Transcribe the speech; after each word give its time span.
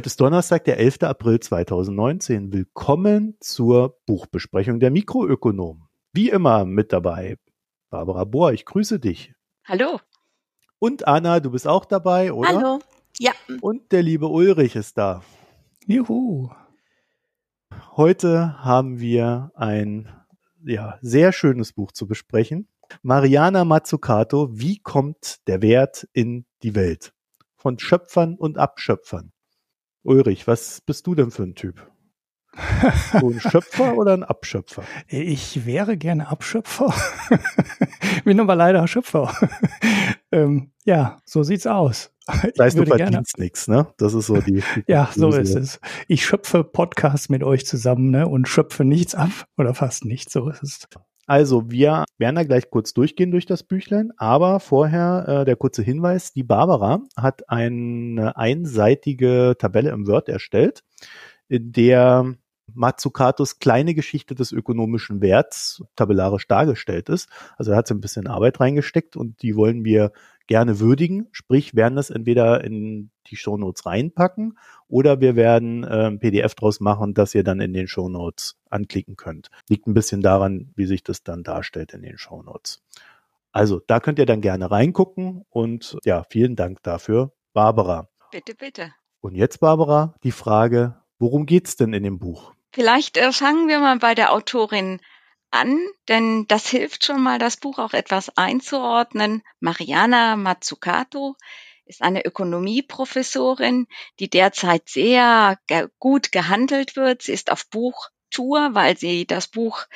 Heute 0.00 0.06
ist 0.06 0.20
Donnerstag, 0.22 0.64
der 0.64 0.78
11. 0.78 1.02
April 1.02 1.40
2019. 1.40 2.54
Willkommen 2.54 3.36
zur 3.38 4.00
Buchbesprechung 4.06 4.80
der 4.80 4.90
Mikroökonomen. 4.90 5.88
Wie 6.14 6.30
immer 6.30 6.64
mit 6.64 6.94
dabei 6.94 7.36
Barbara 7.90 8.24
Bohr, 8.24 8.54
ich 8.54 8.64
grüße 8.64 8.98
dich. 8.98 9.34
Hallo. 9.62 10.00
Und 10.78 11.06
Anna, 11.06 11.40
du 11.40 11.50
bist 11.50 11.68
auch 11.68 11.84
dabei, 11.84 12.32
oder? 12.32 12.48
Hallo. 12.48 12.78
Ja. 13.18 13.32
Und 13.60 13.92
der 13.92 14.02
liebe 14.02 14.28
Ulrich 14.28 14.74
ist 14.74 14.96
da. 14.96 15.22
Juhu. 15.84 16.48
Heute 17.94 18.64
haben 18.64 19.00
wir 19.00 19.52
ein 19.54 20.08
ja, 20.64 20.98
sehr 21.02 21.34
schönes 21.34 21.74
Buch 21.74 21.92
zu 21.92 22.08
besprechen. 22.08 22.68
Mariana 23.02 23.66
Mazzucato, 23.66 24.48
Wie 24.50 24.78
kommt 24.78 25.46
der 25.46 25.60
Wert 25.60 26.08
in 26.14 26.46
die 26.62 26.74
Welt? 26.74 27.12
Von 27.58 27.78
Schöpfern 27.78 28.36
und 28.36 28.56
Abschöpfern. 28.56 29.34
Ulrich, 30.02 30.46
was 30.46 30.80
bist 30.80 31.06
du 31.06 31.14
denn 31.14 31.30
für 31.30 31.42
ein 31.42 31.54
Typ? 31.54 31.90
So 33.12 33.30
ein 33.30 33.40
Schöpfer 33.50 33.96
oder 33.96 34.14
ein 34.14 34.24
Abschöpfer? 34.24 34.82
Ich 35.06 35.66
wäre 35.66 35.96
gerne 35.96 36.28
Abschöpfer, 36.28 36.92
bin 38.24 38.40
aber 38.40 38.56
leider 38.56 38.86
Schöpfer. 38.88 39.34
ähm, 40.32 40.72
ja, 40.84 41.18
so 41.24 41.42
sieht's 41.42 41.66
aus. 41.66 42.12
Das 42.26 42.58
heißt, 42.58 42.78
du 42.78 42.86
verdienst 42.86 43.38
nichts, 43.38 43.66
ne? 43.68 43.92
Das 43.98 44.14
ist 44.14 44.26
so 44.26 44.40
die. 44.40 44.62
die 44.76 44.84
ja, 44.86 45.10
so 45.14 45.30
ist 45.30 45.54
es. 45.54 45.80
Ich 46.06 46.24
schöpfe 46.24 46.62
Podcasts 46.62 47.28
mit 47.28 47.42
euch 47.42 47.66
zusammen, 47.66 48.10
ne? 48.10 48.28
Und 48.28 48.48
schöpfe 48.48 48.84
nichts 48.84 49.14
ab 49.14 49.30
oder 49.56 49.74
fast 49.74 50.04
nichts. 50.04 50.32
So 50.32 50.48
ist 50.48 50.62
es. 50.62 50.88
Also 51.30 51.70
wir 51.70 52.06
werden 52.18 52.34
da 52.34 52.42
gleich 52.42 52.70
kurz 52.70 52.92
durchgehen 52.92 53.30
durch 53.30 53.46
das 53.46 53.62
Büchlein, 53.62 54.10
aber 54.16 54.58
vorher 54.58 55.26
äh, 55.28 55.44
der 55.44 55.54
kurze 55.54 55.80
Hinweis, 55.80 56.32
die 56.32 56.42
Barbara 56.42 57.02
hat 57.16 57.48
eine 57.48 58.36
einseitige 58.36 59.54
Tabelle 59.56 59.90
im 59.90 60.08
Word 60.08 60.28
erstellt, 60.28 60.82
in 61.46 61.70
der 61.70 62.34
Mazzucatos 62.74 63.58
kleine 63.58 63.94
Geschichte 63.94 64.34
des 64.34 64.52
ökonomischen 64.52 65.20
Werts 65.20 65.82
tabellarisch 65.96 66.46
dargestellt 66.46 67.08
ist. 67.08 67.28
Also 67.56 67.72
er 67.72 67.78
hat 67.78 67.88
so 67.88 67.94
ein 67.94 68.00
bisschen 68.00 68.26
Arbeit 68.26 68.60
reingesteckt 68.60 69.16
und 69.16 69.42
die 69.42 69.56
wollen 69.56 69.84
wir 69.84 70.12
gerne 70.46 70.80
würdigen. 70.80 71.28
Sprich, 71.30 71.76
werden 71.76 71.94
das 71.94 72.10
entweder 72.10 72.64
in 72.64 73.10
die 73.28 73.36
Shownotes 73.36 73.86
reinpacken 73.86 74.58
oder 74.88 75.20
wir 75.20 75.36
werden 75.36 75.84
äh, 75.84 76.06
ein 76.08 76.18
PDF 76.18 76.54
draus 76.56 76.80
machen, 76.80 77.14
das 77.14 77.34
ihr 77.34 77.44
dann 77.44 77.60
in 77.60 77.72
den 77.72 77.86
Shownotes 77.86 78.58
anklicken 78.68 79.16
könnt. 79.16 79.50
Liegt 79.68 79.86
ein 79.86 79.94
bisschen 79.94 80.22
daran, 80.22 80.72
wie 80.74 80.86
sich 80.86 81.04
das 81.04 81.22
dann 81.22 81.44
darstellt 81.44 81.94
in 81.94 82.02
den 82.02 82.18
Shownotes. 82.18 82.82
Also 83.52 83.80
da 83.86 84.00
könnt 84.00 84.18
ihr 84.18 84.26
dann 84.26 84.40
gerne 84.40 84.70
reingucken 84.70 85.44
und 85.50 85.96
ja, 86.04 86.24
vielen 86.28 86.56
Dank 86.56 86.82
dafür, 86.82 87.32
Barbara. 87.52 88.08
Bitte, 88.32 88.54
bitte. 88.54 88.92
Und 89.20 89.34
jetzt, 89.34 89.60
Barbara, 89.60 90.14
die 90.22 90.32
Frage, 90.32 90.96
worum 91.18 91.46
geht's 91.46 91.76
denn 91.76 91.92
in 91.92 92.02
dem 92.02 92.18
Buch? 92.18 92.54
Vielleicht 92.72 93.16
äh, 93.16 93.32
fangen 93.32 93.68
wir 93.68 93.80
mal 93.80 93.98
bei 93.98 94.14
der 94.14 94.32
Autorin 94.32 95.00
an, 95.50 95.80
denn 96.08 96.46
das 96.46 96.68
hilft 96.68 97.04
schon 97.04 97.22
mal, 97.22 97.38
das 97.38 97.56
Buch 97.56 97.78
auch 97.78 97.92
etwas 97.92 98.36
einzuordnen. 98.36 99.42
Mariana 99.58 100.36
Mazzucato 100.36 101.36
ist 101.86 102.02
eine 102.02 102.24
Ökonomieprofessorin, 102.24 103.88
die 104.20 104.30
derzeit 104.30 104.88
sehr 104.88 105.58
ge 105.66 105.88
gut 105.98 106.30
gehandelt 106.30 106.94
wird. 106.94 107.22
Sie 107.22 107.32
ist 107.32 107.50
auf 107.50 107.68
Buchtour, 107.68 108.70
weil 108.74 108.96
sie 108.96 109.26
das 109.26 109.48
Buch 109.48 109.86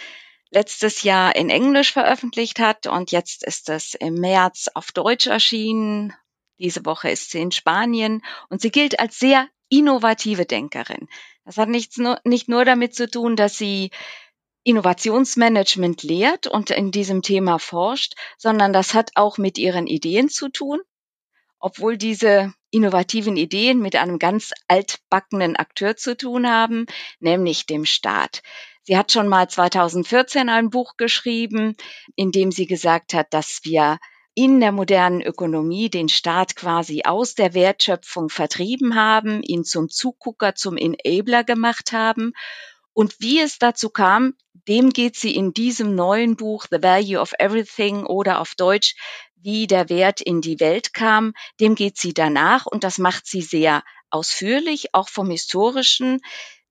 letztes 0.50 1.04
Jahr 1.04 1.36
in 1.36 1.50
Englisch 1.50 1.92
veröffentlicht 1.92 2.58
hat 2.58 2.86
und 2.86 3.12
jetzt 3.12 3.44
ist 3.44 3.68
es 3.68 3.94
im 3.94 4.14
März 4.14 4.68
auf 4.74 4.90
Deutsch 4.90 5.28
erschienen. 5.28 6.12
Diese 6.58 6.84
Woche 6.84 7.10
ist 7.10 7.30
sie 7.30 7.40
in 7.40 7.52
Spanien 7.52 8.24
und 8.48 8.60
sie 8.60 8.70
gilt 8.70 8.98
als 8.98 9.18
sehr 9.18 9.48
innovative 9.78 10.46
Denkerin. 10.46 11.08
Das 11.44 11.56
hat 11.56 11.68
nichts 11.68 11.98
nur, 11.98 12.20
nicht 12.24 12.48
nur 12.48 12.64
damit 12.64 12.94
zu 12.94 13.10
tun, 13.10 13.36
dass 13.36 13.56
sie 13.56 13.90
Innovationsmanagement 14.62 16.02
lehrt 16.02 16.46
und 16.46 16.70
in 16.70 16.90
diesem 16.90 17.20
Thema 17.20 17.58
forscht, 17.58 18.14
sondern 18.38 18.72
das 18.72 18.94
hat 18.94 19.10
auch 19.14 19.36
mit 19.36 19.58
ihren 19.58 19.86
Ideen 19.86 20.30
zu 20.30 20.48
tun, 20.48 20.80
obwohl 21.58 21.98
diese 21.98 22.54
innovativen 22.70 23.36
Ideen 23.36 23.80
mit 23.80 23.94
einem 23.94 24.18
ganz 24.18 24.52
altbackenen 24.68 25.56
Akteur 25.56 25.96
zu 25.96 26.16
tun 26.16 26.48
haben, 26.48 26.86
nämlich 27.20 27.66
dem 27.66 27.84
Staat. 27.84 28.42
Sie 28.82 28.96
hat 28.96 29.12
schon 29.12 29.28
mal 29.28 29.48
2014 29.48 30.48
ein 30.48 30.70
Buch 30.70 30.96
geschrieben, 30.96 31.76
in 32.16 32.32
dem 32.32 32.50
sie 32.50 32.66
gesagt 32.66 33.12
hat, 33.12 33.32
dass 33.34 33.60
wir 33.64 33.98
in 34.34 34.60
der 34.60 34.72
modernen 34.72 35.22
Ökonomie 35.22 35.90
den 35.90 36.08
Staat 36.08 36.56
quasi 36.56 37.02
aus 37.04 37.34
der 37.34 37.54
Wertschöpfung 37.54 38.28
vertrieben 38.28 38.96
haben, 38.96 39.42
ihn 39.42 39.64
zum 39.64 39.88
Zugucker, 39.88 40.54
zum 40.54 40.76
Enabler 40.76 41.44
gemacht 41.44 41.92
haben 41.92 42.32
und 42.94 43.16
wie 43.20 43.40
es 43.40 43.58
dazu 43.58 43.90
kam, 43.90 44.34
dem 44.68 44.90
geht 44.90 45.16
sie 45.16 45.34
in 45.34 45.52
diesem 45.52 45.94
neuen 45.94 46.36
Buch 46.36 46.66
The 46.70 46.82
Value 46.82 47.20
of 47.20 47.32
Everything 47.38 48.06
oder 48.06 48.40
auf 48.40 48.54
Deutsch 48.54 48.94
Wie 49.36 49.66
der 49.66 49.90
Wert 49.90 50.20
in 50.20 50.40
die 50.40 50.58
Welt 50.60 50.94
kam, 50.94 51.34
dem 51.60 51.74
geht 51.74 51.98
sie 51.98 52.14
danach 52.14 52.64
und 52.64 52.82
das 52.82 52.98
macht 52.98 53.26
sie 53.26 53.42
sehr 53.42 53.82
ausführlich, 54.10 54.94
auch 54.94 55.08
vom 55.08 55.28
historischen. 55.28 56.20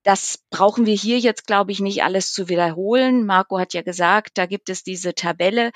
Das 0.01 0.39
brauchen 0.49 0.85
wir 0.85 0.95
hier 0.95 1.19
jetzt, 1.19 1.45
glaube 1.45 1.71
ich, 1.71 1.81
nicht 1.81 2.03
alles 2.03 2.31
zu 2.31 2.49
wiederholen. 2.49 3.25
Marco 3.25 3.59
hat 3.59 3.73
ja 3.73 3.83
gesagt, 3.83 4.37
da 4.37 4.45
gibt 4.47 4.69
es 4.69 4.83
diese 4.83 5.13
Tabelle 5.13 5.71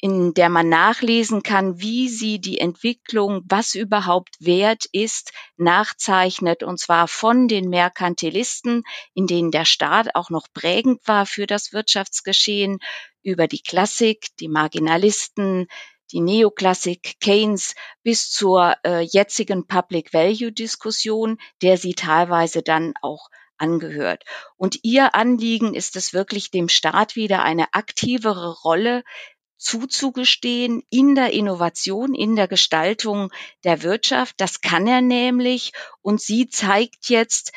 in 0.00 0.34
der 0.34 0.48
man 0.48 0.68
nachlesen 0.68 1.42
kann, 1.42 1.80
wie 1.80 2.08
sie 2.08 2.38
die 2.38 2.58
Entwicklung, 2.60 3.42
was 3.46 3.74
überhaupt 3.74 4.36
wert 4.40 4.84
ist, 4.92 5.32
nachzeichnet, 5.56 6.62
und 6.62 6.78
zwar 6.78 7.08
von 7.08 7.48
den 7.48 7.68
Merkantilisten, 7.70 8.82
in 9.14 9.26
denen 9.26 9.50
der 9.50 9.64
Staat 9.64 10.14
auch 10.14 10.30
noch 10.30 10.48
prägend 10.52 11.00
war 11.06 11.24
für 11.26 11.46
das 11.46 11.72
Wirtschaftsgeschehen, 11.72 12.78
über 13.22 13.48
die 13.48 13.62
Klassik, 13.62 14.28
die 14.38 14.48
Marginalisten, 14.48 15.66
die 16.12 16.20
Neoklassik 16.20 17.16
Keynes 17.20 17.74
bis 18.02 18.30
zur 18.30 18.76
äh, 18.84 19.00
jetzigen 19.00 19.66
Public 19.66 20.12
Value 20.12 20.52
Diskussion, 20.52 21.38
der 21.62 21.78
sie 21.78 21.94
teilweise 21.94 22.62
dann 22.62 22.94
auch 23.02 23.28
angehört. 23.58 24.24
Und 24.56 24.80
ihr 24.82 25.14
Anliegen 25.14 25.74
ist 25.74 25.96
es 25.96 26.12
wirklich, 26.12 26.50
dem 26.50 26.68
Staat 26.68 27.16
wieder 27.16 27.42
eine 27.42 27.72
aktivere 27.72 28.52
Rolle 28.52 29.02
zuzugestehen 29.56 30.82
in 30.90 31.14
der 31.14 31.32
Innovation, 31.32 32.14
in 32.14 32.36
der 32.36 32.48
Gestaltung 32.48 33.32
der 33.64 33.82
Wirtschaft. 33.82 34.34
Das 34.38 34.60
kann 34.60 34.86
er 34.86 35.00
nämlich. 35.00 35.72
Und 36.02 36.20
sie 36.20 36.48
zeigt 36.48 37.08
jetzt 37.08 37.52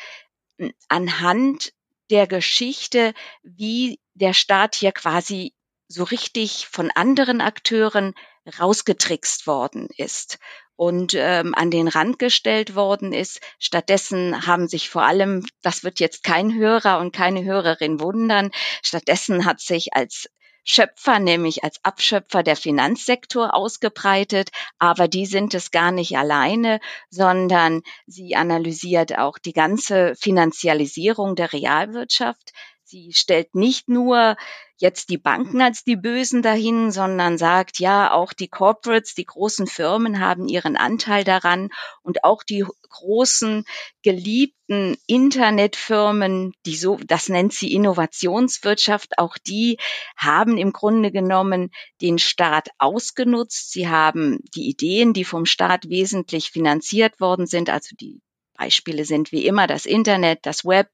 hm, 0.58 0.72
anhand 0.88 1.72
der 2.10 2.26
Geschichte, 2.26 3.14
wie 3.42 4.00
der 4.14 4.34
Staat 4.34 4.74
hier 4.74 4.92
quasi 4.92 5.54
so 5.88 6.04
richtig 6.04 6.66
von 6.66 6.90
anderen 6.90 7.40
Akteuren 7.40 8.14
rausgetrickst 8.58 9.46
worden 9.46 9.88
ist 9.96 10.38
und 10.76 11.14
ähm, 11.14 11.54
an 11.54 11.70
den 11.70 11.88
Rand 11.88 12.18
gestellt 12.18 12.74
worden 12.74 13.12
ist. 13.12 13.40
Stattdessen 13.58 14.46
haben 14.46 14.66
sich 14.66 14.88
vor 14.88 15.02
allem, 15.02 15.44
das 15.62 15.84
wird 15.84 16.00
jetzt 16.00 16.22
kein 16.22 16.54
Hörer 16.54 17.00
und 17.00 17.12
keine 17.14 17.44
Hörerin 17.44 18.00
wundern, 18.00 18.50
stattdessen 18.82 19.44
hat 19.44 19.60
sich 19.60 19.94
als 19.94 20.30
Schöpfer, 20.72 21.18
nämlich 21.18 21.64
als 21.64 21.80
Abschöpfer 21.82 22.44
der 22.44 22.54
Finanzsektor 22.54 23.54
ausgebreitet. 23.54 24.50
Aber 24.78 25.08
die 25.08 25.26
sind 25.26 25.52
es 25.54 25.72
gar 25.72 25.90
nicht 25.90 26.16
alleine, 26.16 26.78
sondern 27.08 27.82
sie 28.06 28.36
analysiert 28.36 29.18
auch 29.18 29.38
die 29.38 29.52
ganze 29.52 30.14
Finanzialisierung 30.14 31.34
der 31.34 31.52
Realwirtschaft. 31.52 32.52
Sie 32.84 33.12
stellt 33.12 33.54
nicht 33.56 33.88
nur 33.88 34.36
jetzt 34.80 35.10
die 35.10 35.18
Banken 35.18 35.60
als 35.60 35.84
die 35.84 35.96
Bösen 35.96 36.40
dahin, 36.40 36.90
sondern 36.90 37.36
sagt, 37.36 37.78
ja, 37.78 38.12
auch 38.12 38.32
die 38.32 38.48
Corporates, 38.48 39.14
die 39.14 39.26
großen 39.26 39.66
Firmen 39.66 40.20
haben 40.20 40.48
ihren 40.48 40.76
Anteil 40.76 41.22
daran 41.22 41.68
und 42.02 42.24
auch 42.24 42.42
die 42.42 42.64
großen 42.88 43.64
geliebten 44.02 44.96
Internetfirmen, 45.06 46.52
die 46.64 46.76
so, 46.76 46.98
das 47.06 47.28
nennt 47.28 47.52
sie 47.52 47.74
Innovationswirtschaft, 47.74 49.18
auch 49.18 49.36
die 49.36 49.78
haben 50.16 50.56
im 50.56 50.72
Grunde 50.72 51.12
genommen 51.12 51.70
den 52.00 52.18
Staat 52.18 52.68
ausgenutzt. 52.78 53.72
Sie 53.72 53.88
haben 53.88 54.40
die 54.54 54.68
Ideen, 54.68 55.12
die 55.12 55.24
vom 55.24 55.44
Staat 55.44 55.90
wesentlich 55.90 56.50
finanziert 56.50 57.20
worden 57.20 57.46
sind, 57.46 57.68
also 57.68 57.94
die 58.00 58.22
Beispiele 58.54 59.04
sind 59.06 59.32
wie 59.32 59.46
immer 59.46 59.66
das 59.66 59.86
Internet, 59.86 60.40
das 60.42 60.64
Web, 60.64 60.90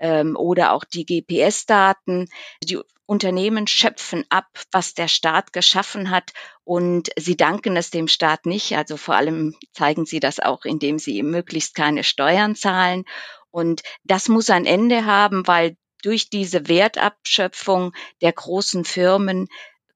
ähm, 0.00 0.36
oder 0.36 0.72
auch 0.72 0.84
die 0.84 1.06
GPS-Daten. 1.06 2.28
Die 2.64 2.78
Unternehmen 3.06 3.66
schöpfen 3.66 4.24
ab, 4.28 4.46
was 4.72 4.94
der 4.94 5.08
Staat 5.08 5.52
geschaffen 5.52 6.10
hat 6.10 6.32
und 6.64 7.10
sie 7.16 7.36
danken 7.36 7.76
es 7.76 7.90
dem 7.90 8.08
Staat 8.08 8.46
nicht. 8.46 8.76
Also 8.76 8.96
vor 8.96 9.16
allem 9.16 9.56
zeigen 9.72 10.06
sie 10.06 10.20
das 10.20 10.40
auch, 10.40 10.64
indem 10.64 10.98
sie 10.98 11.22
möglichst 11.22 11.74
keine 11.74 12.04
Steuern 12.04 12.54
zahlen. 12.54 13.04
Und 13.50 13.82
das 14.04 14.28
muss 14.28 14.48
ein 14.48 14.64
Ende 14.64 15.06
haben, 15.06 15.46
weil 15.46 15.76
durch 16.02 16.30
diese 16.30 16.68
Wertabschöpfung 16.68 17.92
der 18.22 18.32
großen 18.32 18.84
Firmen 18.84 19.48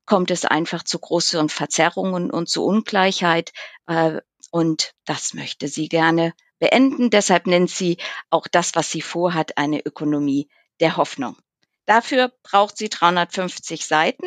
kommt 0.06 0.30
es 0.30 0.44
einfach 0.44 0.82
zu 0.82 0.98
größeren 0.98 1.48
Verzerrungen 1.48 2.30
und 2.30 2.48
zu 2.48 2.64
Ungleichheit. 2.64 3.52
Äh, 3.86 4.20
und 4.50 4.92
das 5.04 5.34
möchte 5.34 5.68
sie 5.68 5.88
gerne 5.88 6.34
beenden. 6.58 7.10
Deshalb 7.10 7.46
nennt 7.46 7.70
sie 7.70 7.98
auch 8.30 8.46
das, 8.46 8.74
was 8.74 8.90
sie 8.90 9.02
vorhat, 9.02 9.58
eine 9.58 9.84
Ökonomie 9.84 10.48
der 10.80 10.96
Hoffnung. 10.96 11.36
Dafür 11.86 12.32
braucht 12.42 12.76
sie 12.76 12.88
350 12.88 13.86
Seiten. 13.86 14.26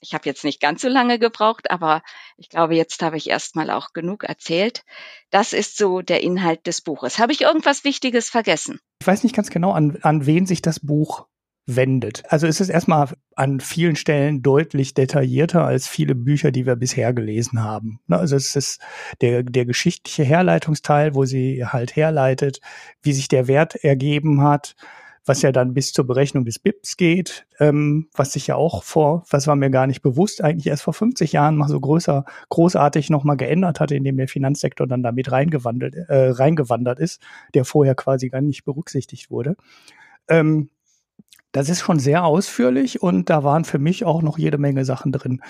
Ich 0.00 0.14
habe 0.14 0.28
jetzt 0.28 0.42
nicht 0.42 0.60
ganz 0.60 0.82
so 0.82 0.88
lange 0.88 1.20
gebraucht, 1.20 1.70
aber 1.70 2.02
ich 2.36 2.48
glaube, 2.48 2.74
jetzt 2.74 3.02
habe 3.02 3.16
ich 3.16 3.30
erstmal 3.30 3.70
auch 3.70 3.92
genug 3.92 4.24
erzählt. 4.24 4.82
Das 5.30 5.52
ist 5.52 5.76
so 5.76 6.02
der 6.02 6.22
Inhalt 6.22 6.66
des 6.66 6.80
Buches. 6.80 7.20
Habe 7.20 7.32
ich 7.32 7.42
irgendwas 7.42 7.84
Wichtiges 7.84 8.28
vergessen? 8.28 8.80
Ich 9.00 9.06
weiß 9.06 9.22
nicht 9.22 9.36
ganz 9.36 9.50
genau, 9.50 9.70
an, 9.70 9.98
an 10.02 10.26
wen 10.26 10.44
sich 10.44 10.60
das 10.60 10.80
Buch 10.80 11.26
wendet. 11.66 12.22
Also 12.28 12.46
es 12.46 12.60
ist 12.60 12.68
erstmal 12.68 13.08
an 13.36 13.60
vielen 13.60 13.96
Stellen 13.96 14.42
deutlich 14.42 14.94
detaillierter 14.94 15.64
als 15.64 15.86
viele 15.86 16.14
Bücher, 16.14 16.50
die 16.50 16.66
wir 16.66 16.76
bisher 16.76 17.12
gelesen 17.12 17.62
haben. 17.62 18.00
Ne, 18.06 18.18
also 18.18 18.36
es 18.36 18.56
ist 18.56 18.80
der, 19.20 19.42
der 19.42 19.64
geschichtliche 19.64 20.24
Herleitungsteil, 20.24 21.14
wo 21.14 21.24
sie 21.24 21.64
halt 21.64 21.94
herleitet, 21.94 22.60
wie 23.02 23.12
sich 23.12 23.28
der 23.28 23.46
Wert 23.46 23.76
ergeben 23.76 24.42
hat, 24.42 24.74
was 25.24 25.42
ja 25.42 25.52
dann 25.52 25.72
bis 25.72 25.92
zur 25.92 26.06
Berechnung 26.06 26.44
des 26.44 26.58
BIPs 26.58 26.96
geht, 26.96 27.46
ähm, 27.60 28.08
was 28.12 28.32
sich 28.32 28.48
ja 28.48 28.56
auch 28.56 28.82
vor, 28.82 29.24
was 29.30 29.46
war 29.46 29.54
mir 29.54 29.70
gar 29.70 29.86
nicht 29.86 30.02
bewusst, 30.02 30.42
eigentlich 30.42 30.66
erst 30.66 30.82
vor 30.82 30.94
50 30.94 31.32
Jahren 31.32 31.56
mal 31.56 31.68
so 31.68 31.78
größer, 31.78 32.24
großartig 32.48 33.08
nochmal 33.08 33.36
geändert 33.36 33.78
hatte, 33.78 33.94
indem 33.94 34.16
der 34.16 34.26
Finanzsektor 34.26 34.88
dann 34.88 35.04
damit 35.04 35.30
reingewandelt, 35.30 35.94
äh, 35.94 36.30
reingewandert 36.30 36.98
ist, 36.98 37.22
der 37.54 37.64
vorher 37.64 37.94
quasi 37.94 38.30
gar 38.30 38.40
nicht 38.40 38.64
berücksichtigt 38.64 39.30
wurde. 39.30 39.56
Ähm, 40.28 40.70
das 41.52 41.68
ist 41.68 41.80
schon 41.80 41.98
sehr 41.98 42.24
ausführlich 42.24 43.02
und 43.02 43.30
da 43.30 43.44
waren 43.44 43.64
für 43.64 43.78
mich 43.78 44.04
auch 44.04 44.22
noch 44.22 44.38
jede 44.38 44.58
Menge 44.58 44.84
Sachen 44.84 45.12
drin, 45.12 45.42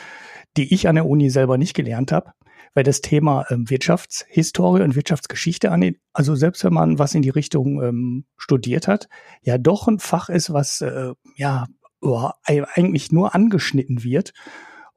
die 0.56 0.74
ich 0.74 0.88
an 0.88 0.96
der 0.96 1.06
Uni 1.06 1.30
selber 1.30 1.58
nicht 1.58 1.74
gelernt 1.74 2.12
habe, 2.12 2.32
weil 2.74 2.84
das 2.84 3.00
Thema 3.00 3.46
ähm, 3.50 3.70
Wirtschaftshistorie 3.70 4.82
und 4.82 4.96
Wirtschaftsgeschichte 4.96 5.70
an 5.70 5.94
also 6.12 6.34
selbst 6.34 6.64
wenn 6.64 6.74
man 6.74 6.98
was 6.98 7.14
in 7.14 7.22
die 7.22 7.30
Richtung 7.30 7.82
ähm, 7.82 8.24
studiert 8.36 8.88
hat, 8.88 9.08
ja 9.42 9.58
doch 9.58 9.88
ein 9.88 10.00
Fach 10.00 10.28
ist, 10.28 10.52
was 10.52 10.80
äh, 10.80 11.12
ja 11.36 11.66
oh, 12.00 12.30
eigentlich 12.44 13.12
nur 13.12 13.34
angeschnitten 13.34 14.02
wird 14.02 14.32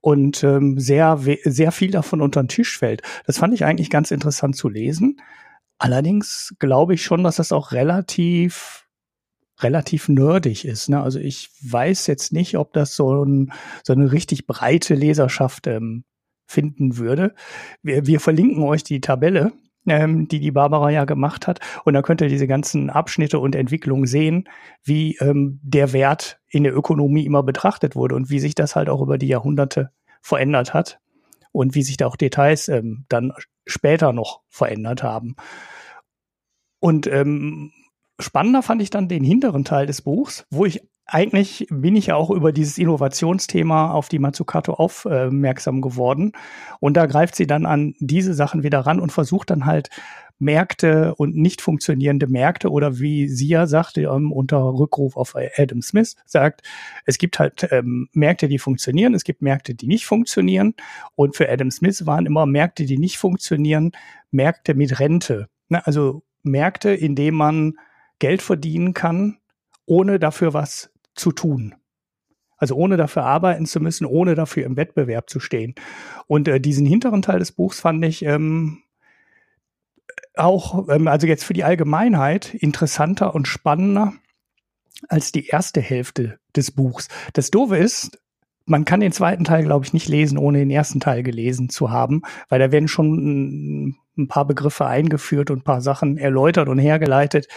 und 0.01 0.44
ähm, 0.44 0.80
sehr 0.80 1.19
sehr 1.44 1.72
viel 1.72 1.92
davon 1.92 2.22
unter 2.22 2.44
den 2.44 2.50
Tisch 2.50 2.78
fällt. 2.78 3.01
Das 3.25 3.38
fand 3.38 3.54
ich 3.54 3.63
eigentlich 3.63 3.90
ganz 3.90 4.12
interessant 4.12 4.56
zu 4.56 4.69
lesen. 4.69 5.22
Allerdings 5.78 6.56
glaube 6.60 6.94
ich 6.94 7.04
schon, 7.04 7.24
dass 7.24 7.36
das 7.36 7.51
auch 7.51 7.72
relativ 7.72 8.85
relativ 9.60 10.10
nerdig 10.10 10.66
ist. 10.66 10.90
Ne? 10.90 11.02
Also 11.02 11.19
ich 11.19 11.50
weiß 11.62 12.07
jetzt 12.07 12.34
nicht, 12.34 12.57
ob 12.57 12.74
das 12.74 12.96
so, 12.96 13.24
ein, 13.24 13.52
so 13.84 13.94
eine 13.94 14.12
richtig 14.12 14.48
breite 14.48 14.96
Leserschaft 14.96 15.68
ähm, 15.68 16.04
finden 16.48 16.98
würde. 16.98 17.34
Wir, 17.81 18.06
wir 18.06 18.19
verlinken 18.19 18.63
euch 18.63 18.84
die 18.84 19.02
Tabelle, 19.02 19.54
ähm, 19.88 20.28
die 20.28 20.40
die 20.40 20.52
Barbara 20.52 20.90
ja 20.90 21.06
gemacht 21.06 21.48
hat. 21.48 21.60
Und 21.86 21.94
da 21.94 22.02
könnt 22.02 22.22
ihr 22.22 22.28
diese 22.28 22.48
ganzen 22.48 22.90
Abschnitte 22.90 23.40
und 23.40 23.56
Entwicklungen 23.56 24.07
sehen, 24.07 24.50
wie 24.84 25.18
ähm, 25.18 25.60
der 25.63 25.94
Wert 25.94 26.40
in 26.50 26.63
der 26.63 26.75
Ökonomie 26.75 27.25
immer 27.25 27.44
betrachtet 27.44 27.96
wurde 27.96 28.16
und 28.16 28.30
wie 28.30 28.40
sich 28.40 28.56
das 28.56 28.75
halt 28.75 28.90
auch 28.90 29.01
über 29.01 29.18
die 29.18 29.28
Jahrhunderte 29.28 29.92
verändert 30.22 30.74
hat 30.74 31.00
und 31.51 31.75
wie 31.75 31.84
sich 31.84 31.98
da 31.98 32.08
auch 32.08 32.18
Details 32.18 32.68
ähm, 32.68 33.06
dann 33.10 33.31
später 33.66 34.12
noch 34.12 34.42
verändert 34.50 35.04
haben. 35.04 35.36
Und 36.80 37.08
ähm, 37.08 37.72
Spannender 38.19 38.62
fand 38.62 38.81
ich 38.81 38.89
dann 38.89 39.07
den 39.07 39.23
hinteren 39.23 39.65
Teil 39.65 39.88
des 39.88 40.01
Buchs, 40.01 40.45
wo 40.50 40.65
ich 40.65 40.81
eigentlich 41.07 41.67
bin 41.69 41.95
ich 41.95 42.07
ja 42.07 42.15
auch 42.15 42.31
über 42.31 42.51
dieses 42.51 42.79
Innovationsthema 42.79 43.91
auf 43.91 44.09
die 44.09 44.17
Mazzucato 44.17 44.73
aufmerksam 44.73 45.81
geworden. 45.81 46.31
Und 46.79 46.97
da 46.97 47.06
greift 47.06 47.35
sie 47.35 47.45
dann 47.45 47.65
an 47.67 47.94
diese 48.00 48.33
Sachen 48.33 48.63
wieder 48.63 48.79
ran 48.79 49.00
und 49.00 49.12
versucht 49.12 49.51
dann 49.51 49.65
halt 49.65 49.89
Märkte 50.39 51.15
und 51.15 51.35
nicht 51.35 51.62
funktionierende 51.62 52.27
Märkte 52.27 52.69
oder 52.69 53.00
wie 53.00 53.29
sie 53.29 53.47
ja 53.47 53.67
sagte, 53.67 54.01
ähm, 54.01 54.33
unter 54.33 54.57
Rückruf 54.57 55.15
auf 55.15 55.35
Adam 55.35 55.81
Smith 55.81 56.15
sagt, 56.25 56.62
es 57.06 57.17
gibt 57.17 57.39
halt 57.39 57.67
ähm, 57.71 58.09
Märkte, 58.12 58.47
die 58.47 58.59
funktionieren, 58.59 59.13
es 59.13 59.23
gibt 59.23 59.41
Märkte, 59.41 59.75
die 59.75 59.88
nicht 59.88 60.06
funktionieren. 60.06 60.73
Und 61.15 61.38
für 61.38 61.50
Adam 61.50 61.71
Smith 61.71 62.06
waren 62.06 62.25
immer 62.25 62.45
Märkte, 62.45 62.85
die 62.85 62.97
nicht 62.97 63.17
funktionieren, 63.17 63.91
Märkte 64.31 64.73
mit 64.73 65.00
Rente. 65.00 65.47
Ne? 65.69 65.85
Also 65.85 66.23
Märkte, 66.44 66.89
in 66.89 67.15
denen 67.15 67.38
man 67.38 67.73
Geld 68.19 68.41
verdienen 68.41 68.94
kann, 68.94 69.38
ohne 69.85 70.19
dafür 70.19 70.53
was 70.53 70.91
zu 71.15 71.31
tun. 71.31 71.75
Also 72.57 72.75
ohne 72.75 72.97
dafür 72.97 73.23
arbeiten 73.23 73.65
zu 73.65 73.79
müssen, 73.79 74.06
ohne 74.06 74.35
dafür 74.35 74.65
im 74.65 74.77
Wettbewerb 74.77 75.29
zu 75.29 75.39
stehen. 75.39 75.75
Und 76.27 76.47
äh, 76.47 76.59
diesen 76.59 76.85
hinteren 76.85 77.21
Teil 77.21 77.39
des 77.39 77.51
Buchs 77.51 77.79
fand 77.79 78.03
ich 78.06 78.23
ähm, 78.23 78.81
auch, 80.35 80.88
ähm, 80.89 81.07
also 81.07 81.27
jetzt 81.27 81.44
für 81.44 81.53
die 81.53 81.63
Allgemeinheit, 81.63 82.53
interessanter 82.53 83.35
und 83.35 83.47
spannender 83.47 84.13
als 85.09 85.31
die 85.31 85.47
erste 85.47 85.81
Hälfte 85.81 86.39
des 86.56 86.71
Buchs. 86.71 87.09
Das 87.33 87.51
Doofe 87.51 87.77
ist, 87.77 88.19
man 88.65 88.85
kann 88.85 89.00
den 89.00 89.12
zweiten 89.12 89.44
Teil, 89.44 89.63
glaube 89.63 89.85
ich, 89.85 89.94
nicht 89.94 90.07
lesen, 90.07 90.38
ohne 90.38 90.59
den 90.59 90.71
ersten 90.71 91.00
Teil 91.00 91.23
gelesen 91.23 91.69
zu 91.69 91.91
haben, 91.91 92.23
weil 92.50 92.59
da 92.59 92.71
werden 92.71 92.88
schon 92.88 93.95
ein 94.17 94.27
paar 94.27 94.45
Begriffe 94.45 94.85
eingeführt 94.85 95.51
und 95.51 95.59
ein 95.59 95.63
paar 95.63 95.81
Sachen 95.81 96.17
erläutert 96.17 96.69
und 96.69 96.79
hergeleitet, 96.79 97.47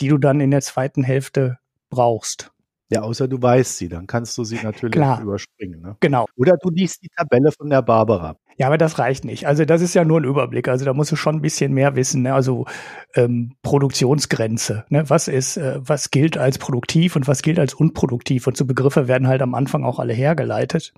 die 0.00 0.08
du 0.08 0.18
dann 0.18 0.40
in 0.40 0.50
der 0.50 0.60
zweiten 0.60 1.02
Hälfte 1.02 1.58
brauchst. 1.90 2.52
Ja, 2.90 3.02
außer 3.02 3.28
du 3.28 3.40
weißt 3.40 3.76
sie, 3.76 3.88
dann 3.88 4.06
kannst 4.06 4.36
du 4.38 4.44
sie 4.44 4.58
natürlich 4.62 4.92
Klar. 4.92 5.20
überspringen. 5.20 5.80
Ne? 5.80 5.96
Genau. 6.00 6.26
Oder 6.36 6.56
du 6.56 6.70
liest 6.70 7.02
die 7.02 7.08
Tabelle 7.08 7.52
von 7.52 7.68
der 7.68 7.82
Barbara. 7.82 8.36
Ja, 8.58 8.66
aber 8.66 8.76
das 8.76 8.98
reicht 8.98 9.24
nicht. 9.24 9.46
Also 9.46 9.64
das 9.64 9.80
ist 9.82 9.94
ja 9.94 10.04
nur 10.04 10.20
ein 10.20 10.24
Überblick. 10.24 10.66
Also 10.66 10.84
da 10.84 10.92
musst 10.92 11.12
du 11.12 11.16
schon 11.16 11.36
ein 11.36 11.42
bisschen 11.42 11.72
mehr 11.72 11.94
wissen. 11.94 12.22
Ne? 12.22 12.34
Also 12.34 12.66
ähm, 13.14 13.54
Produktionsgrenze. 13.62 14.84
Ne? 14.88 15.08
Was 15.08 15.28
ist, 15.28 15.58
äh, 15.58 15.78
was 15.78 16.10
gilt 16.10 16.36
als 16.36 16.58
produktiv 16.58 17.14
und 17.14 17.28
was 17.28 17.42
gilt 17.42 17.60
als 17.60 17.72
unproduktiv? 17.72 18.48
Und 18.48 18.56
so 18.56 18.64
Begriffe 18.64 19.06
werden 19.06 19.28
halt 19.28 19.42
am 19.42 19.54
Anfang 19.54 19.84
auch 19.84 20.00
alle 20.00 20.12
hergeleitet. 20.12 20.92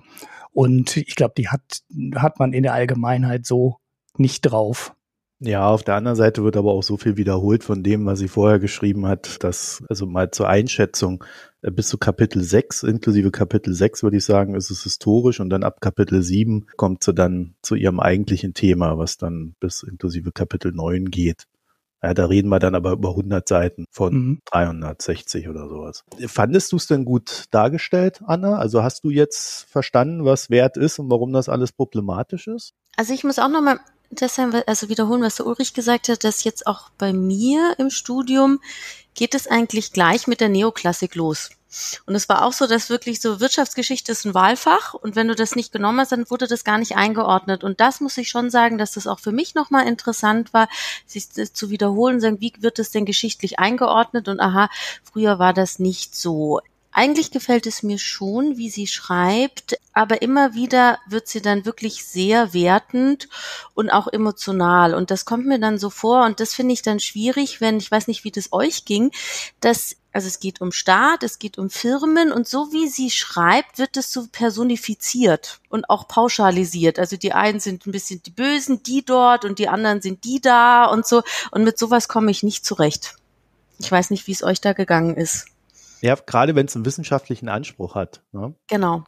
Und 0.51 0.97
ich 0.97 1.15
glaube, 1.15 1.35
die 1.37 1.49
hat, 1.49 1.61
hat 2.15 2.39
man 2.39 2.51
in 2.51 2.63
der 2.63 2.73
Allgemeinheit 2.73 3.45
so 3.45 3.77
nicht 4.17 4.41
drauf. 4.41 4.95
Ja, 5.43 5.67
auf 5.67 5.81
der 5.81 5.95
anderen 5.95 6.15
Seite 6.15 6.43
wird 6.43 6.55
aber 6.55 6.71
auch 6.71 6.83
so 6.83 6.97
viel 6.97 7.17
wiederholt 7.17 7.63
von 7.63 7.81
dem, 7.81 8.05
was 8.05 8.19
sie 8.19 8.27
vorher 8.27 8.59
geschrieben 8.59 9.07
hat, 9.07 9.43
dass, 9.43 9.83
also 9.89 10.05
mal 10.05 10.29
zur 10.29 10.47
Einschätzung, 10.47 11.23
äh, 11.63 11.71
bis 11.71 11.87
zu 11.87 11.97
Kapitel 11.97 12.43
6, 12.43 12.83
inklusive 12.83 13.31
Kapitel 13.31 13.73
6 13.73 14.03
würde 14.03 14.17
ich 14.17 14.23
sagen, 14.25 14.53
ist 14.53 14.69
es 14.69 14.83
historisch 14.83 15.39
und 15.39 15.49
dann 15.49 15.63
ab 15.63 15.81
Kapitel 15.81 16.21
7 16.21 16.67
kommt 16.77 17.03
sie 17.03 17.15
dann 17.15 17.55
zu 17.63 17.73
ihrem 17.73 17.99
eigentlichen 17.99 18.53
Thema, 18.53 18.99
was 18.99 19.17
dann 19.17 19.55
bis 19.59 19.81
inklusive 19.81 20.31
Kapitel 20.31 20.73
9 20.73 21.05
geht. 21.05 21.47
Ja, 22.03 22.13
da 22.13 22.25
reden 22.25 22.49
wir 22.49 22.59
dann 22.59 22.75
aber 22.75 22.91
über 22.91 23.09
100 23.09 23.47
Seiten 23.47 23.85
von 23.89 24.13
mhm. 24.13 24.39
360 24.45 25.49
oder 25.49 25.67
sowas. 25.67 26.03
Fandest 26.27 26.71
du 26.71 26.77
es 26.77 26.85
denn 26.85 27.03
gut 27.03 27.45
dargestellt, 27.49 28.21
Anna? 28.25 28.57
Also 28.57 28.83
hast 28.83 29.03
du 29.03 29.09
jetzt 29.09 29.67
verstanden, 29.71 30.23
was 30.23 30.51
Wert 30.51 30.77
ist 30.77 30.99
und 30.99 31.09
warum 31.09 31.33
das 31.33 31.49
alles 31.49 31.71
problematisch 31.71 32.47
ist? 32.47 32.73
Also 32.95 33.13
ich 33.13 33.23
muss 33.23 33.39
auch 33.39 33.49
nochmal 33.49 33.79
deshalb 34.11 34.63
also 34.67 34.89
wiederholen, 34.89 35.23
was 35.23 35.35
der 35.35 35.47
Ulrich 35.47 35.73
gesagt 35.73 36.09
hat, 36.09 36.23
dass 36.23 36.43
jetzt 36.43 36.67
auch 36.67 36.89
bei 36.97 37.13
mir 37.13 37.75
im 37.77 37.89
Studium 37.89 38.59
geht 39.13 39.35
es 39.35 39.47
eigentlich 39.47 39.91
gleich 39.91 40.27
mit 40.27 40.41
der 40.41 40.49
Neoklassik 40.49 41.15
los. 41.15 41.49
Und 42.05 42.15
es 42.15 42.27
war 42.27 42.43
auch 42.43 42.51
so, 42.51 42.67
dass 42.67 42.89
wirklich 42.89 43.21
so 43.21 43.39
Wirtschaftsgeschichte 43.39 44.11
ist 44.11 44.25
ein 44.25 44.33
Wahlfach 44.33 44.93
und 44.93 45.15
wenn 45.15 45.29
du 45.29 45.35
das 45.35 45.55
nicht 45.55 45.71
genommen 45.71 46.01
hast, 46.01 46.11
dann 46.11 46.29
wurde 46.29 46.47
das 46.47 46.65
gar 46.65 46.77
nicht 46.77 46.97
eingeordnet. 46.97 47.63
Und 47.63 47.79
das 47.79 48.01
muss 48.01 48.17
ich 48.17 48.27
schon 48.29 48.49
sagen, 48.49 48.77
dass 48.77 48.91
das 48.91 49.07
auch 49.07 49.19
für 49.19 49.31
mich 49.31 49.55
nochmal 49.55 49.87
interessant 49.87 50.53
war, 50.53 50.67
sich 51.05 51.29
das 51.29 51.53
zu 51.53 51.69
wiederholen, 51.69 52.19
sagen, 52.19 52.41
wie 52.41 52.53
wird 52.59 52.77
das 52.77 52.91
denn 52.91 53.05
geschichtlich 53.05 53.59
eingeordnet? 53.59 54.27
Und 54.27 54.41
aha, 54.41 54.69
früher 55.03 55.39
war 55.39 55.53
das 55.53 55.79
nicht 55.79 56.13
so. 56.13 56.59
Eigentlich 56.91 57.31
gefällt 57.31 57.67
es 57.67 57.83
mir 57.83 57.97
schon, 57.97 58.57
wie 58.57 58.69
sie 58.69 58.87
schreibt, 58.87 59.77
aber 59.93 60.21
immer 60.21 60.53
wieder 60.53 60.99
wird 61.07 61.27
sie 61.27 61.41
dann 61.41 61.65
wirklich 61.65 62.05
sehr 62.05 62.53
wertend 62.53 63.29
und 63.73 63.89
auch 63.89 64.07
emotional. 64.07 64.93
Und 64.93 65.09
das 65.09 65.25
kommt 65.25 65.45
mir 65.45 65.59
dann 65.59 65.77
so 65.77 65.89
vor 65.89 66.25
und 66.25 66.39
das 66.41 66.53
finde 66.53 66.73
ich 66.73 66.81
dann 66.81 66.99
schwierig, 66.99 67.61
wenn, 67.61 67.77
ich 67.77 67.89
weiß 67.89 68.07
nicht, 68.07 68.23
wie 68.25 68.31
das 68.31 68.51
euch 68.51 68.83
ging, 68.85 69.11
dass 69.61 69.95
also 70.13 70.27
es 70.27 70.39
geht 70.41 70.59
um 70.59 70.73
Staat, 70.73 71.23
es 71.23 71.39
geht 71.39 71.57
um 71.57 71.69
Firmen 71.69 72.33
und 72.33 72.47
so 72.47 72.73
wie 72.73 72.89
sie 72.89 73.09
schreibt, 73.09 73.77
wird 73.77 73.95
es 73.95 74.11
so 74.11 74.27
personifiziert 74.29 75.61
und 75.69 75.89
auch 75.89 76.07
pauschalisiert. 76.07 76.99
Also 76.99 77.15
die 77.15 77.31
einen 77.31 77.61
sind 77.61 77.85
ein 77.85 77.93
bisschen 77.93 78.21
die 78.21 78.31
Bösen, 78.31 78.83
die 78.83 79.05
dort 79.05 79.45
und 79.45 79.57
die 79.57 79.69
anderen 79.69 80.01
sind 80.01 80.25
die 80.25 80.41
da 80.41 80.85
und 80.85 81.07
so. 81.07 81.23
Und 81.51 81.63
mit 81.63 81.77
sowas 81.77 82.09
komme 82.09 82.29
ich 82.29 82.43
nicht 82.43 82.65
zurecht. 82.65 83.15
Ich 83.79 83.89
weiß 83.89 84.09
nicht, 84.09 84.27
wie 84.27 84.33
es 84.33 84.43
euch 84.43 84.59
da 84.59 84.73
gegangen 84.73 85.15
ist. 85.15 85.47
Ja, 86.01 86.15
gerade 86.15 86.55
wenn 86.55 86.65
es 86.65 86.75
einen 86.75 86.85
wissenschaftlichen 86.85 87.49
Anspruch 87.49 87.95
hat. 87.95 88.23
Ne? 88.31 88.55
Genau. 88.67 89.03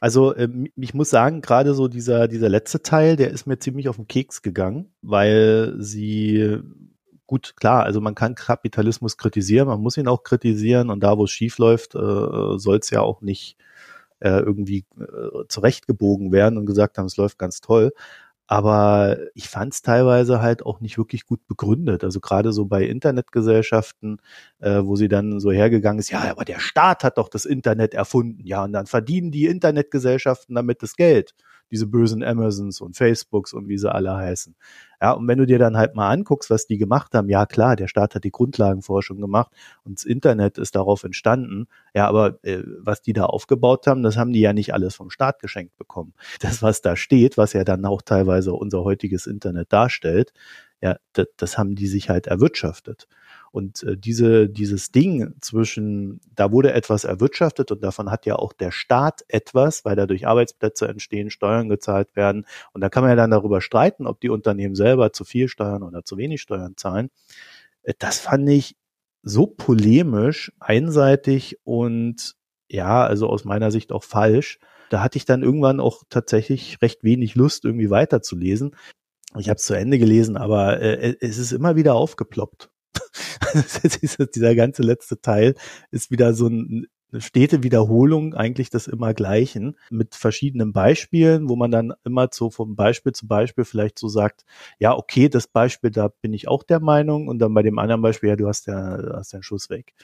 Also 0.00 0.36
ähm, 0.36 0.68
ich 0.76 0.94
muss 0.94 1.10
sagen, 1.10 1.40
gerade 1.42 1.74
so 1.74 1.86
dieser, 1.86 2.26
dieser 2.26 2.48
letzte 2.48 2.82
Teil, 2.82 3.16
der 3.16 3.30
ist 3.30 3.46
mir 3.46 3.58
ziemlich 3.58 3.88
auf 3.88 3.96
den 3.96 4.08
Keks 4.08 4.42
gegangen, 4.42 4.92
weil 5.00 5.74
sie 5.78 6.58
gut, 7.32 7.54
klar, 7.56 7.84
also 7.84 8.00
man 8.00 8.14
kann 8.14 8.34
Kapitalismus 8.34 9.16
kritisieren, 9.16 9.68
man 9.68 9.80
muss 9.80 9.96
ihn 9.96 10.08
auch 10.08 10.22
kritisieren 10.22 10.90
und 10.90 11.02
da, 11.02 11.16
wo 11.16 11.24
es 11.24 11.30
schief 11.30 11.58
läuft, 11.58 11.94
äh, 11.94 12.58
soll 12.58 12.78
es 12.78 12.90
ja 12.90 13.00
auch 13.00 13.22
nicht 13.22 13.56
äh, 14.20 14.40
irgendwie 14.40 14.84
äh, 15.00 15.46
zurechtgebogen 15.48 16.30
werden 16.30 16.58
und 16.58 16.66
gesagt 16.66 16.98
haben, 16.98 17.06
es 17.06 17.16
läuft 17.16 17.38
ganz 17.38 17.60
toll. 17.60 17.92
Aber 18.46 19.18
ich 19.34 19.48
fand 19.48 19.72
es 19.74 19.82
teilweise 19.82 20.42
halt 20.42 20.64
auch 20.66 20.80
nicht 20.80 20.98
wirklich 20.98 21.24
gut 21.26 21.46
begründet. 21.46 22.04
Also 22.04 22.20
gerade 22.20 22.52
so 22.52 22.66
bei 22.66 22.84
Internetgesellschaften, 22.84 24.18
äh, 24.60 24.80
wo 24.84 24.96
sie 24.96 25.08
dann 25.08 25.40
so 25.40 25.50
hergegangen 25.52 25.98
ist, 26.00 26.10
ja, 26.10 26.20
aber 26.30 26.44
der 26.44 26.60
Staat 26.60 27.04
hat 27.04 27.18
doch 27.18 27.28
das 27.28 27.44
Internet 27.44 27.94
erfunden, 27.94 28.44
ja, 28.46 28.64
und 28.64 28.72
dann 28.72 28.86
verdienen 28.86 29.30
die 29.30 29.46
Internetgesellschaften 29.46 30.54
damit 30.54 30.82
das 30.82 30.96
Geld 30.96 31.34
diese 31.72 31.86
bösen 31.86 32.22
Amazons 32.22 32.80
und 32.80 32.96
Facebooks 32.96 33.52
und 33.52 33.66
wie 33.66 33.78
sie 33.78 33.92
alle 33.92 34.14
heißen. 34.14 34.54
Ja, 35.00 35.12
und 35.12 35.26
wenn 35.26 35.38
du 35.38 35.46
dir 35.46 35.58
dann 35.58 35.76
halt 35.76 35.96
mal 35.96 36.10
anguckst, 36.10 36.50
was 36.50 36.66
die 36.66 36.78
gemacht 36.78 37.12
haben, 37.14 37.28
ja 37.28 37.46
klar, 37.46 37.74
der 37.74 37.88
Staat 37.88 38.14
hat 38.14 38.22
die 38.22 38.30
Grundlagenforschung 38.30 39.20
gemacht 39.20 39.50
und 39.82 39.98
das 39.98 40.04
Internet 40.04 40.58
ist 40.58 40.76
darauf 40.76 41.02
entstanden. 41.02 41.66
Ja, 41.94 42.06
aber 42.06 42.38
äh, 42.44 42.62
was 42.78 43.02
die 43.02 43.12
da 43.12 43.24
aufgebaut 43.24 43.88
haben, 43.88 44.04
das 44.04 44.16
haben 44.16 44.32
die 44.32 44.40
ja 44.40 44.52
nicht 44.52 44.74
alles 44.74 44.94
vom 44.94 45.10
Staat 45.10 45.40
geschenkt 45.40 45.76
bekommen. 45.76 46.14
Das, 46.40 46.62
was 46.62 46.82
da 46.82 46.94
steht, 46.94 47.36
was 47.36 47.52
ja 47.54 47.64
dann 47.64 47.84
auch 47.84 48.02
teilweise 48.02 48.52
unser 48.52 48.84
heutiges 48.84 49.26
Internet 49.26 49.72
darstellt, 49.72 50.32
ja, 50.80 50.96
das, 51.14 51.26
das 51.36 51.58
haben 51.58 51.74
die 51.74 51.86
sich 51.86 52.10
halt 52.10 52.26
erwirtschaftet. 52.26 53.08
Und 53.52 53.82
äh, 53.82 53.98
diese, 53.98 54.48
dieses 54.48 54.92
Ding 54.92 55.34
zwischen, 55.40 56.20
da 56.34 56.50
wurde 56.50 56.72
etwas 56.72 57.04
erwirtschaftet 57.04 57.70
und 57.70 57.84
davon 57.84 58.10
hat 58.10 58.24
ja 58.24 58.36
auch 58.36 58.54
der 58.54 58.70
Staat 58.70 59.24
etwas, 59.28 59.84
weil 59.84 59.94
dadurch 59.94 60.26
Arbeitsplätze 60.26 60.88
entstehen, 60.88 61.30
Steuern 61.30 61.68
gezahlt 61.68 62.16
werden. 62.16 62.46
Und 62.72 62.80
da 62.80 62.88
kann 62.88 63.02
man 63.02 63.10
ja 63.10 63.16
dann 63.16 63.30
darüber 63.30 63.60
streiten, 63.60 64.06
ob 64.06 64.20
die 64.20 64.30
Unternehmen 64.30 64.74
selber 64.74 65.12
zu 65.12 65.24
viel 65.24 65.48
Steuern 65.48 65.82
oder 65.82 66.02
zu 66.04 66.16
wenig 66.16 66.40
Steuern 66.40 66.76
zahlen. 66.76 67.10
Äh, 67.82 67.94
das 67.98 68.18
fand 68.18 68.48
ich 68.48 68.74
so 69.22 69.46
polemisch, 69.46 70.52
einseitig 70.58 71.58
und 71.64 72.34
ja, 72.68 73.04
also 73.04 73.28
aus 73.28 73.44
meiner 73.44 73.70
Sicht 73.70 73.92
auch 73.92 74.02
falsch. 74.02 74.58
Da 74.88 75.02
hatte 75.02 75.18
ich 75.18 75.26
dann 75.26 75.42
irgendwann 75.42 75.78
auch 75.78 76.04
tatsächlich 76.08 76.80
recht 76.82 77.04
wenig 77.04 77.34
Lust, 77.34 77.64
irgendwie 77.64 77.90
weiterzulesen. 77.90 78.74
Ich 79.38 79.48
habe 79.48 79.56
es 79.56 79.64
zu 79.64 79.74
Ende 79.74 79.98
gelesen, 79.98 80.36
aber 80.36 80.80
äh, 80.80 81.16
es 81.20 81.38
ist 81.38 81.52
immer 81.52 81.76
wieder 81.76 81.94
aufgeploppt. 81.94 82.71
dieser 84.34 84.54
ganze 84.54 84.82
letzte 84.82 85.20
Teil 85.20 85.54
ist 85.90 86.10
wieder 86.10 86.34
so 86.34 86.48
ein, 86.48 86.86
eine 87.12 87.20
stete 87.20 87.62
Wiederholung 87.62 88.34
eigentlich 88.34 88.70
des 88.70 88.86
immer 88.86 89.12
Gleichen 89.14 89.76
mit 89.90 90.14
verschiedenen 90.14 90.72
Beispielen, 90.72 91.48
wo 91.48 91.56
man 91.56 91.70
dann 91.70 91.92
immer 92.04 92.28
so 92.32 92.50
vom 92.50 92.74
Beispiel 92.74 93.12
zu 93.12 93.26
Beispiel 93.26 93.64
vielleicht 93.64 93.98
so 93.98 94.08
sagt, 94.08 94.44
ja, 94.78 94.96
okay, 94.96 95.28
das 95.28 95.46
Beispiel, 95.46 95.90
da 95.90 96.08
bin 96.08 96.32
ich 96.32 96.48
auch 96.48 96.62
der 96.62 96.80
Meinung 96.80 97.28
und 97.28 97.38
dann 97.38 97.52
bei 97.54 97.62
dem 97.62 97.78
anderen 97.78 98.02
Beispiel, 98.02 98.30
ja, 98.30 98.36
du 98.36 98.48
hast 98.48 98.66
ja, 98.66 98.96
du 98.96 99.14
hast 99.14 99.32
den 99.32 99.42
Schuss 99.42 99.68
weg. 99.68 99.94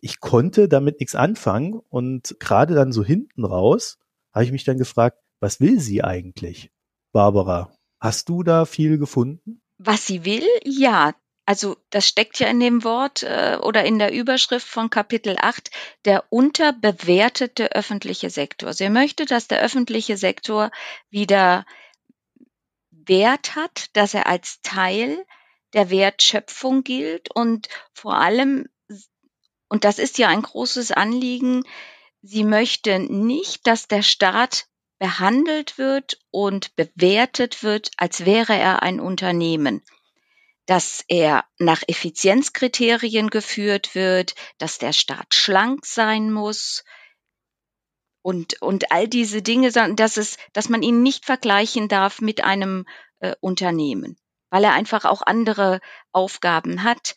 Ich 0.00 0.20
konnte 0.20 0.68
damit 0.68 1.00
nichts 1.00 1.14
anfangen 1.14 1.80
und 1.88 2.36
gerade 2.40 2.74
dann 2.74 2.92
so 2.92 3.04
hinten 3.04 3.44
raus 3.44 3.98
habe 4.32 4.44
ich 4.44 4.52
mich 4.52 4.64
dann 4.64 4.78
gefragt, 4.78 5.18
was 5.40 5.60
will 5.60 5.80
sie 5.80 6.02
eigentlich, 6.02 6.70
Barbara? 7.12 7.70
Hast 8.00 8.28
du 8.28 8.42
da 8.42 8.64
viel 8.64 8.98
gefunden? 8.98 9.60
Was 9.78 10.06
sie 10.06 10.24
will? 10.24 10.44
Ja, 10.64 11.14
also 11.46 11.76
das 11.90 12.06
steckt 12.08 12.40
ja 12.40 12.48
in 12.48 12.58
dem 12.58 12.82
Wort 12.82 13.22
äh, 13.22 13.56
oder 13.62 13.84
in 13.84 14.00
der 14.00 14.12
Überschrift 14.12 14.66
von 14.66 14.90
Kapitel 14.90 15.36
8, 15.40 15.70
der 16.04 16.24
unterbewertete 16.30 17.72
öffentliche 17.72 18.30
Sektor. 18.30 18.72
Sie 18.72 18.90
möchte, 18.90 19.26
dass 19.26 19.46
der 19.46 19.60
öffentliche 19.60 20.16
Sektor 20.16 20.72
wieder 21.08 21.64
Wert 22.90 23.54
hat, 23.54 23.96
dass 23.96 24.12
er 24.12 24.26
als 24.26 24.60
Teil 24.62 25.24
der 25.72 25.88
Wertschöpfung 25.88 26.82
gilt 26.82 27.32
und 27.32 27.68
vor 27.92 28.16
allem, 28.16 28.66
und 29.68 29.84
das 29.84 30.00
ist 30.00 30.18
ja 30.18 30.26
ein 30.26 30.42
großes 30.42 30.90
Anliegen, 30.90 31.62
sie 32.22 32.42
möchte 32.42 32.98
nicht, 32.98 33.68
dass 33.68 33.86
der 33.86 34.02
Staat 34.02 34.66
behandelt 34.98 35.78
wird 35.78 36.18
und 36.32 36.74
bewertet 36.74 37.62
wird, 37.62 37.90
als 37.98 38.24
wäre 38.24 38.56
er 38.56 38.82
ein 38.82 38.98
Unternehmen 38.98 39.82
dass 40.66 41.04
er 41.08 41.44
nach 41.58 41.82
Effizienzkriterien 41.86 43.30
geführt 43.30 43.94
wird, 43.94 44.34
dass 44.58 44.78
der 44.78 44.92
Staat 44.92 45.34
schlank 45.34 45.86
sein 45.86 46.32
muss 46.32 46.84
und, 48.22 48.60
und 48.60 48.90
all 48.90 49.06
diese 49.06 49.40
Dinge, 49.40 49.70
dass, 49.70 50.16
es, 50.16 50.36
dass 50.52 50.68
man 50.68 50.82
ihn 50.82 51.02
nicht 51.02 51.24
vergleichen 51.24 51.86
darf 51.88 52.20
mit 52.20 52.42
einem 52.42 52.84
äh, 53.20 53.36
Unternehmen, 53.40 54.18
weil 54.50 54.64
er 54.64 54.72
einfach 54.72 55.04
auch 55.04 55.22
andere 55.22 55.80
Aufgaben 56.10 56.82
hat, 56.82 57.14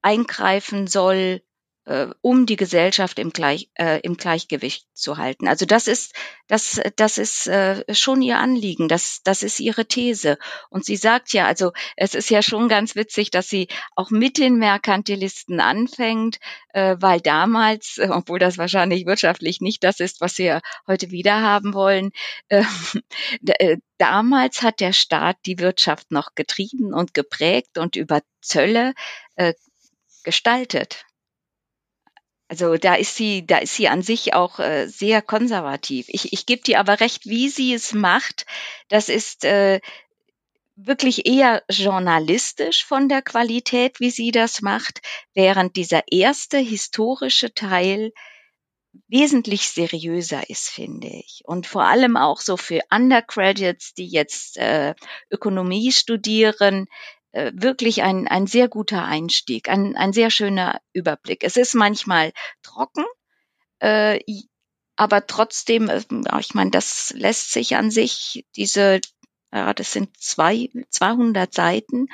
eingreifen 0.00 0.86
soll, 0.86 1.42
äh, 1.84 2.08
um 2.20 2.46
die 2.46 2.56
Gesellschaft 2.56 3.18
im, 3.18 3.30
Gleich, 3.30 3.68
äh, 3.74 4.00
im 4.00 4.16
Gleichgewicht 4.16 4.86
zu 4.94 5.16
halten. 5.16 5.48
Also 5.48 5.66
das 5.66 5.88
ist, 5.88 6.14
das, 6.46 6.80
das 6.96 7.18
ist 7.18 7.48
äh, 7.48 7.82
schon 7.94 8.22
ihr 8.22 8.38
Anliegen, 8.38 8.88
das, 8.88 9.20
das 9.24 9.42
ist 9.42 9.58
ihre 9.58 9.86
These. 9.86 10.38
Und 10.70 10.84
sie 10.84 10.96
sagt 10.96 11.32
ja, 11.32 11.46
also 11.46 11.72
es 11.96 12.14
ist 12.14 12.30
ja 12.30 12.42
schon 12.42 12.68
ganz 12.68 12.94
witzig, 12.94 13.30
dass 13.30 13.48
sie 13.48 13.68
auch 13.96 14.10
mit 14.10 14.38
den 14.38 14.58
Merkantilisten 14.58 15.60
anfängt, 15.60 16.38
äh, 16.72 16.96
weil 17.00 17.20
damals, 17.20 17.98
äh, 17.98 18.08
obwohl 18.10 18.38
das 18.38 18.58
wahrscheinlich 18.58 19.06
wirtschaftlich 19.06 19.60
nicht 19.60 19.82
das 19.82 20.00
ist, 20.00 20.20
was 20.20 20.38
wir 20.38 20.60
heute 20.86 21.10
wieder 21.10 21.42
haben 21.42 21.74
wollen, 21.74 22.12
äh, 22.48 22.62
äh, 23.58 23.78
damals 23.98 24.62
hat 24.62 24.80
der 24.80 24.92
Staat 24.92 25.36
die 25.46 25.58
Wirtschaft 25.58 26.10
noch 26.10 26.34
getrieben 26.34 26.94
und 26.94 27.14
geprägt 27.14 27.78
und 27.78 27.96
über 27.96 28.20
Zölle 28.40 28.94
äh, 29.36 29.54
gestaltet. 30.24 31.04
Also 32.52 32.76
da 32.76 32.96
ist 32.96 33.16
sie, 33.16 33.46
da 33.46 33.56
ist 33.56 33.76
sie 33.76 33.88
an 33.88 34.02
sich 34.02 34.34
auch 34.34 34.58
äh, 34.58 34.86
sehr 34.86 35.22
konservativ. 35.22 36.04
Ich, 36.08 36.34
ich 36.34 36.44
gebe 36.44 36.60
dir 36.60 36.80
aber 36.80 37.00
recht, 37.00 37.24
wie 37.24 37.48
sie 37.48 37.72
es 37.72 37.94
macht. 37.94 38.44
Das 38.88 39.08
ist 39.08 39.46
äh, 39.46 39.80
wirklich 40.76 41.26
eher 41.26 41.62
journalistisch 41.70 42.84
von 42.84 43.08
der 43.08 43.22
Qualität, 43.22 44.00
wie 44.00 44.10
sie 44.10 44.32
das 44.32 44.60
macht, 44.60 45.00
während 45.32 45.76
dieser 45.76 46.02
erste 46.12 46.58
historische 46.58 47.54
Teil 47.54 48.12
wesentlich 49.08 49.70
seriöser 49.70 50.50
ist, 50.50 50.68
finde 50.68 51.08
ich. 51.08 51.40
Und 51.46 51.66
vor 51.66 51.84
allem 51.84 52.18
auch 52.18 52.42
so 52.42 52.58
für 52.58 52.82
Undergraduates, 52.90 53.94
die 53.94 54.08
jetzt 54.08 54.58
äh, 54.58 54.94
Ökonomie 55.30 55.90
studieren, 55.90 56.86
äh, 57.32 57.52
wirklich 57.54 58.02
ein, 58.02 58.28
ein 58.28 58.46
sehr 58.46 58.68
guter 58.68 59.04
Einstieg, 59.04 59.68
ein, 59.68 59.96
ein 59.96 60.12
sehr 60.12 60.30
schöner 60.30 60.80
Überblick. 60.92 61.44
Es 61.44 61.56
ist 61.56 61.74
manchmal 61.74 62.32
trocken, 62.62 63.04
äh, 63.80 64.20
aber 64.96 65.26
trotzdem, 65.26 65.88
äh, 65.88 66.02
ich 66.40 66.54
meine, 66.54 66.70
das 66.70 67.12
lässt 67.16 67.52
sich 67.52 67.76
an 67.76 67.90
sich, 67.90 68.46
diese, 68.56 69.00
ja, 69.52 69.74
das 69.74 69.92
sind 69.92 70.16
zwei, 70.18 70.70
200 70.90 71.52
Seiten, 71.52 72.08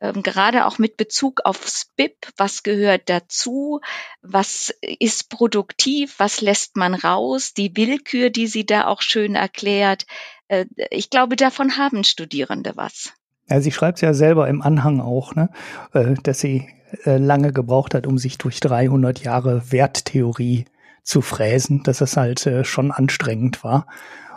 ähm, 0.00 0.22
gerade 0.22 0.66
auch 0.66 0.78
mit 0.78 0.96
Bezug 0.96 1.40
aufs 1.44 1.90
BIP, 1.96 2.28
was 2.36 2.62
gehört 2.62 3.08
dazu, 3.08 3.80
was 4.22 4.72
ist 4.80 5.28
produktiv, 5.28 6.14
was 6.18 6.40
lässt 6.40 6.76
man 6.76 6.94
raus, 6.94 7.54
die 7.54 7.76
Willkür, 7.76 8.30
die 8.30 8.46
sie 8.46 8.64
da 8.64 8.86
auch 8.86 9.02
schön 9.02 9.34
erklärt. 9.34 10.06
Äh, 10.48 10.66
ich 10.90 11.10
glaube, 11.10 11.36
davon 11.36 11.76
haben 11.76 12.04
Studierende 12.04 12.76
was. 12.76 13.12
Ja, 13.48 13.60
sie 13.60 13.72
schreibt 13.72 14.00
ja 14.00 14.14
selber 14.14 14.48
im 14.48 14.62
Anhang 14.62 15.00
auch, 15.00 15.34
ne, 15.34 15.50
äh, 15.92 16.14
dass 16.22 16.40
sie 16.40 16.68
äh, 17.04 17.16
lange 17.18 17.52
gebraucht 17.52 17.94
hat, 17.94 18.06
um 18.06 18.18
sich 18.18 18.38
durch 18.38 18.60
300 18.60 19.20
Jahre 19.20 19.70
Werttheorie 19.70 20.66
zu 21.02 21.22
fräsen, 21.22 21.82
dass 21.82 22.00
es 22.00 22.16
halt 22.16 22.46
äh, 22.46 22.64
schon 22.64 22.90
anstrengend 22.90 23.64
war. 23.64 23.86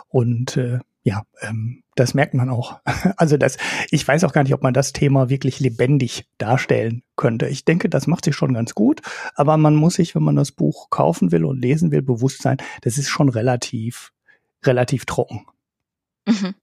Und 0.08 0.58
ja, 1.04 1.22
ähm, 1.40 1.82
das 1.94 2.14
merkt 2.14 2.34
man 2.34 2.50
auch. 2.50 2.80
Also 3.16 3.36
das, 3.36 3.56
ich 3.90 4.06
weiß 4.06 4.24
auch 4.24 4.32
gar 4.32 4.42
nicht, 4.42 4.54
ob 4.54 4.62
man 4.62 4.74
das 4.74 4.92
Thema 4.92 5.28
wirklich 5.28 5.60
lebendig 5.60 6.26
darstellen 6.38 7.02
könnte. 7.16 7.46
Ich 7.48 7.64
denke, 7.64 7.88
das 7.88 8.06
macht 8.06 8.24
sich 8.24 8.34
schon 8.34 8.54
ganz 8.54 8.74
gut, 8.74 9.00
aber 9.34 9.56
man 9.56 9.74
muss 9.74 9.94
sich, 9.94 10.14
wenn 10.14 10.22
man 10.22 10.36
das 10.36 10.52
Buch 10.52 10.90
kaufen 10.90 11.32
will 11.32 11.44
und 11.44 11.60
lesen 11.60 11.90
will, 11.90 12.02
bewusst 12.02 12.42
sein, 12.42 12.58
das 12.82 12.98
ist 12.98 13.08
schon 13.08 13.28
relativ, 13.28 14.12
relativ 14.64 15.04
trocken. 15.04 15.46
Mhm. 16.26 16.54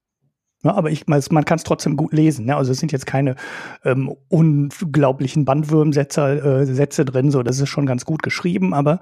Ja, 0.62 0.74
aber 0.74 0.90
ich, 0.90 1.06
man 1.06 1.44
kann 1.44 1.56
es 1.56 1.64
trotzdem 1.64 1.96
gut 1.96 2.12
lesen. 2.12 2.46
Ne? 2.46 2.56
Also 2.56 2.72
es 2.72 2.78
sind 2.78 2.92
jetzt 2.92 3.06
keine 3.06 3.36
ähm, 3.84 4.14
unglaublichen 4.28 5.46
Bandwürmsätze 5.46 6.22
äh, 6.22 6.66
Sätze 6.66 7.04
drin, 7.04 7.30
so 7.30 7.42
das 7.42 7.60
ist 7.60 7.70
schon 7.70 7.86
ganz 7.86 8.04
gut 8.04 8.22
geschrieben, 8.22 8.74
aber 8.74 9.00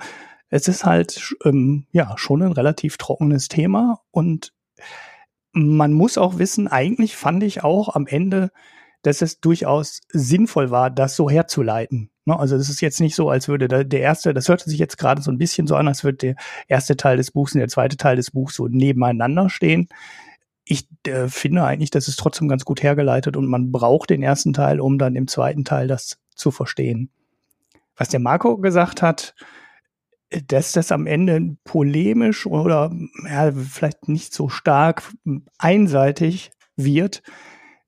es 0.50 0.68
ist 0.68 0.84
halt 0.84 1.34
ähm, 1.44 1.86
ja 1.90 2.14
schon 2.16 2.42
ein 2.42 2.52
relativ 2.52 2.96
trockenes 2.96 3.48
Thema 3.48 4.00
und 4.12 4.52
man 5.52 5.92
muss 5.92 6.16
auch 6.16 6.38
wissen, 6.38 6.68
eigentlich 6.68 7.16
fand 7.16 7.42
ich 7.42 7.64
auch 7.64 7.94
am 7.94 8.06
Ende, 8.06 8.50
dass 9.02 9.22
es 9.22 9.40
durchaus 9.40 10.00
sinnvoll 10.12 10.70
war, 10.70 10.90
das 10.90 11.16
so 11.16 11.28
herzuleiten. 11.28 12.10
Ne? 12.24 12.38
Also 12.38 12.54
es 12.54 12.68
ist 12.68 12.80
jetzt 12.80 13.00
nicht 13.00 13.16
so, 13.16 13.30
als 13.30 13.48
würde 13.48 13.66
der, 13.66 13.82
der 13.82 14.00
erste, 14.00 14.32
das 14.32 14.48
hörte 14.48 14.70
sich 14.70 14.78
jetzt 14.78 14.98
gerade 14.98 15.22
so 15.22 15.32
ein 15.32 15.38
bisschen 15.38 15.66
so 15.66 15.74
an, 15.74 15.88
als 15.88 16.04
würde 16.04 16.18
der 16.18 16.34
erste 16.68 16.96
Teil 16.96 17.16
des 17.16 17.32
Buchs 17.32 17.54
und 17.54 17.58
der 17.58 17.68
zweite 17.68 17.96
Teil 17.96 18.14
des 18.14 18.30
Buchs 18.30 18.54
so 18.54 18.68
nebeneinander 18.68 19.50
stehen 19.50 19.88
ich 20.68 20.86
äh, 21.06 21.28
finde 21.28 21.64
eigentlich, 21.64 21.90
das 21.90 22.08
ist 22.08 22.18
trotzdem 22.18 22.46
ganz 22.48 22.64
gut 22.64 22.82
hergeleitet 22.82 23.36
und 23.36 23.46
man 23.46 23.72
braucht 23.72 24.10
den 24.10 24.22
ersten 24.22 24.52
Teil, 24.52 24.80
um 24.80 24.98
dann 24.98 25.16
im 25.16 25.26
zweiten 25.26 25.64
Teil 25.64 25.88
das 25.88 26.18
zu 26.34 26.50
verstehen. 26.50 27.10
Was 27.96 28.10
der 28.10 28.20
Marco 28.20 28.58
gesagt 28.58 29.00
hat, 29.00 29.34
äh, 30.28 30.42
dass 30.46 30.72
das 30.72 30.92
am 30.92 31.06
Ende 31.06 31.56
polemisch 31.64 32.46
oder 32.46 32.92
ja, 33.24 33.50
vielleicht 33.50 34.08
nicht 34.08 34.34
so 34.34 34.48
stark 34.50 35.02
einseitig 35.58 36.50
wird, 36.76 37.22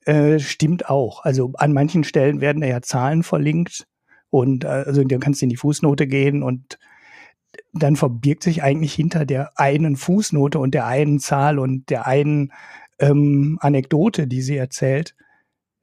äh, 0.07 0.39
stimmt 0.39 0.89
auch. 0.89 1.25
Also 1.25 1.53
an 1.57 1.75
manchen 1.75 2.03
Stellen 2.03 2.41
werden 2.41 2.63
da 2.63 2.67
ja 2.67 2.81
Zahlen 2.81 3.23
verlinkt 3.23 3.87
und 4.31 4.65
äh, 4.65 4.69
also 4.69 5.05
dann 5.05 5.21
kannst 5.21 5.43
du 5.43 5.45
in 5.45 5.51
die 5.51 5.57
Fußnote 5.57 6.07
gehen 6.07 6.43
und 6.43 6.79
dann 7.73 7.97
verbirgt 7.97 8.43
sich 8.43 8.63
eigentlich 8.63 8.95
hinter 8.95 9.25
der 9.27 9.59
einen 9.59 9.97
Fußnote 9.97 10.59
und 10.59 10.75
der 10.75 10.87
einen 10.87 11.19
Zahl 11.19 11.59
und 11.59 11.91
der 11.91 12.07
einen 12.07 12.53
ähm, 12.99 13.59
Anekdote, 13.61 14.27
die 14.27 14.43
sie 14.43 14.57
erzählt, 14.57 15.15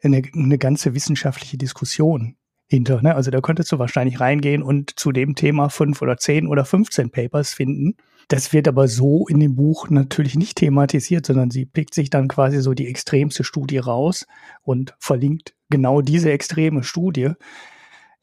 eine, 0.02 0.22
eine 0.34 0.58
ganze 0.58 0.94
wissenschaftliche 0.94 1.58
Diskussion 1.58 2.36
hinter. 2.68 3.02
Ne? 3.02 3.16
Also 3.16 3.32
da 3.32 3.42
könntest 3.42 3.72
du 3.72 3.80
wahrscheinlich 3.80 4.20
reingehen 4.20 4.62
und 4.62 5.00
zu 5.00 5.12
dem 5.12 5.36
Thema 5.36 5.70
fünf 5.70 6.02
oder 6.02 6.18
zehn 6.18 6.48
oder 6.48 6.66
15 6.66 7.10
Papers 7.10 7.54
finden. 7.54 7.96
Das 8.28 8.52
wird 8.52 8.68
aber 8.68 8.90
so 8.90 9.26
in 9.28 9.40
dem 9.40 9.56
Buch 9.56 9.90
natürlich 9.90 10.36
nicht 10.36 10.58
thematisiert, 10.58 11.26
sondern 11.26 11.50
sie 11.50 11.66
pickt 11.66 11.94
sich 11.94 12.10
dann 12.10 12.28
quasi 12.28 12.62
so 12.62 12.74
die 12.74 12.88
extremste 12.88 13.46
Studie 13.46 13.78
raus 13.78 14.28
und 14.64 14.96
verlinkt 15.00 15.56
genau 15.70 16.02
diese 16.02 16.32
extreme 16.32 16.84
Studie. 16.84 17.32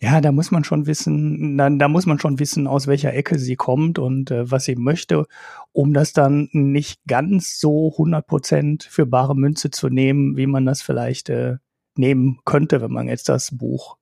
Ja, 0.01 0.21
da 0.21 0.33
muss 0.33 0.51
man 0.51 0.65
schon 0.65 0.87
wissen, 0.87 1.57
dann, 1.57 1.79
da 1.79 1.89
muss 1.89 2.05
man 2.05 2.19
schon 2.19 2.39
wissen, 2.39 2.67
aus 2.67 2.87
welcher 2.87 3.15
Ecke 3.15 3.39
sie 3.39 3.57
kommt 3.57 3.99
und 3.99 4.31
äh, 4.31 4.51
was 4.51 4.65
sie 4.65 4.77
möchte, 4.77 5.27
um 5.73 5.95
das 5.95 6.13
dann 6.13 6.49
nicht 6.53 7.01
ganz 7.07 7.59
so 7.59 7.93
100 7.93 8.27
Prozent 8.27 8.85
für 8.85 9.07
bare 9.07 9.35
Münze 9.35 9.71
zu 9.71 9.89
nehmen, 9.89 10.37
wie 10.37 10.47
man 10.47 10.67
das 10.67 10.83
vielleicht 10.83 11.31
äh, 11.31 11.57
nehmen 11.97 12.41
könnte, 12.45 12.83
wenn 12.83 12.93
man 12.93 13.09
jetzt 13.09 13.29
das 13.29 13.57
Buch 13.57 13.97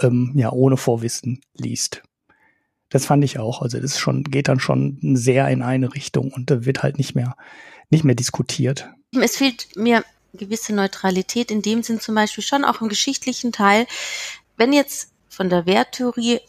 ähm, 0.00 0.32
ja 0.36 0.52
ohne 0.52 0.76
Vorwissen 0.76 1.40
liest. 1.54 2.02
Das 2.90 3.04
fand 3.04 3.24
ich 3.24 3.38
auch. 3.38 3.60
Also 3.62 3.80
das 3.80 3.98
schon, 3.98 4.24
geht 4.24 4.48
dann 4.48 4.60
schon 4.60 4.98
sehr 5.16 5.48
in 5.48 5.62
eine 5.62 5.94
Richtung 5.94 6.32
und 6.32 6.50
da 6.50 6.64
wird 6.64 6.82
halt 6.82 6.98
nicht 6.98 7.14
mehr, 7.14 7.36
nicht 7.90 8.04
mehr 8.04 8.14
diskutiert. 8.14 8.88
Es 9.12 9.36
fehlt 9.36 9.68
mir 9.76 10.04
gewisse 10.34 10.74
Neutralität 10.74 11.50
in 11.50 11.62
dem 11.62 11.82
Sinn 11.82 12.00
zum 12.00 12.14
Beispiel 12.14 12.44
schon 12.44 12.64
auch 12.64 12.80
im 12.80 12.88
geschichtlichen 12.88 13.52
Teil. 13.52 13.86
Wenn 14.58 14.74
jetzt 14.74 15.12
von 15.28 15.48
der 15.48 15.64
Werttheorie 15.64 16.40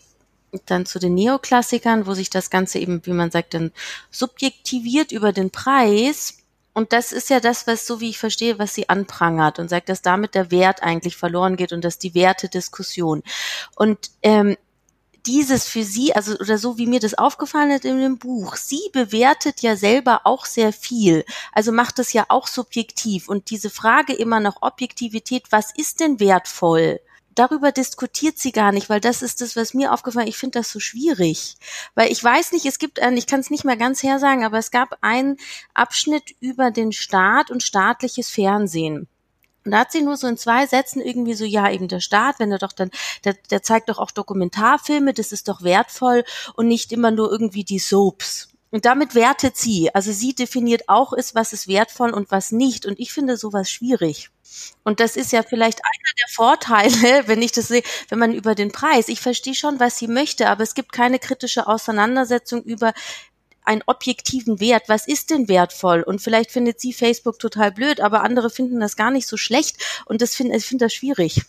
dann 0.66 0.86
zu 0.86 1.00
den 1.00 1.14
Neoklassikern, 1.14 2.08
wo 2.08 2.14
sich 2.14 2.30
das 2.30 2.50
Ganze 2.50 2.80
eben, 2.80 3.06
wie 3.06 3.14
man 3.14 3.32
sagt, 3.32 3.54
dann 3.54 3.72
subjektiviert 4.10 5.12
über 5.12 5.32
den 5.32 5.52
Preis, 5.52 6.40
und 6.74 6.92
das 6.92 7.12
ist 7.12 7.30
ja 7.30 7.40
das, 7.40 7.68
was, 7.68 7.86
so 7.86 8.00
wie 8.00 8.10
ich 8.10 8.18
verstehe, 8.18 8.58
was 8.58 8.74
sie 8.74 8.90
anprangert 8.90 9.60
und 9.60 9.70
sagt, 9.70 9.90
dass 9.90 10.02
damit 10.02 10.34
der 10.34 10.50
Wert 10.50 10.82
eigentlich 10.82 11.18
verloren 11.18 11.56
geht 11.56 11.72
und 11.72 11.84
dass 11.84 12.00
die 12.00 12.16
Wertediskussion. 12.16 13.22
Und 13.76 14.12
ähm, 14.24 14.58
dieses 15.26 15.68
für 15.68 15.84
sie, 15.84 16.16
also 16.16 16.36
oder 16.36 16.58
so 16.58 16.78
wie 16.78 16.88
mir 16.88 17.00
das 17.00 17.14
aufgefallen 17.14 17.72
ist 17.72 17.86
in 17.86 18.00
dem 18.00 18.18
Buch, 18.18 18.56
sie 18.56 18.82
bewertet 18.94 19.62
ja 19.62 19.76
selber 19.76 20.22
auch 20.24 20.46
sehr 20.46 20.74
viel, 20.74 21.26
also 21.52 21.72
macht 21.72 22.00
es 22.00 22.14
ja 22.14 22.26
auch 22.30 22.48
subjektiv 22.48 23.28
und 23.28 23.50
diese 23.50 23.70
Frage 23.70 24.14
immer 24.14 24.40
nach 24.40 24.62
Objektivität, 24.62 25.44
was 25.52 25.72
ist 25.76 26.00
denn 26.00 26.20
wertvoll? 26.20 27.02
Darüber 27.40 27.72
diskutiert 27.72 28.38
sie 28.38 28.52
gar 28.52 28.74
nicht, 28.74 28.90
weil 28.90 29.00
das 29.00 29.22
ist 29.22 29.40
das, 29.40 29.56
was 29.56 29.74
mir 29.74 29.94
aufgefallen 29.94 30.28
ist. 30.28 30.36
Ich 30.36 30.40
finde 30.40 30.60
das 30.60 30.72
so 30.72 30.80
schwierig. 30.80 31.56
Weil 31.96 32.12
ich 32.12 32.22
weiß 32.22 32.52
nicht, 32.52 32.66
es 32.66 32.80
gibt 32.80 33.00
einen, 33.00 33.16
ich 33.16 33.28
kann 33.28 33.40
es 33.40 33.50
nicht 33.50 33.64
mehr 33.64 33.78
ganz 33.78 34.04
her 34.04 34.20
sagen, 34.20 34.44
aber 34.44 34.58
es 34.58 34.72
gab 34.72 34.98
einen 35.02 35.38
Abschnitt 35.74 36.36
über 36.42 36.70
den 36.70 36.92
Staat 36.92 37.50
und 37.50 37.64
staatliches 37.64 38.30
Fernsehen. 38.30 39.08
Und 39.64 39.72
da 39.72 39.80
hat 39.80 39.92
sie 39.92 40.02
nur 40.02 40.18
so 40.18 40.28
in 40.28 40.38
zwei 40.38 40.66
Sätzen 40.68 41.02
irgendwie 41.02 41.34
so, 41.34 41.46
ja, 41.46 41.70
eben 41.70 41.88
der 41.88 42.00
Staat, 42.02 42.40
wenn 42.40 42.52
er 42.52 42.58
doch 42.58 42.74
dann, 42.74 42.92
der, 43.24 43.36
der 43.52 43.64
zeigt 43.64 43.90
doch 43.90 44.00
auch 44.00 44.12
Dokumentarfilme, 44.12 45.14
das 45.14 45.32
ist 45.32 45.48
doch 45.48 45.64
wertvoll 45.64 46.24
und 46.56 46.68
nicht 46.68 46.92
immer 46.92 47.12
nur 47.12 47.32
irgendwie 47.32 47.64
die 47.64 47.80
Soaps. 47.80 48.49
Und 48.72 48.86
damit 48.86 49.16
wertet 49.16 49.58
sie. 49.58 49.94
Also 49.94 50.12
sie 50.12 50.36
definiert 50.36 50.84
auch 50.88 51.14
ist, 51.14 51.34
was 51.34 51.54
ist 51.54 51.68
wertvoll 51.68 52.12
und 52.12 52.32
was 52.32 52.52
nicht. 52.52 52.86
Und 52.86 53.00
ich 53.00 53.12
finde 53.12 53.36
sowas 53.38 53.70
schwierig. 53.70 54.30
Und 54.84 55.00
das 55.00 55.16
ist 55.16 55.32
ja 55.32 55.44
vielleicht 55.44 55.80
einer 55.84 56.14
der 56.20 56.28
Vorteile, 56.30 57.24
wenn 57.28 57.42
ich 57.42 57.52
das 57.52 57.68
sehe, 57.68 57.84
wenn 58.10 58.20
man 58.20 58.34
über 58.34 58.56
den 58.56 58.72
Preis. 58.72 59.08
Ich 59.10 59.22
verstehe 59.22 59.56
schon, 59.56 59.80
was 59.80 59.98
sie 59.98 60.08
möchte, 60.08 60.50
aber 60.50 60.64
es 60.64 60.76
gibt 60.76 60.92
keine 60.92 61.20
kritische 61.20 61.68
Auseinandersetzung 61.68 62.64
über 62.64 62.94
einen 63.64 63.84
objektiven 63.86 64.60
Wert. 64.60 64.84
Was 64.88 65.08
ist 65.08 65.30
denn 65.30 65.48
wertvoll? 65.48 66.02
Und 66.02 66.22
vielleicht 66.22 66.52
findet 66.52 66.80
sie 66.80 66.94
Facebook 66.94 67.40
total 67.40 67.72
blöd, 67.72 68.02
aber 68.02 68.24
andere 68.24 68.50
finden 68.50 68.80
das 68.80 68.96
gar 68.96 69.12
nicht 69.12 69.28
so 69.28 69.38
schlecht. 69.38 69.78
Und 70.06 70.22
das 70.22 70.36
finde 70.36 70.58
ich 70.58 70.66
finde 70.66 70.86
das 70.86 70.94
schwierig. 70.94 71.44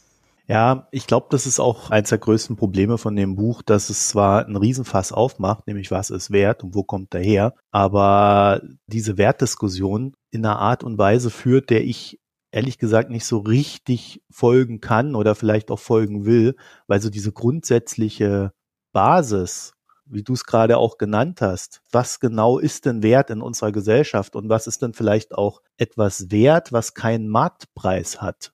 Ja, 0.50 0.88
ich 0.90 1.06
glaube, 1.06 1.28
das 1.30 1.46
ist 1.46 1.60
auch 1.60 1.90
eins 1.90 2.08
der 2.08 2.18
größten 2.18 2.56
Probleme 2.56 2.98
von 2.98 3.14
dem 3.14 3.36
Buch, 3.36 3.62
dass 3.62 3.88
es 3.88 4.08
zwar 4.08 4.44
ein 4.44 4.56
Riesenfass 4.56 5.12
aufmacht, 5.12 5.68
nämlich 5.68 5.92
was 5.92 6.10
ist 6.10 6.32
Wert 6.32 6.64
und 6.64 6.74
wo 6.74 6.82
kommt 6.82 7.14
er 7.14 7.22
her, 7.22 7.54
aber 7.70 8.60
diese 8.88 9.16
Wertdiskussion 9.16 10.12
in 10.32 10.44
einer 10.44 10.58
Art 10.58 10.82
und 10.82 10.98
Weise 10.98 11.30
führt, 11.30 11.70
der 11.70 11.84
ich 11.84 12.18
ehrlich 12.50 12.78
gesagt 12.78 13.10
nicht 13.10 13.26
so 13.26 13.38
richtig 13.38 14.24
folgen 14.28 14.80
kann 14.80 15.14
oder 15.14 15.36
vielleicht 15.36 15.70
auch 15.70 15.78
folgen 15.78 16.24
will, 16.24 16.56
weil 16.88 17.00
so 17.00 17.10
diese 17.10 17.30
grundsätzliche 17.30 18.50
Basis, 18.92 19.74
wie 20.04 20.24
du 20.24 20.32
es 20.32 20.42
gerade 20.42 20.78
auch 20.78 20.98
genannt 20.98 21.42
hast, 21.42 21.80
was 21.92 22.18
genau 22.18 22.58
ist 22.58 22.86
denn 22.86 23.04
Wert 23.04 23.30
in 23.30 23.40
unserer 23.40 23.70
Gesellschaft 23.70 24.34
und 24.34 24.48
was 24.48 24.66
ist 24.66 24.82
denn 24.82 24.94
vielleicht 24.94 25.32
auch 25.32 25.62
etwas 25.76 26.32
wert, 26.32 26.72
was 26.72 26.94
keinen 26.94 27.28
Marktpreis 27.28 28.20
hat? 28.20 28.52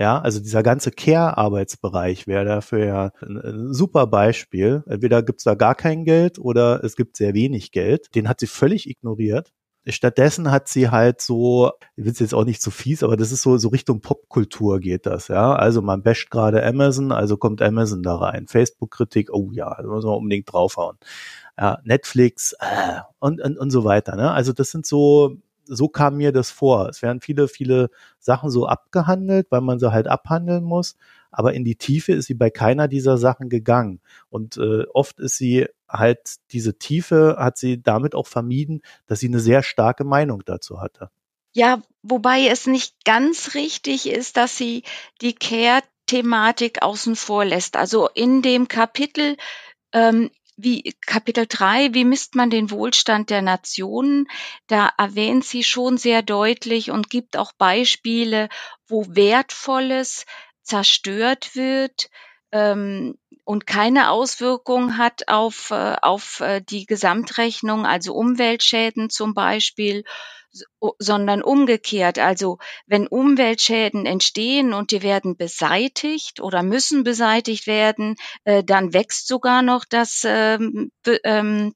Ja, 0.00 0.18
also 0.18 0.40
dieser 0.40 0.62
ganze 0.62 0.92
Care-Arbeitsbereich 0.92 2.26
wäre 2.26 2.46
dafür 2.46 2.86
ja 2.86 3.10
ein, 3.20 3.36
ein, 3.36 3.74
super 3.74 4.06
Beispiel. 4.06 4.82
Entweder 4.86 5.22
gibt 5.22 5.40
es 5.40 5.44
da 5.44 5.54
gar 5.54 5.74
kein 5.74 6.06
Geld 6.06 6.38
oder 6.38 6.82
es 6.82 6.96
gibt 6.96 7.18
sehr 7.18 7.34
wenig 7.34 7.70
Geld. 7.70 8.14
Den 8.14 8.26
hat 8.26 8.40
sie 8.40 8.46
völlig 8.46 8.88
ignoriert. 8.88 9.52
Stattdessen 9.86 10.50
hat 10.50 10.68
sie 10.68 10.88
halt 10.88 11.20
so, 11.20 11.72
ich 11.96 12.04
will 12.06 12.14
jetzt 12.18 12.32
auch 12.32 12.46
nicht 12.46 12.62
zu 12.62 12.70
fies, 12.70 13.02
aber 13.02 13.18
das 13.18 13.30
ist 13.30 13.42
so, 13.42 13.58
so 13.58 13.68
Richtung 13.68 14.00
Popkultur 14.00 14.80
geht 14.80 15.04
das, 15.04 15.28
ja. 15.28 15.54
Also 15.54 15.82
man 15.82 16.02
basht 16.02 16.30
gerade 16.30 16.64
Amazon, 16.64 17.12
also 17.12 17.36
kommt 17.36 17.60
Amazon 17.60 18.02
da 18.02 18.16
rein. 18.16 18.46
Facebook-Kritik, 18.46 19.28
oh 19.34 19.50
ja, 19.52 19.76
da 19.82 19.86
muss 19.86 20.04
man 20.04 20.14
unbedingt 20.14 20.50
draufhauen. 20.50 20.96
Ja, 21.58 21.78
Netflix 21.84 22.54
äh, 22.60 23.00
und, 23.18 23.42
und, 23.42 23.58
und 23.58 23.70
so 23.70 23.84
weiter. 23.84 24.16
Ne? 24.16 24.30
Also 24.30 24.54
das 24.54 24.70
sind 24.70 24.86
so 24.86 25.36
so 25.70 25.88
kam 25.88 26.16
mir 26.16 26.32
das 26.32 26.50
vor. 26.50 26.88
Es 26.88 27.00
werden 27.00 27.20
viele, 27.20 27.48
viele 27.48 27.90
Sachen 28.18 28.50
so 28.50 28.66
abgehandelt, 28.66 29.46
weil 29.50 29.60
man 29.60 29.78
sie 29.78 29.92
halt 29.92 30.08
abhandeln 30.08 30.64
muss. 30.64 30.96
Aber 31.30 31.54
in 31.54 31.64
die 31.64 31.76
Tiefe 31.76 32.12
ist 32.12 32.26
sie 32.26 32.34
bei 32.34 32.50
keiner 32.50 32.88
dieser 32.88 33.16
Sachen 33.16 33.48
gegangen. 33.48 34.00
Und 34.28 34.56
äh, 34.56 34.84
oft 34.92 35.20
ist 35.20 35.36
sie 35.36 35.66
halt, 35.88 36.36
diese 36.50 36.76
Tiefe 36.76 37.36
hat 37.38 37.56
sie 37.56 37.80
damit 37.80 38.14
auch 38.14 38.26
vermieden, 38.26 38.82
dass 39.06 39.20
sie 39.20 39.28
eine 39.28 39.40
sehr 39.40 39.62
starke 39.62 40.04
Meinung 40.04 40.42
dazu 40.44 40.80
hatte. 40.80 41.10
Ja, 41.52 41.82
wobei 42.02 42.46
es 42.46 42.66
nicht 42.66 43.04
ganz 43.04 43.54
richtig 43.54 44.08
ist, 44.08 44.36
dass 44.36 44.56
sie 44.56 44.82
die 45.20 45.34
Care-Thematik 45.34 46.82
außen 46.82 47.16
vor 47.16 47.44
lässt. 47.44 47.76
Also 47.76 48.08
in 48.08 48.42
dem 48.42 48.68
Kapitel 48.68 49.36
ähm, 49.92 50.30
wie 50.62 50.94
Kapitel 51.00 51.46
3, 51.48 51.94
wie 51.94 52.04
misst 52.04 52.34
man 52.34 52.50
den 52.50 52.70
Wohlstand 52.70 53.30
der 53.30 53.42
Nationen? 53.42 54.26
Da 54.66 54.90
erwähnt 54.98 55.44
sie 55.44 55.64
schon 55.64 55.96
sehr 55.98 56.22
deutlich 56.22 56.90
und 56.90 57.10
gibt 57.10 57.36
auch 57.36 57.52
Beispiele, 57.52 58.48
wo 58.86 59.04
Wertvolles 59.08 60.26
zerstört 60.62 61.54
wird 61.54 62.10
ähm, 62.52 63.16
und 63.44 63.66
keine 63.66 64.10
Auswirkung 64.10 64.96
hat 64.98 65.28
auf, 65.28 65.70
äh, 65.70 65.96
auf 66.02 66.40
äh, 66.40 66.60
die 66.60 66.86
Gesamtrechnung, 66.86 67.86
also 67.86 68.14
Umweltschäden 68.14 69.10
zum 69.10 69.34
Beispiel 69.34 70.04
sondern 70.98 71.42
umgekehrt. 71.42 72.18
Also 72.18 72.58
wenn 72.86 73.06
Umweltschäden 73.06 74.06
entstehen 74.06 74.72
und 74.72 74.90
die 74.90 75.02
werden 75.02 75.36
beseitigt 75.36 76.40
oder 76.40 76.62
müssen 76.62 77.04
beseitigt 77.04 77.66
werden, 77.66 78.16
äh, 78.44 78.64
dann 78.64 78.92
wächst 78.92 79.28
sogar 79.28 79.62
noch 79.62 79.84
das, 79.84 80.22
ähm, 80.26 80.90
ähm, 81.24 81.74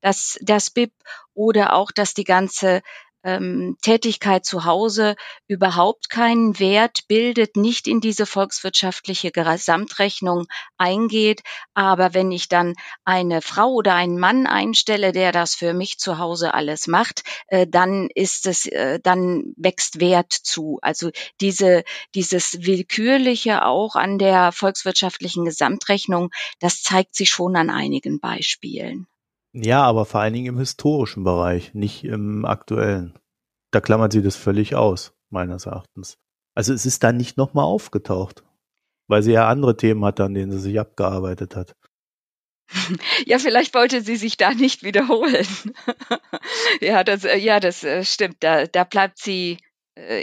das, 0.00 0.38
das 0.42 0.70
BIP 0.70 0.92
oder 1.34 1.74
auch, 1.74 1.90
dass 1.90 2.14
die 2.14 2.24
ganze 2.24 2.82
ähm, 3.22 3.76
Tätigkeit 3.82 4.44
zu 4.44 4.64
Hause 4.64 5.16
überhaupt 5.46 6.10
keinen 6.10 6.58
Wert 6.58 7.00
bildet, 7.08 7.56
nicht 7.56 7.86
in 7.86 8.00
diese 8.00 8.26
volkswirtschaftliche 8.26 9.30
Gesamtrechnung 9.30 10.46
eingeht. 10.78 11.42
Aber 11.74 12.14
wenn 12.14 12.32
ich 12.32 12.48
dann 12.48 12.74
eine 13.04 13.42
Frau 13.42 13.72
oder 13.72 13.94
einen 13.94 14.18
Mann 14.18 14.46
einstelle, 14.46 15.12
der 15.12 15.32
das 15.32 15.54
für 15.54 15.74
mich 15.74 15.98
zu 15.98 16.18
Hause 16.18 16.54
alles 16.54 16.86
macht, 16.86 17.22
äh, 17.48 17.66
dann 17.66 18.08
ist 18.14 18.46
es, 18.46 18.66
äh, 18.66 19.00
dann 19.02 19.52
wächst 19.56 20.00
Wert 20.00 20.32
zu. 20.32 20.78
Also 20.82 21.10
diese, 21.40 21.84
dieses 22.14 22.64
Willkürliche 22.64 23.64
auch 23.64 23.96
an 23.96 24.18
der 24.18 24.52
volkswirtschaftlichen 24.52 25.44
Gesamtrechnung, 25.44 26.30
das 26.58 26.82
zeigt 26.82 27.14
sich 27.14 27.30
schon 27.30 27.56
an 27.56 27.70
einigen 27.70 28.20
Beispielen. 28.20 29.06
Ja, 29.52 29.82
aber 29.82 30.04
vor 30.04 30.20
allen 30.20 30.32
Dingen 30.32 30.46
im 30.46 30.58
historischen 30.58 31.24
Bereich, 31.24 31.74
nicht 31.74 32.04
im 32.04 32.44
aktuellen. 32.44 33.18
Da 33.72 33.80
klammert 33.80 34.12
sie 34.12 34.22
das 34.22 34.36
völlig 34.36 34.74
aus, 34.76 35.12
meines 35.28 35.66
Erachtens. 35.66 36.18
Also 36.54 36.72
es 36.72 36.86
ist 36.86 37.02
dann 37.02 37.16
nicht 37.16 37.36
nochmal 37.36 37.64
aufgetaucht, 37.64 38.44
weil 39.08 39.22
sie 39.22 39.32
ja 39.32 39.48
andere 39.48 39.76
Themen 39.76 40.04
hat, 40.04 40.20
an 40.20 40.34
denen 40.34 40.52
sie 40.52 40.58
sich 40.60 40.78
abgearbeitet 40.80 41.56
hat. 41.56 41.76
Ja, 43.26 43.38
vielleicht 43.38 43.74
wollte 43.74 44.00
sie 44.00 44.16
sich 44.16 44.36
da 44.36 44.54
nicht 44.54 44.82
wiederholen. 44.82 45.46
ja, 46.80 47.02
das, 47.04 47.24
äh, 47.24 47.36
ja, 47.36 47.60
das 47.60 47.82
äh, 47.84 48.04
stimmt. 48.04 48.36
Da, 48.40 48.66
da 48.66 48.84
bleibt 48.84 49.18
sie 49.18 49.58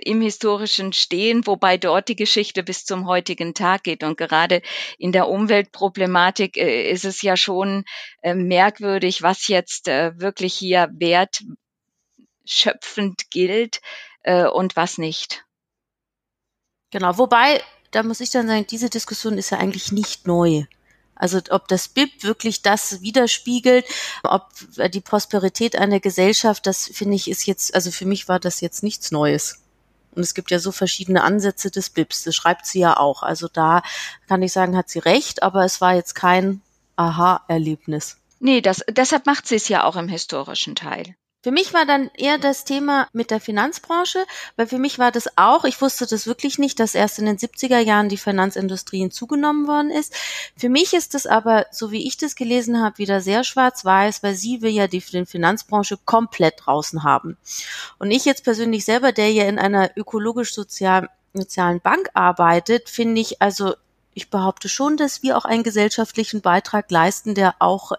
im 0.04 0.22
historischen 0.22 0.94
stehen, 0.94 1.46
wobei 1.46 1.78
dort 1.78 2.10
die 2.10 2.16
Geschichte 2.16 2.64
bis 2.64 2.86
zum 2.86 3.08
heutigen 3.08 3.54
Tag 3.54 3.84
geht. 3.84 4.04
Und 4.04 4.18
gerade 4.18 4.64
in 4.98 5.12
der 5.12 5.28
Umweltproblematik 5.28 6.58
äh, 6.58 6.90
ist 6.90 7.06
es 7.06 7.22
ja 7.22 7.38
schon 7.38 7.84
äh, 8.22 8.34
merkwürdig, 8.34 9.22
was 9.22 9.48
jetzt 9.48 9.88
äh, 9.88 10.20
wirklich 10.20 10.56
hier 10.56 10.90
wertschöpfend 10.94 13.30
gilt 13.30 13.82
äh, 14.24 14.48
und 14.48 14.76
was 14.76 14.98
nicht. 14.98 15.46
Genau, 16.92 17.18
wobei, 17.18 17.62
da 17.92 18.04
muss 18.04 18.22
ich 18.22 18.30
dann 18.30 18.48
sagen, 18.48 18.66
diese 18.68 18.90
Diskussion 18.90 19.38
ist 19.38 19.50
ja 19.50 19.58
eigentlich 19.58 19.92
nicht 19.92 20.26
neu. 20.26 20.64
Also 21.16 21.42
ob 21.50 21.68
das 21.68 21.88
BIP 21.88 22.24
wirklich 22.24 22.62
das 22.62 23.02
widerspiegelt, 23.02 23.86
ob 24.24 24.50
die 24.92 25.02
Prosperität 25.02 25.76
einer 25.76 26.00
Gesellschaft, 26.00 26.68
das 26.68 26.90
finde 26.94 27.16
ich 27.16 27.30
ist 27.30 27.48
jetzt, 27.48 27.74
also 27.74 27.92
für 27.92 28.06
mich 28.06 28.28
war 28.28 28.40
das 28.40 28.62
jetzt 28.62 28.84
nichts 28.84 29.12
Neues. 29.12 29.67
Und 30.18 30.24
es 30.24 30.34
gibt 30.34 30.50
ja 30.50 30.58
so 30.58 30.72
verschiedene 30.72 31.24
Ansätze 31.24 31.70
des 31.70 31.92
BIPs. 31.92 32.24
Das 32.24 32.36
schreibt 32.36 32.66
sie 32.66 32.80
ja 32.80 32.98
auch. 32.98 33.22
Also 33.22 33.48
da 33.48 33.84
kann 34.28 34.42
ich 34.42 34.52
sagen, 34.52 34.76
hat 34.76 34.90
sie 34.90 35.00
recht, 35.00 35.44
aber 35.44 35.64
es 35.64 35.80
war 35.80 35.94
jetzt 35.94 36.16
kein 36.16 36.62
Aha-Erlebnis. 36.96 38.18
Nee, 38.40 38.62
das, 38.62 38.84
deshalb 38.90 39.28
macht 39.28 39.48
sie 39.48 39.56
es 39.56 39.70
ja 39.70 39.84
auch 39.84 39.96
im 39.96 40.08
historischen 40.10 40.76
Teil. 40.76 41.16
Für 41.48 41.54
mich 41.54 41.74
war 41.74 41.86
dann 41.86 42.12
eher 42.14 42.38
das 42.38 42.66
Thema 42.66 43.08
mit 43.14 43.32
der 43.32 43.40
Finanzbranche, 43.40 44.26
weil 44.58 44.68
für 44.68 44.80
mich 44.80 45.00
war 45.00 45.14
das 45.14 45.30
auch, 45.38 45.64
ich 45.64 45.80
wusste 45.80 46.06
das 46.06 46.28
wirklich 46.28 46.60
nicht, 46.60 46.78
dass 46.78 46.94
erst 46.94 47.20
in 47.20 47.26
den 47.26 47.38
70er 47.38 47.80
Jahren 47.80 48.10
die 48.10 48.18
Finanzindustrie 48.18 49.00
hinzugenommen 49.00 49.66
worden 49.66 49.90
ist. 49.90 50.14
Für 50.58 50.68
mich 50.68 50.92
ist 50.92 51.14
das 51.14 51.26
aber, 51.26 51.66
so 51.72 51.90
wie 51.90 52.06
ich 52.06 52.18
das 52.18 52.36
gelesen 52.36 52.84
habe, 52.84 52.98
wieder 52.98 53.22
sehr 53.22 53.46
schwarz-weiß, 53.46 54.24
weil 54.24 54.36
sie 54.36 54.62
will 54.62 54.72
ja 54.72 54.88
die, 54.88 55.00
Finanzbranche 55.00 55.98
komplett 56.04 56.66
draußen 56.66 57.06
haben. 57.06 57.38
Und 57.98 58.12
ich 58.12 58.26
jetzt 58.26 58.44
persönlich 58.44 58.84
selber, 58.84 59.14
der 59.14 59.32
ja 59.32 59.46
in 59.46 59.58
einer 59.58 59.92
ökologisch-sozialen 59.96 61.08
sozialen 61.34 61.80
Bank 61.80 62.10
arbeitet, 62.14 62.90
finde 62.90 63.22
ich 63.22 63.42
also 63.42 63.76
ich 64.18 64.30
behaupte 64.30 64.68
schon, 64.68 64.98
dass 64.98 65.24
wir 65.24 65.38
auch 65.38 65.46
einen 65.46 65.64
gesellschaftlichen 65.64 66.42
Beitrag 66.42 66.90
leisten, 66.90 67.36
der 67.36 67.56
auch 67.60 67.92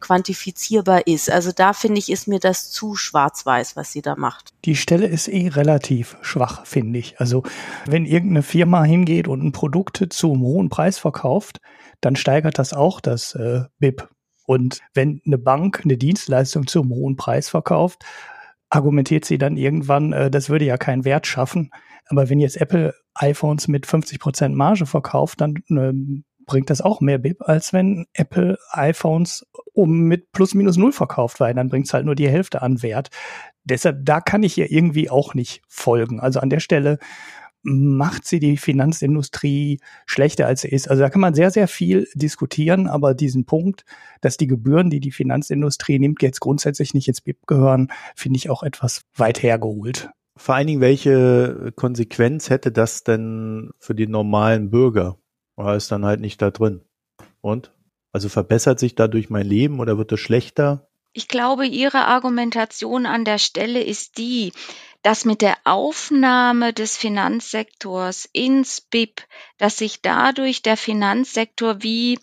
quantifizierbar 0.00 1.06
ist. 1.06 1.30
Also 1.30 1.52
da 1.52 1.74
finde 1.74 1.98
ich, 1.98 2.10
ist 2.10 2.26
mir 2.26 2.40
das 2.40 2.70
zu 2.70 2.96
schwarz-weiß, 2.96 3.76
was 3.76 3.92
sie 3.92 4.02
da 4.02 4.16
macht. 4.16 4.50
Die 4.64 4.74
Stelle 4.74 5.06
ist 5.06 5.28
eh 5.28 5.48
relativ 5.48 6.16
schwach, 6.22 6.66
finde 6.66 6.98
ich. 6.98 7.20
Also 7.20 7.42
wenn 7.86 8.06
irgendeine 8.06 8.42
Firma 8.42 8.82
hingeht 8.84 9.28
und 9.28 9.44
ein 9.44 9.52
Produkt 9.52 10.04
zu 10.10 10.32
einem 10.32 10.42
hohen 10.42 10.68
Preis 10.70 10.98
verkauft, 10.98 11.60
dann 12.00 12.16
steigert 12.16 12.58
das 12.58 12.72
auch 12.72 13.00
das 13.00 13.34
äh, 13.34 13.64
BIP. 13.78 14.08
Und 14.46 14.80
wenn 14.94 15.20
eine 15.26 15.38
Bank 15.38 15.82
eine 15.84 15.98
Dienstleistung 15.98 16.66
zu 16.66 16.80
einem 16.80 16.90
hohen 16.90 17.16
Preis 17.16 17.50
verkauft, 17.50 18.04
argumentiert 18.70 19.24
sie 19.24 19.38
dann 19.38 19.56
irgendwann, 19.56 20.12
äh, 20.12 20.30
das 20.30 20.48
würde 20.48 20.64
ja 20.64 20.78
keinen 20.78 21.04
Wert 21.04 21.26
schaffen. 21.26 21.70
Aber 22.08 22.28
wenn 22.28 22.40
jetzt 22.40 22.60
Apple 22.60 22.94
iPhones 23.14 23.68
mit 23.68 23.86
50 23.86 24.18
Prozent 24.18 24.54
Marge 24.54 24.86
verkauft, 24.86 25.40
dann 25.40 25.54
ähm, 25.70 26.24
bringt 26.46 26.70
das 26.70 26.80
auch 26.80 27.00
mehr 27.00 27.18
BIP, 27.18 27.42
als 27.42 27.72
wenn 27.72 28.06
Apple 28.14 28.58
iPhones 28.70 29.46
um 29.72 30.00
mit 30.02 30.32
plus 30.32 30.54
minus 30.54 30.76
null 30.76 30.92
verkauft, 30.92 31.40
weil 31.40 31.54
dann 31.54 31.68
bringt 31.68 31.86
es 31.86 31.92
halt 31.94 32.06
nur 32.06 32.14
die 32.14 32.28
Hälfte 32.28 32.62
an 32.62 32.82
Wert. 32.82 33.10
Deshalb, 33.64 34.04
da 34.04 34.20
kann 34.20 34.42
ich 34.42 34.56
ihr 34.56 34.70
irgendwie 34.70 35.10
auch 35.10 35.34
nicht 35.34 35.62
folgen. 35.68 36.20
Also 36.20 36.40
an 36.40 36.50
der 36.50 36.60
Stelle 36.60 36.98
macht 37.68 38.24
sie 38.24 38.38
die 38.38 38.56
Finanzindustrie 38.56 39.80
schlechter 40.06 40.46
als 40.46 40.60
sie 40.60 40.68
ist. 40.68 40.88
Also 40.88 41.02
da 41.02 41.10
kann 41.10 41.20
man 41.20 41.34
sehr, 41.34 41.50
sehr 41.50 41.66
viel 41.66 42.06
diskutieren, 42.14 42.86
aber 42.86 43.12
diesen 43.12 43.44
Punkt, 43.44 43.84
dass 44.20 44.36
die 44.36 44.46
Gebühren, 44.46 44.88
die 44.88 45.00
die 45.00 45.10
Finanzindustrie 45.10 45.98
nimmt, 45.98 46.22
jetzt 46.22 46.40
grundsätzlich 46.40 46.94
nicht 46.94 47.08
ins 47.08 47.20
BIP 47.20 47.44
gehören, 47.48 47.88
finde 48.14 48.36
ich 48.36 48.50
auch 48.50 48.62
etwas 48.62 49.02
weit 49.16 49.42
hergeholt. 49.42 50.10
Vor 50.36 50.54
allen 50.54 50.66
Dingen, 50.66 50.80
welche 50.80 51.72
Konsequenz 51.76 52.50
hätte 52.50 52.70
das 52.70 53.04
denn 53.04 53.70
für 53.78 53.94
die 53.94 54.06
normalen 54.06 54.70
Bürger? 54.70 55.18
Oder 55.56 55.74
ist 55.74 55.90
dann 55.90 56.04
halt 56.04 56.20
nicht 56.20 56.40
da 56.42 56.50
drin? 56.50 56.82
Und? 57.40 57.72
Also 58.12 58.28
verbessert 58.28 58.78
sich 58.78 58.94
dadurch 58.94 59.30
mein 59.30 59.46
Leben 59.46 59.80
oder 59.80 59.98
wird 59.98 60.12
es 60.12 60.20
schlechter? 60.20 60.88
Ich 61.12 61.28
glaube, 61.28 61.66
Ihre 61.66 62.04
Argumentation 62.06 63.06
an 63.06 63.24
der 63.24 63.38
Stelle 63.38 63.82
ist 63.82 64.18
die, 64.18 64.52
dass 65.02 65.24
mit 65.24 65.40
der 65.40 65.56
Aufnahme 65.64 66.72
des 66.72 66.96
Finanzsektors 66.96 68.28
ins 68.32 68.82
BIP, 68.82 69.22
dass 69.56 69.78
sich 69.78 70.02
dadurch 70.02 70.62
der 70.62 70.76
Finanzsektor 70.76 71.82
wie 71.82 72.18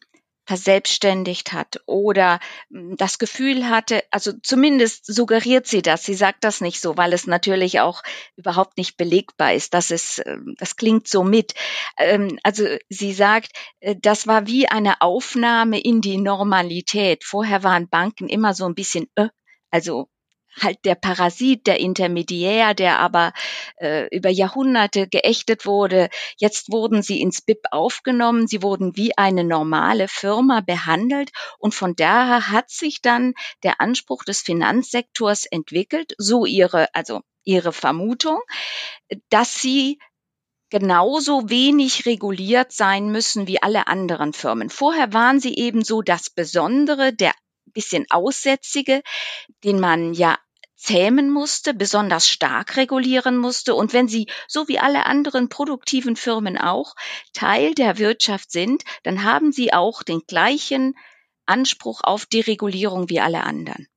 verselbstständigt 0.45 1.53
hat 1.53 1.82
oder 1.86 2.39
hm, 2.69 2.95
das 2.97 3.17
Gefühl 3.17 3.69
hatte, 3.69 4.03
also 4.12 4.32
zumindest 4.41 5.06
suggeriert 5.06 5.67
sie 5.67 5.82
das, 5.82 6.03
sie 6.03 6.13
sagt 6.13 6.43
das 6.43 6.62
nicht 6.62 6.82
so, 6.82 6.97
weil 6.97 7.13
es 7.13 7.27
natürlich 7.27 7.79
auch 7.79 8.03
überhaupt 8.36 8.77
nicht 8.77 8.97
belegbar 8.97 9.53
ist, 9.53 9.73
dass 9.73 9.91
es, 9.91 10.21
ähm, 10.25 10.56
das 10.58 10.75
klingt 10.75 11.08
so 11.08 11.23
mit. 11.23 11.53
Ähm, 11.97 12.39
also 12.43 12.65
sie 12.89 13.13
sagt, 13.13 13.51
äh, 13.79 13.95
das 13.99 14.27
war 14.27 14.47
wie 14.47 14.67
eine 14.67 15.01
Aufnahme 15.01 15.79
in 15.79 16.01
die 16.01 16.17
Normalität. 16.17 17.23
Vorher 17.23 17.63
waren 17.63 17.89
Banken 17.89 18.27
immer 18.27 18.53
so 18.53 18.65
ein 18.65 18.75
bisschen, 18.75 19.08
äh, 19.15 19.29
also 19.71 20.10
halt 20.61 20.79
der 20.85 20.95
Parasit, 20.95 21.67
der 21.67 21.79
Intermediär, 21.79 22.73
der 22.73 22.99
aber 22.99 23.33
äh, 23.77 24.07
über 24.15 24.29
Jahrhunderte 24.29 25.07
geächtet 25.07 25.65
wurde. 25.65 26.09
Jetzt 26.37 26.71
wurden 26.71 27.01
sie 27.01 27.21
ins 27.21 27.41
BIP 27.41 27.65
aufgenommen, 27.71 28.47
sie 28.47 28.61
wurden 28.61 28.95
wie 28.95 29.17
eine 29.17 29.43
normale 29.43 30.07
Firma 30.07 30.61
behandelt 30.61 31.31
und 31.59 31.73
von 31.73 31.95
daher 31.95 32.49
hat 32.49 32.69
sich 32.69 33.01
dann 33.01 33.33
der 33.63 33.81
Anspruch 33.81 34.23
des 34.23 34.41
Finanzsektors 34.41 35.45
entwickelt, 35.45 36.13
so 36.17 36.45
ihre, 36.45 36.93
also 36.93 37.21
ihre 37.43 37.73
Vermutung, 37.73 38.39
dass 39.29 39.61
sie 39.61 39.99
genauso 40.69 41.49
wenig 41.49 42.07
reguliert 42.07 42.71
sein 42.71 43.11
müssen 43.11 43.47
wie 43.47 43.61
alle 43.61 43.87
anderen 43.87 44.33
Firmen. 44.33 44.71
Vorher 44.71 45.13
waren 45.13 45.39
sie 45.39 45.55
eben 45.55 45.83
so 45.83 46.01
das 46.01 46.31
Besondere, 46.31 47.13
der 47.13 47.33
bisschen 47.73 48.05
Aussätzige, 48.09 49.01
den 49.63 49.79
man 49.79 50.13
ja 50.13 50.37
zähmen 50.84 51.30
musste, 51.30 51.74
besonders 51.74 52.28
stark 52.28 52.76
regulieren 52.76 53.38
musste. 53.38 53.74
Und 53.74 53.93
wenn 53.93 54.10
sie, 54.10 54.28
so 54.48 54.67
wie 54.67 54.80
alle 54.80 55.06
anderen 55.06 55.48
produktiven 55.48 56.15
Firmen 56.17 56.58
auch, 56.58 56.96
Teil 57.32 57.74
der 57.74 57.98
Wirtschaft 57.98 58.52
sind, 58.52 58.84
dann 59.04 59.24
haben 59.24 59.54
sie 59.54 59.74
auch 59.74 60.04
den 60.04 60.22
gleichen 60.28 60.96
Anspruch 61.46 62.02
auf 62.04 62.26
Deregulierung 62.26 63.10
wie 63.10 63.22
alle 63.22 63.43
anderen. 63.43 63.88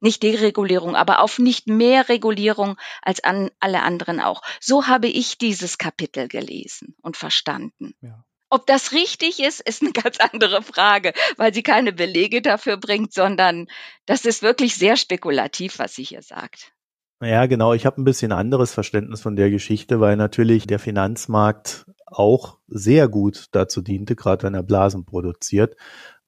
Nicht 0.00 0.22
Deregulierung, 0.22 0.94
aber 0.94 1.20
auf 1.20 1.38
nicht 1.38 1.66
mehr 1.66 2.08
Regulierung 2.08 2.76
als 3.02 3.24
an 3.24 3.50
alle 3.58 3.82
anderen 3.82 4.20
auch. 4.20 4.42
So 4.60 4.86
habe 4.86 5.08
ich 5.08 5.38
dieses 5.38 5.78
Kapitel 5.78 6.28
gelesen 6.28 6.94
und 7.02 7.16
verstanden. 7.16 7.94
Ja. 8.00 8.24
Ob 8.56 8.64
das 8.64 8.92
richtig 8.92 9.42
ist, 9.42 9.60
ist 9.60 9.82
eine 9.82 9.92
ganz 10.02 10.18
andere 10.18 10.62
Frage, 10.62 11.12
weil 11.36 11.52
sie 11.52 11.62
keine 11.62 11.92
Belege 11.92 12.40
dafür 12.40 12.78
bringt, 12.78 13.12
sondern 13.12 13.66
das 14.06 14.24
ist 14.24 14.42
wirklich 14.42 14.76
sehr 14.76 14.96
spekulativ, 14.96 15.78
was 15.78 15.94
sie 15.94 16.04
hier 16.04 16.22
sagt. 16.22 16.72
Ja, 17.20 17.44
genau. 17.44 17.74
Ich 17.74 17.84
habe 17.84 18.00
ein 18.00 18.04
bisschen 18.04 18.32
anderes 18.32 18.72
Verständnis 18.72 19.20
von 19.20 19.36
der 19.36 19.50
Geschichte, 19.50 20.00
weil 20.00 20.16
natürlich 20.16 20.66
der 20.66 20.78
Finanzmarkt 20.78 21.84
auch 22.06 22.56
sehr 22.66 23.08
gut 23.08 23.48
dazu 23.52 23.82
diente, 23.82 24.16
gerade 24.16 24.44
wenn 24.44 24.54
er 24.54 24.62
Blasen 24.62 25.04
produziert, 25.04 25.76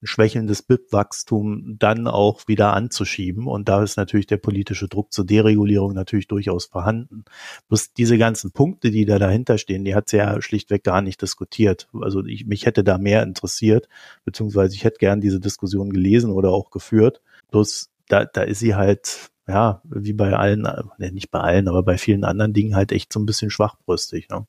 ein 0.01 0.07
schwächelndes 0.07 0.61
BIP-Wachstum 0.61 1.75
dann 1.77 2.07
auch 2.07 2.47
wieder 2.47 2.73
anzuschieben. 2.73 3.47
Und 3.47 3.67
da 3.67 3.83
ist 3.83 3.97
natürlich 3.97 4.27
der 4.27 4.37
politische 4.37 4.87
Druck 4.87 5.11
zur 5.11 5.25
Deregulierung 5.25 5.93
natürlich 5.93 6.27
durchaus 6.27 6.65
vorhanden. 6.65 7.25
Bloß 7.67 7.93
diese 7.93 8.17
ganzen 8.17 8.51
Punkte, 8.51 8.91
die 8.91 9.05
da 9.05 9.19
dahinter 9.19 9.57
stehen, 9.57 9.83
die 9.83 9.95
hat 9.95 10.09
sie 10.09 10.17
ja 10.17 10.41
schlichtweg 10.41 10.83
gar 10.83 11.01
nicht 11.01 11.21
diskutiert. 11.21 11.89
Also 12.01 12.23
ich, 12.25 12.45
mich 12.45 12.65
hätte 12.65 12.83
da 12.83 12.97
mehr 12.97 13.23
interessiert, 13.23 13.89
beziehungsweise 14.23 14.75
ich 14.75 14.83
hätte 14.83 14.99
gern 14.99 15.21
diese 15.21 15.39
Diskussion 15.39 15.89
gelesen 15.89 16.31
oder 16.31 16.51
auch 16.51 16.71
geführt. 16.71 17.21
Bloß 17.51 17.89
da, 18.07 18.25
da 18.25 18.41
ist 18.41 18.59
sie 18.59 18.75
halt, 18.75 19.31
ja, 19.47 19.81
wie 19.83 20.13
bei 20.13 20.33
allen, 20.33 20.61
ne, 20.61 21.11
nicht 21.11 21.31
bei 21.31 21.39
allen, 21.39 21.67
aber 21.67 21.83
bei 21.83 21.97
vielen 21.97 22.23
anderen 22.23 22.53
Dingen 22.53 22.75
halt 22.75 22.91
echt 22.91 23.11
so 23.11 23.19
ein 23.19 23.25
bisschen 23.25 23.51
schwachbrüstig. 23.51 24.29
Ne? 24.29 24.45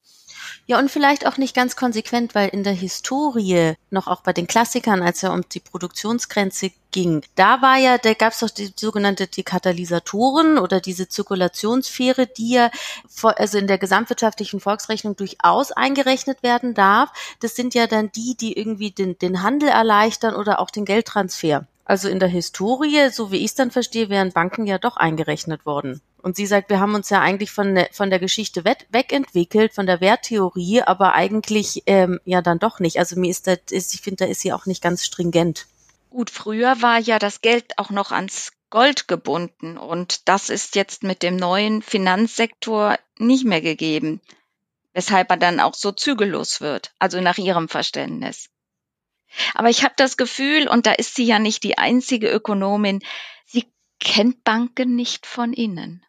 Ja, 0.67 0.79
und 0.79 0.91
vielleicht 0.91 1.27
auch 1.27 1.37
nicht 1.37 1.55
ganz 1.55 1.77
konsequent, 1.77 2.35
weil 2.35 2.49
in 2.49 2.65
der 2.65 2.73
Historie, 2.73 3.75
noch 3.91 4.07
auch 4.07 4.23
bei 4.23 4.33
den 4.33 4.47
Klassikern, 4.47 5.03
als 5.03 5.21
ja 5.23 5.33
um 5.33 5.43
die 5.49 5.61
Produktionsgrenze 5.61 6.71
ging, 6.91 7.23
da 7.35 7.63
war 7.63 7.77
ja, 7.77 7.99
da 7.99 8.15
gab 8.15 8.33
es 8.33 8.41
doch 8.41 8.51
die 8.51 8.73
sogenannte 8.75 9.27
die 9.27 9.43
Katalysatoren 9.43 10.59
oder 10.59 10.81
diese 10.81 11.09
Zirkulationssphäre, 11.09 12.27
die 12.27 12.55
ja 12.55 12.71
vor, 13.09 13.39
also 13.39 13.59
in 13.59 13.67
der 13.67 13.79
gesamtwirtschaftlichen 13.79 14.61
Volksrechnung 14.61 15.17
durchaus 15.17 15.73
eingerechnet 15.73 16.43
werden 16.43 16.75
darf. 16.75 17.11
Das 17.41 17.57
sind 17.57 17.75
ja 17.75 17.87
dann 17.87 18.11
die, 18.13 18.37
die 18.37 18.57
irgendwie 18.57 18.91
den, 18.91 19.19
den 19.19 19.43
Handel 19.43 19.69
erleichtern 19.69 20.35
oder 20.35 20.61
auch 20.61 20.71
den 20.71 20.85
Geldtransfer. 20.85 21.67
Also 21.85 22.09
in 22.09 22.21
der 22.21 22.29
Historie, 22.29 23.11
so 23.11 23.33
wie 23.33 23.39
ich 23.39 23.47
es 23.47 23.55
dann 23.57 23.73
verstehe, 23.73 24.09
wären 24.09 24.33
Banken 24.33 24.67
ja 24.67 24.79
doch 24.79 24.97
eingerechnet 24.97 25.67
worden. 25.67 26.01
Und 26.23 26.37
sie 26.37 26.47
sagt, 26.47 26.71
wir 26.71 26.81
haben 26.81 26.95
uns 26.95 27.11
ja 27.11 27.21
eigentlich 27.21 27.51
von 27.51 27.75
der, 27.75 27.89
von 27.93 28.11
der 28.11 28.19
Geschichte 28.19 28.65
wegentwickelt, 28.65 29.73
von 29.73 29.87
der 29.87 30.01
Werttheorie, 30.01 30.83
aber 30.83 31.15
eigentlich 31.15 31.83
ähm, 31.87 32.21
ja 32.25 32.43
dann 32.43 32.59
doch 32.59 32.81
nicht. 32.81 32.99
Also 32.99 33.19
mir 33.19 33.31
ist 33.31 33.47
das, 33.47 33.59
ich 33.71 34.01
finde, 34.01 34.25
da 34.25 34.31
ist 34.31 34.41
sie 34.41 34.53
auch 34.53 34.67
nicht 34.67 34.83
ganz 34.83 35.05
stringent. 35.05 35.67
Gut, 36.11 36.31
früher 36.31 36.83
war 36.83 36.99
ja 36.99 37.19
das 37.19 37.41
Geld 37.41 37.79
auch 37.79 37.91
noch 37.91 38.11
ans 38.11 38.53
Gold 38.71 39.09
gebunden 39.09 39.77
und 39.77 40.29
das 40.29 40.49
ist 40.49 40.77
jetzt 40.77 41.03
mit 41.03 41.23
dem 41.23 41.37
neuen 41.37 41.83
Finanzsektor 41.83 42.97
nicht 43.19 43.45
mehr 43.45 43.61
gegeben, 43.61 44.21
weshalb 44.93 45.31
er 45.31 45.37
dann 45.37 45.59
auch 45.61 45.75
so 45.75 45.91
zügellos 45.91 46.61
wird, 46.61 46.93
also 46.99 47.21
nach 47.21 47.39
ihrem 47.39 47.69
Verständnis. 47.69 48.49
Aber 49.55 49.71
ich 49.71 49.85
habe 49.85 49.95
das 49.97 50.17
Gefühl, 50.17 50.69
und 50.69 50.87
da 50.87 50.93
ist 50.93 51.15
sie 51.15 51.25
ja 51.25 51.39
nicht 51.39 51.63
die 51.63 51.79
einzige 51.79 52.29
Ökonomin, 52.31 53.01
sie 53.45 53.73
kennt 53.99 54.45
Banken 54.45 54.97
nicht 54.97 55.27
von 55.27 55.53
innen. 55.53 56.05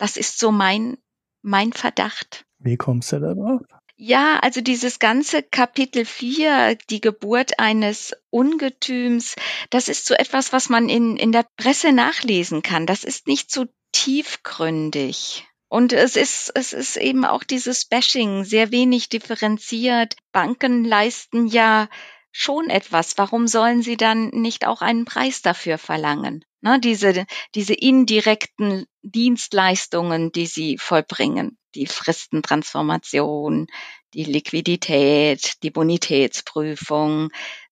Das 0.00 0.16
ist 0.16 0.38
so 0.38 0.50
mein, 0.50 0.96
mein 1.42 1.74
Verdacht. 1.74 2.46
Wie 2.58 2.78
kommst 2.78 3.12
du 3.12 3.20
da 3.20 3.34
drauf? 3.34 3.60
Ja, 3.96 4.38
also 4.40 4.62
dieses 4.62 4.98
ganze 4.98 5.42
Kapitel 5.42 6.06
4, 6.06 6.78
die 6.88 7.02
Geburt 7.02 7.58
eines 7.58 8.16
Ungetüms, 8.30 9.36
das 9.68 9.88
ist 9.88 10.06
so 10.06 10.14
etwas, 10.14 10.54
was 10.54 10.70
man 10.70 10.88
in, 10.88 11.18
in 11.18 11.32
der 11.32 11.44
Presse 11.58 11.92
nachlesen 11.92 12.62
kann. 12.62 12.86
Das 12.86 13.04
ist 13.04 13.26
nicht 13.26 13.50
so 13.50 13.66
tiefgründig. 13.92 15.46
Und 15.68 15.92
es 15.92 16.16
ist, 16.16 16.50
es 16.54 16.72
ist 16.72 16.96
eben 16.96 17.26
auch 17.26 17.44
dieses 17.44 17.84
Bashing 17.84 18.44
sehr 18.44 18.70
wenig 18.70 19.10
differenziert. 19.10 20.16
Banken 20.32 20.82
leisten 20.82 21.46
ja 21.46 21.90
schon 22.32 22.70
etwas. 22.70 23.18
Warum 23.18 23.46
sollen 23.46 23.82
sie 23.82 23.98
dann 23.98 24.28
nicht 24.28 24.66
auch 24.66 24.80
einen 24.80 25.04
Preis 25.04 25.42
dafür 25.42 25.76
verlangen? 25.76 26.42
Ne, 26.62 26.78
diese, 26.78 27.26
diese 27.54 27.74
indirekten 27.74 28.86
Dienstleistungen, 29.02 30.30
die 30.32 30.46
sie 30.46 30.76
vollbringen, 30.78 31.58
die 31.74 31.86
Fristentransformation, 31.86 33.66
die 34.14 34.24
Liquidität, 34.24 35.54
die 35.62 35.70
Bonitätsprüfung. 35.70 37.30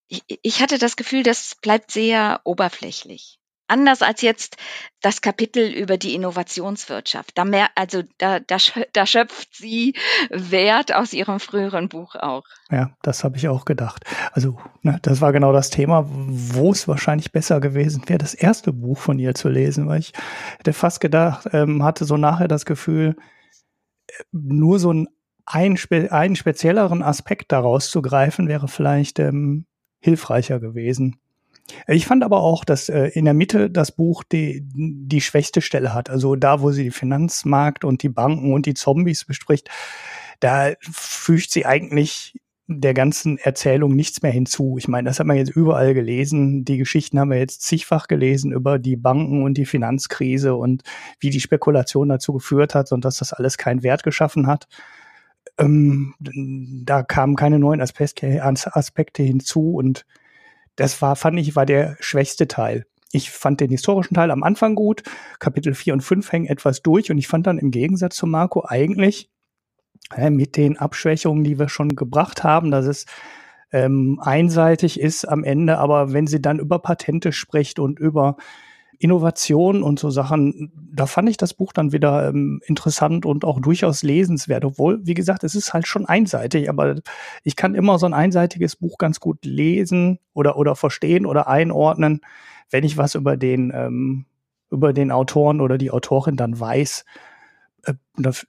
Ich, 0.09 0.23
ich 0.43 0.63
hatte 0.63 0.79
das 0.79 0.97
Gefühl, 0.97 1.23
das 1.23 1.57
bleibt 1.61 1.91
sehr 1.91 2.41
oberflächlich. 2.45 3.38
Anders 3.69 4.03
als 4.03 4.23
jetzt 4.23 4.57
das 5.03 5.21
Kapitel 5.21 5.71
über 5.71 5.99
die 5.99 6.15
Innovationswirtschaft. 6.15 7.33
Da 7.37 7.45
mehr, 7.45 7.69
also 7.75 8.03
da, 8.17 8.41
da, 8.41 8.57
da 8.93 9.07
schöpft 9.07 9.55
sie 9.55 9.95
Wert 10.31 10.95
aus 10.95 11.13
ihrem 11.13 11.39
früheren 11.39 11.89
Buch 11.89 12.17
auch. 12.17 12.45
Ja, 12.71 12.91
das 13.03 13.25
habe 13.25 13.37
ich 13.37 13.49
auch 13.49 13.67
gedacht. 13.67 14.05
Also 14.33 14.59
ne, 14.83 14.99
das 15.03 15.21
war 15.21 15.33
genau 15.33 15.53
das 15.53 15.71
Thema, 15.71 16.07
wo 16.09 16.73
es 16.73 16.89
wahrscheinlich 16.89 17.31
besser 17.31 17.61
gewesen 17.61 18.03
wäre, 18.07 18.19
das 18.19 18.35
erste 18.35 18.73
Buch 18.73 18.99
von 18.99 19.19
ihr 19.19 19.35
zu 19.35 19.49
lesen, 19.49 19.87
weil 19.87 20.01
ich 20.01 20.13
hätte 20.59 20.73
fast 20.73 21.01
gedacht, 21.01 21.49
ähm, 21.53 21.85
hatte 21.85 22.07
so 22.07 22.17
nachher 22.17 22.49
das 22.49 22.65
Gefühl, 22.65 23.17
nur 24.33 24.79
so 24.79 24.93
ein, 24.93 25.09
ein 25.45 25.77
spe 25.77 26.11
einen 26.11 26.37
spezielleren 26.37 27.03
Aspekt 27.03 27.53
daraus 27.53 27.91
zu 27.91 28.03
greifen, 28.03 28.49
wäre 28.49 28.69
vielleicht 28.69 29.19
ähm, 29.19 29.67
hilfreicher 30.01 30.59
gewesen. 30.61 31.21
Ich 31.87 32.07
fand 32.07 32.25
aber 32.25 32.41
auch, 32.41 32.65
dass 32.65 32.89
äh, 32.89 33.09
in 33.09 33.25
der 33.25 33.35
Mitte 33.35 33.71
das 33.71 33.93
Buch 33.93 34.25
die, 34.25 34.63
die 34.73 35.21
schwächste 35.21 35.61
Stelle 35.61 35.95
hat. 35.95 36.11
Also 36.11 36.37
da, 36.37 36.61
wo 36.61 36.71
sie 36.71 36.85
die 36.85 36.91
Finanzmarkt 36.91 37.85
und 37.85 38.03
die 38.03 38.09
Banken 38.09 38.53
und 38.53 38.67
die 38.67 38.75
Zombies 38.75 39.25
bespricht, 39.25 39.69
da 40.41 40.73
fügt 40.81 41.51
sie 41.51 41.67
eigentlich 41.67 42.35
der 42.71 42.93
ganzen 42.93 43.39
Erzählung 43.39 43.97
nichts 43.97 44.21
mehr 44.21 44.31
hinzu. 44.31 44.77
Ich 44.79 44.89
meine, 44.89 45.09
das 45.09 45.19
hat 45.19 45.27
man 45.27 45.39
jetzt 45.39 45.51
überall 45.51 45.95
gelesen. 45.95 46.67
Die 46.67 46.77
Geschichten 46.77 47.19
haben 47.19 47.31
wir 47.31 47.39
jetzt 47.39 47.63
zigfach 47.63 48.09
gelesen 48.09 48.53
über 48.53 48.79
die 48.79 48.97
Banken 48.97 49.43
und 49.43 49.57
die 49.57 49.65
Finanzkrise 49.65 50.55
und 50.55 50.83
wie 51.19 51.31
die 51.31 51.41
Spekulation 51.41 52.11
dazu 52.11 52.35
geführt 52.35 52.75
hat 52.75 52.93
und 52.93 53.07
dass 53.07 53.19
das 53.19 53.33
alles 53.33 53.57
keinen 53.57 53.83
Wert 53.83 54.03
geschaffen 54.03 54.47
hat. 54.47 54.69
Ähm, 55.57 56.15
da 56.85 57.03
kamen 57.03 57.37
keine 57.37 57.59
neuen 57.59 57.81
Aspekte, 57.81 58.43
Aspekte 58.45 59.23
hinzu 59.23 59.73
und 59.73 60.05
das 60.79 61.03
war, 61.03 61.17
fand 61.17 61.39
ich, 61.41 61.57
war 61.57 61.67
der 61.67 61.97
schwächste 61.99 62.47
Teil. 62.47 62.87
Ich 63.11 63.31
fand 63.31 63.61
den 63.61 63.71
historischen 63.71 64.15
Teil 64.15 64.31
am 64.31 64.45
Anfang 64.45 64.77
gut. 64.77 65.03
Kapitel 65.41 65.75
4 65.75 65.95
und 65.95 66.03
5 66.03 66.31
hängen 66.31 66.47
etwas 66.47 66.83
durch 66.83 67.11
und 67.11 67.19
ich 67.19 67.27
fand 67.27 67.49
dann 67.49 67.59
im 67.59 67.73
Gegensatz 67.73 68.15
zu 68.15 68.27
Marco 68.27 68.65
eigentlich 68.65 69.29
äh, 70.15 70.31
mit 70.31 70.57
den 70.57 70.79
Abschwächungen, 70.79 71.43
die 71.43 71.59
wir 71.59 71.69
schon 71.69 71.97
gebracht 71.97 72.45
haben, 72.45 72.71
dass 72.71 72.87
es 72.87 73.07
ähm, 73.73 74.21
einseitig 74.23 75.01
ist 75.01 75.25
am 75.25 75.43
Ende, 75.43 75.79
aber 75.79 76.13
wenn 76.13 76.29
sie 76.29 76.41
dann 76.41 76.61
über 76.61 76.79
Patente 76.79 77.33
spricht 77.33 77.81
und 77.81 77.99
über 77.99 78.37
Innovation 78.99 79.83
und 79.83 80.01
so 80.01 80.11
Sachen, 80.11 80.73
da 80.93 81.07
fand 81.07 81.29
ich 81.29 81.37
das 81.37 81.55
Buch 81.55 81.73
dann 81.73 81.93
wieder 81.93 82.29
ähm, 82.29 82.61
interessant 82.67 83.27
und 83.27 83.45
auch 83.45 83.61
durchaus 83.61 84.03
lesenswert. 84.03 84.65
Obwohl, 84.65 84.99
wie 85.07 85.15
gesagt, 85.15 85.45
es 85.45 85.55
ist 85.55 85.73
halt 85.73 85.87
schon 85.87 86.07
einseitig, 86.07 86.69
aber 86.69 86.97
ich 87.45 87.55
kann 87.55 87.77
immer 87.77 87.99
so 87.99 88.07
ein 88.07 88.15
einseitiges 88.15 88.75
Buch 88.77 88.99
ganz 88.99 89.21
gut 89.21 89.45
lesen 89.45 90.19
oder, 90.35 90.57
oder 90.57 90.75
verstehen 90.75 91.27
oder 91.27 91.47
einordnen, 91.47 92.23
wenn 92.71 92.83
ich 92.83 92.97
was 92.97 93.15
über 93.15 93.37
den, 93.37 93.73
ähm, 93.73 94.27
über 94.71 94.93
den 94.93 95.13
Autoren 95.13 95.61
oder 95.61 95.79
die 95.79 95.93
Autorin 95.93 96.37
dann 96.37 96.59
weiß. 96.59 97.05
Äh, 97.85 97.95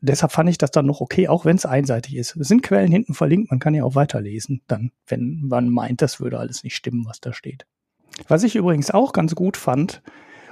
deshalb 0.01 0.31
fand 0.31 0.49
ich 0.49 0.57
das 0.57 0.71
dann 0.71 0.87
noch 0.87 0.99
okay, 0.99 1.27
auch 1.27 1.45
wenn 1.45 1.57
es 1.57 1.67
einseitig 1.67 2.15
ist. 2.15 2.35
Es 2.35 2.47
sind 2.47 2.63
Quellen 2.63 2.91
hinten 2.91 3.13
verlinkt, 3.13 3.51
man 3.51 3.59
kann 3.59 3.75
ja 3.75 3.83
auch 3.83 3.93
weiterlesen, 3.93 4.61
dann, 4.65 4.91
wenn 5.05 5.43
man 5.47 5.69
meint, 5.69 6.01
das 6.01 6.19
würde 6.19 6.39
alles 6.39 6.63
nicht 6.63 6.75
stimmen, 6.75 7.05
was 7.05 7.21
da 7.21 7.33
steht. 7.33 7.67
Was 8.27 8.43
ich 8.43 8.55
übrigens 8.55 8.89
auch 8.89 9.13
ganz 9.13 9.35
gut 9.35 9.55
fand, 9.55 10.01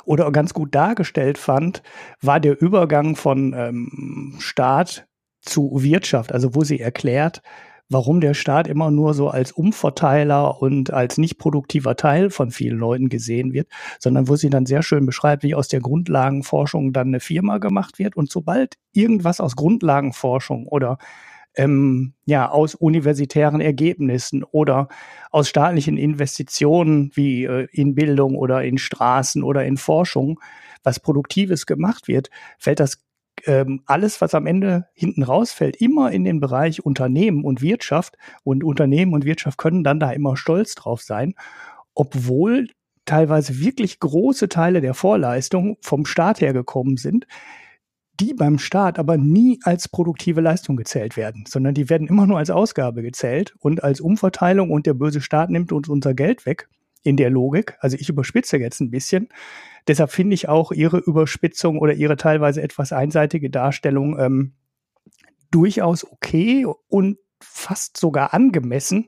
oder 0.08 0.32
ganz 0.32 0.54
gut 0.54 0.74
dargestellt 0.74 1.38
fand, 1.38 1.84
war 2.22 2.40
der 2.40 2.62
Übergang 2.62 3.16
von 3.16 3.54
ähm, 3.54 4.36
Staat 4.40 5.06
zu 5.42 5.84
Wirtschaft, 5.84 6.32
also 6.32 6.56
wo 6.56 6.64
sie 6.64 6.80
erklärt, 6.80 7.42
warum 7.90 8.22
der 8.22 8.34
Staat 8.34 8.68
immer 8.68 8.90
nur 8.90 9.14
so 9.14 9.30
als 9.30 9.52
Umverteiler 9.52 10.62
und 10.62 10.94
als 10.94 11.18
nicht 11.18 11.38
produktiver 11.38 11.96
Teil 11.96 12.30
von 12.30 12.52
vielen 12.52 12.78
Leuten 12.78 13.10
gesehen 13.10 13.54
wird, 13.54 13.68
sondern 14.00 14.30
wo 14.30 14.36
sie 14.36 14.50
dann 14.50 14.66
sehr 14.66 14.82
schön 14.82 15.06
beschreibt, 15.06 15.44
wie 15.44 15.56
aus 15.56 15.68
der 15.68 15.82
Grundlagenforschung 15.82 16.94
dann 16.94 17.08
eine 17.08 17.20
Firma 17.20 17.58
gemacht 17.58 18.00
wird. 18.00 18.16
Und 18.16 18.32
sobald 18.32 18.76
irgendwas 18.94 19.42
aus 19.42 19.56
Grundlagenforschung 19.56 20.68
oder 20.68 20.98
ähm, 21.58 22.14
ja, 22.26 22.50
aus 22.50 22.76
universitären 22.76 23.60
Ergebnissen 23.60 24.44
oder 24.44 24.88
aus 25.32 25.50
staatlichen 25.50 25.98
Investitionen 25.98 27.12
wie 27.16 27.46
äh, 27.46 27.68
in 27.72 27.96
Bildung 27.96 28.36
oder 28.36 28.64
in 28.64 28.78
Straßen 28.78 29.44
oder 29.44 29.66
in 29.66 29.78
Forschung, 29.78 30.40
was 30.84 31.00
Produktives 31.00 31.66
gemacht 31.66 32.08
wird, 32.08 32.30
fällt 32.60 32.80
das 32.80 33.04
ähm, 33.46 33.82
alles, 33.86 34.22
was 34.22 34.34
am 34.36 34.46
Ende 34.46 34.86
hinten 34.94 35.24
rausfällt, 35.24 35.78
immer 35.78 36.12
in 36.12 36.24
den 36.24 36.40
Bereich 36.40 36.86
Unternehmen 36.86 37.44
und 37.44 37.62
Wirtschaft. 37.62 38.18
Und 38.44 38.64
Unternehmen 38.64 39.14
und 39.14 39.26
Wirtschaft 39.26 39.58
können 39.58 39.84
dann 39.84 40.00
da 40.00 40.12
immer 40.12 40.38
stolz 40.38 40.76
drauf 40.76 41.02
sein, 41.02 41.34
obwohl 41.94 42.68
teilweise 43.06 43.60
wirklich 43.60 44.00
große 44.00 44.50
Teile 44.50 44.82
der 44.82 44.94
Vorleistung 44.94 45.78
vom 45.82 46.06
Staat 46.06 46.42
her 46.42 46.54
gekommen 46.54 46.98
sind, 46.98 47.26
die 48.20 48.34
beim 48.34 48.58
Staat 48.60 49.00
aber 49.00 49.18
nie 49.18 49.60
als 49.64 49.88
produktive 49.88 50.42
Leistung 50.42 50.76
gezählt 50.76 51.18
werden, 51.18 51.46
sondern 51.48 51.74
die 51.74 51.90
werden 51.90 52.08
immer 52.08 52.26
nur 52.26 52.38
als 52.38 52.50
Ausgabe 52.50 53.02
gezählt 53.02 53.56
und 53.60 53.84
als 53.84 54.02
Umverteilung 54.02 54.72
und 54.72 54.86
der 54.86 54.94
böse 54.94 55.22
Staat 55.22 55.50
nimmt 55.50 55.72
uns 55.72 55.88
unser 55.88 56.14
Geld 56.14 56.46
weg 56.46 56.68
in 57.04 57.18
der 57.18 57.30
Logik. 57.30 57.78
Also 57.80 57.98
ich 57.98 58.10
überspitze 58.10 58.58
jetzt 58.58 58.82
ein 58.82 58.92
bisschen. 58.92 59.30
Deshalb 59.88 60.12
finde 60.12 60.34
ich 60.34 60.50
auch 60.50 60.72
ihre 60.72 60.98
Überspitzung 60.98 61.80
oder 61.80 61.94
ihre 61.94 62.18
teilweise 62.18 62.62
etwas 62.62 62.92
einseitige 62.92 63.50
Darstellung 63.50 64.20
ähm, 64.20 64.54
durchaus 65.52 66.04
okay 66.04 66.66
und 66.88 67.18
fast 67.40 67.98
sogar 67.98 68.34
angemessen, 68.34 69.08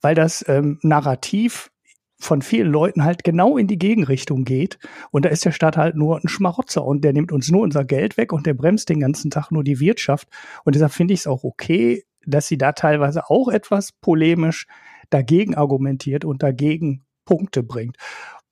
weil 0.00 0.14
das 0.14 0.44
ähm, 0.48 0.78
Narrativ 0.82 1.70
von 2.18 2.42
vielen 2.42 2.70
Leuten 2.70 3.04
halt 3.04 3.24
genau 3.24 3.56
in 3.56 3.66
die 3.66 3.78
Gegenrichtung 3.78 4.44
geht. 4.44 4.78
Und 5.10 5.24
da 5.24 5.28
ist 5.28 5.44
der 5.44 5.52
Staat 5.52 5.76
halt 5.76 5.96
nur 5.96 6.18
ein 6.18 6.28
Schmarotzer 6.28 6.84
und 6.84 7.04
der 7.04 7.12
nimmt 7.12 7.32
uns 7.32 7.50
nur 7.50 7.62
unser 7.62 7.84
Geld 7.84 8.16
weg 8.16 8.32
und 8.32 8.46
der 8.46 8.54
bremst 8.54 8.88
den 8.88 9.00
ganzen 9.00 9.30
Tag 9.30 9.50
nur 9.50 9.64
die 9.64 9.80
Wirtschaft. 9.80 10.28
Und 10.64 10.74
deshalb 10.74 10.92
finde 10.92 11.14
ich 11.14 11.20
es 11.20 11.26
auch 11.26 11.44
okay, 11.44 12.04
dass 12.26 12.48
sie 12.48 12.58
da 12.58 12.72
teilweise 12.72 13.30
auch 13.30 13.48
etwas 13.48 13.92
polemisch 13.92 14.66
dagegen 15.10 15.54
argumentiert 15.54 16.24
und 16.24 16.42
dagegen 16.42 17.04
Punkte 17.24 17.62
bringt. 17.62 17.96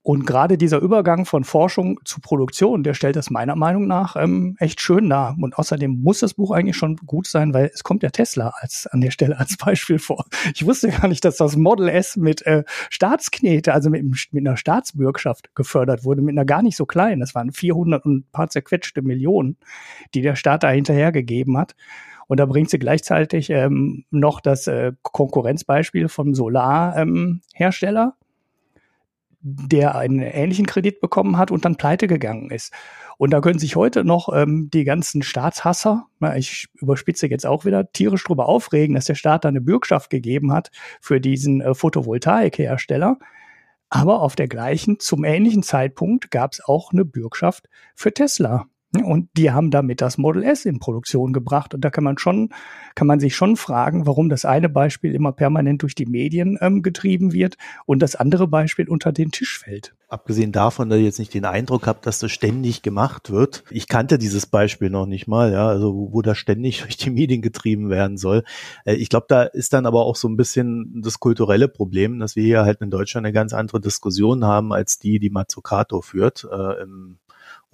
Und 0.06 0.26
gerade 0.26 0.58
dieser 0.58 0.80
Übergang 0.80 1.24
von 1.24 1.44
Forschung 1.44 1.98
zu 2.04 2.20
Produktion, 2.20 2.82
der 2.82 2.92
stellt 2.92 3.16
das 3.16 3.30
meiner 3.30 3.56
Meinung 3.56 3.86
nach 3.86 4.16
ähm, 4.16 4.54
echt 4.58 4.82
schön 4.82 5.08
dar. 5.08 5.34
Und 5.40 5.56
außerdem 5.56 6.02
muss 6.02 6.18
das 6.18 6.34
Buch 6.34 6.50
eigentlich 6.50 6.76
schon 6.76 6.96
gut 6.96 7.26
sein, 7.26 7.54
weil 7.54 7.70
es 7.72 7.84
kommt 7.84 8.02
ja 8.02 8.10
Tesla 8.10 8.52
als 8.60 8.86
an 8.86 9.00
der 9.00 9.10
Stelle 9.10 9.38
als 9.38 9.56
Beispiel 9.64 9.98
vor. 9.98 10.26
Ich 10.54 10.66
wusste 10.66 10.90
gar 10.90 11.08
nicht, 11.08 11.24
dass 11.24 11.38
das 11.38 11.56
Model 11.56 11.88
S 11.88 12.16
mit 12.16 12.42
äh, 12.42 12.64
Staatsknete, 12.90 13.72
also 13.72 13.88
mit, 13.88 14.04
mit 14.30 14.46
einer 14.46 14.58
Staatsbürgschaft 14.58 15.54
gefördert 15.54 16.04
wurde, 16.04 16.20
mit 16.20 16.34
einer 16.34 16.44
gar 16.44 16.60
nicht 16.60 16.76
so 16.76 16.84
kleinen. 16.84 17.20
Das 17.20 17.34
waren 17.34 17.50
400 17.50 18.04
und 18.04 18.16
ein 18.16 18.26
paar 18.30 18.50
zerquetschte 18.50 19.00
Millionen, 19.00 19.56
die 20.12 20.20
der 20.20 20.36
Staat 20.36 20.64
da 20.64 20.68
hinterhergegeben 20.68 21.56
hat. 21.56 21.76
Und 22.26 22.40
da 22.40 22.44
bringt 22.44 22.68
sie 22.68 22.78
gleichzeitig 22.78 23.48
ähm, 23.48 24.04
noch 24.10 24.42
das 24.42 24.66
äh, 24.66 24.92
Konkurrenzbeispiel 25.00 26.10
vom 26.10 26.34
Solarhersteller. 26.34 28.04
Ähm, 28.04 28.23
der 29.46 29.94
einen 29.94 30.20
ähnlichen 30.20 30.64
Kredit 30.64 31.00
bekommen 31.00 31.36
hat 31.36 31.50
und 31.50 31.66
dann 31.66 31.76
pleite 31.76 32.06
gegangen 32.06 32.50
ist. 32.50 32.72
Und 33.18 33.30
da 33.30 33.42
können 33.42 33.58
sich 33.58 33.76
heute 33.76 34.02
noch 34.02 34.30
ähm, 34.32 34.70
die 34.72 34.84
ganzen 34.84 35.22
Staatshasser, 35.22 36.06
na, 36.18 36.36
ich 36.36 36.68
überspitze 36.80 37.28
jetzt 37.28 37.44
auch 37.44 37.66
wieder, 37.66 37.92
tierisch 37.92 38.24
drüber 38.24 38.48
aufregen, 38.48 38.94
dass 38.94 39.04
der 39.04 39.14
Staat 39.14 39.44
da 39.44 39.50
eine 39.50 39.60
Bürgschaft 39.60 40.08
gegeben 40.08 40.52
hat 40.52 40.70
für 41.00 41.20
diesen 41.20 41.60
äh, 41.60 41.74
Photovoltaikhersteller. 41.74 43.18
Aber 43.90 44.22
auf 44.22 44.34
der 44.34 44.48
gleichen, 44.48 44.98
zum 44.98 45.24
ähnlichen 45.24 45.62
Zeitpunkt 45.62 46.30
gab 46.30 46.54
es 46.54 46.64
auch 46.64 46.92
eine 46.92 47.04
Bürgschaft 47.04 47.68
für 47.94 48.12
Tesla. 48.12 48.66
Und 49.02 49.28
die 49.36 49.50
haben 49.50 49.70
damit 49.70 50.00
das 50.00 50.18
Model 50.18 50.42
S 50.42 50.64
in 50.64 50.78
Produktion 50.78 51.32
gebracht. 51.32 51.74
Und 51.74 51.84
da 51.84 51.90
kann 51.90 52.04
man 52.04 52.18
schon, 52.18 52.50
kann 52.94 53.06
man 53.06 53.20
sich 53.20 53.34
schon 53.34 53.56
fragen, 53.56 54.06
warum 54.06 54.28
das 54.28 54.44
eine 54.44 54.68
Beispiel 54.68 55.14
immer 55.14 55.32
permanent 55.32 55.82
durch 55.82 55.94
die 55.94 56.06
Medien 56.06 56.58
ähm, 56.60 56.82
getrieben 56.82 57.32
wird 57.32 57.56
und 57.86 58.00
das 58.00 58.14
andere 58.14 58.46
Beispiel 58.46 58.88
unter 58.88 59.12
den 59.12 59.30
Tisch 59.30 59.58
fällt. 59.58 59.94
Abgesehen 60.08 60.52
davon, 60.52 60.90
dass 60.90 60.98
ich 60.98 61.04
jetzt 61.04 61.18
nicht 61.18 61.34
den 61.34 61.44
Eindruck 61.44 61.86
habe, 61.88 61.98
dass 62.02 62.20
das 62.20 62.30
ständig 62.30 62.82
gemacht 62.82 63.30
wird. 63.30 63.64
Ich 63.70 63.88
kannte 63.88 64.16
dieses 64.16 64.46
Beispiel 64.46 64.90
noch 64.90 65.06
nicht 65.06 65.26
mal, 65.26 65.52
ja, 65.52 65.66
also 65.66 65.92
wo, 65.94 66.12
wo 66.12 66.22
das 66.22 66.38
ständig 66.38 66.80
durch 66.82 66.96
die 66.96 67.10
Medien 67.10 67.42
getrieben 67.42 67.90
werden 67.90 68.16
soll. 68.16 68.44
Äh, 68.84 68.94
ich 68.94 69.08
glaube, 69.08 69.26
da 69.28 69.42
ist 69.42 69.72
dann 69.72 69.86
aber 69.86 70.04
auch 70.04 70.16
so 70.16 70.28
ein 70.28 70.36
bisschen 70.36 71.02
das 71.02 71.18
kulturelle 71.18 71.68
Problem, 71.68 72.20
dass 72.20 72.36
wir 72.36 72.44
hier 72.44 72.64
halt 72.64 72.80
in 72.80 72.90
Deutschland 72.90 73.26
eine 73.26 73.32
ganz 73.32 73.52
andere 73.52 73.80
Diskussion 73.80 74.44
haben 74.44 74.72
als 74.72 74.98
die, 74.98 75.18
die 75.18 75.30
Mazzucato 75.30 76.00
führt 76.00 76.46
äh, 76.50 76.82
im 76.82 77.18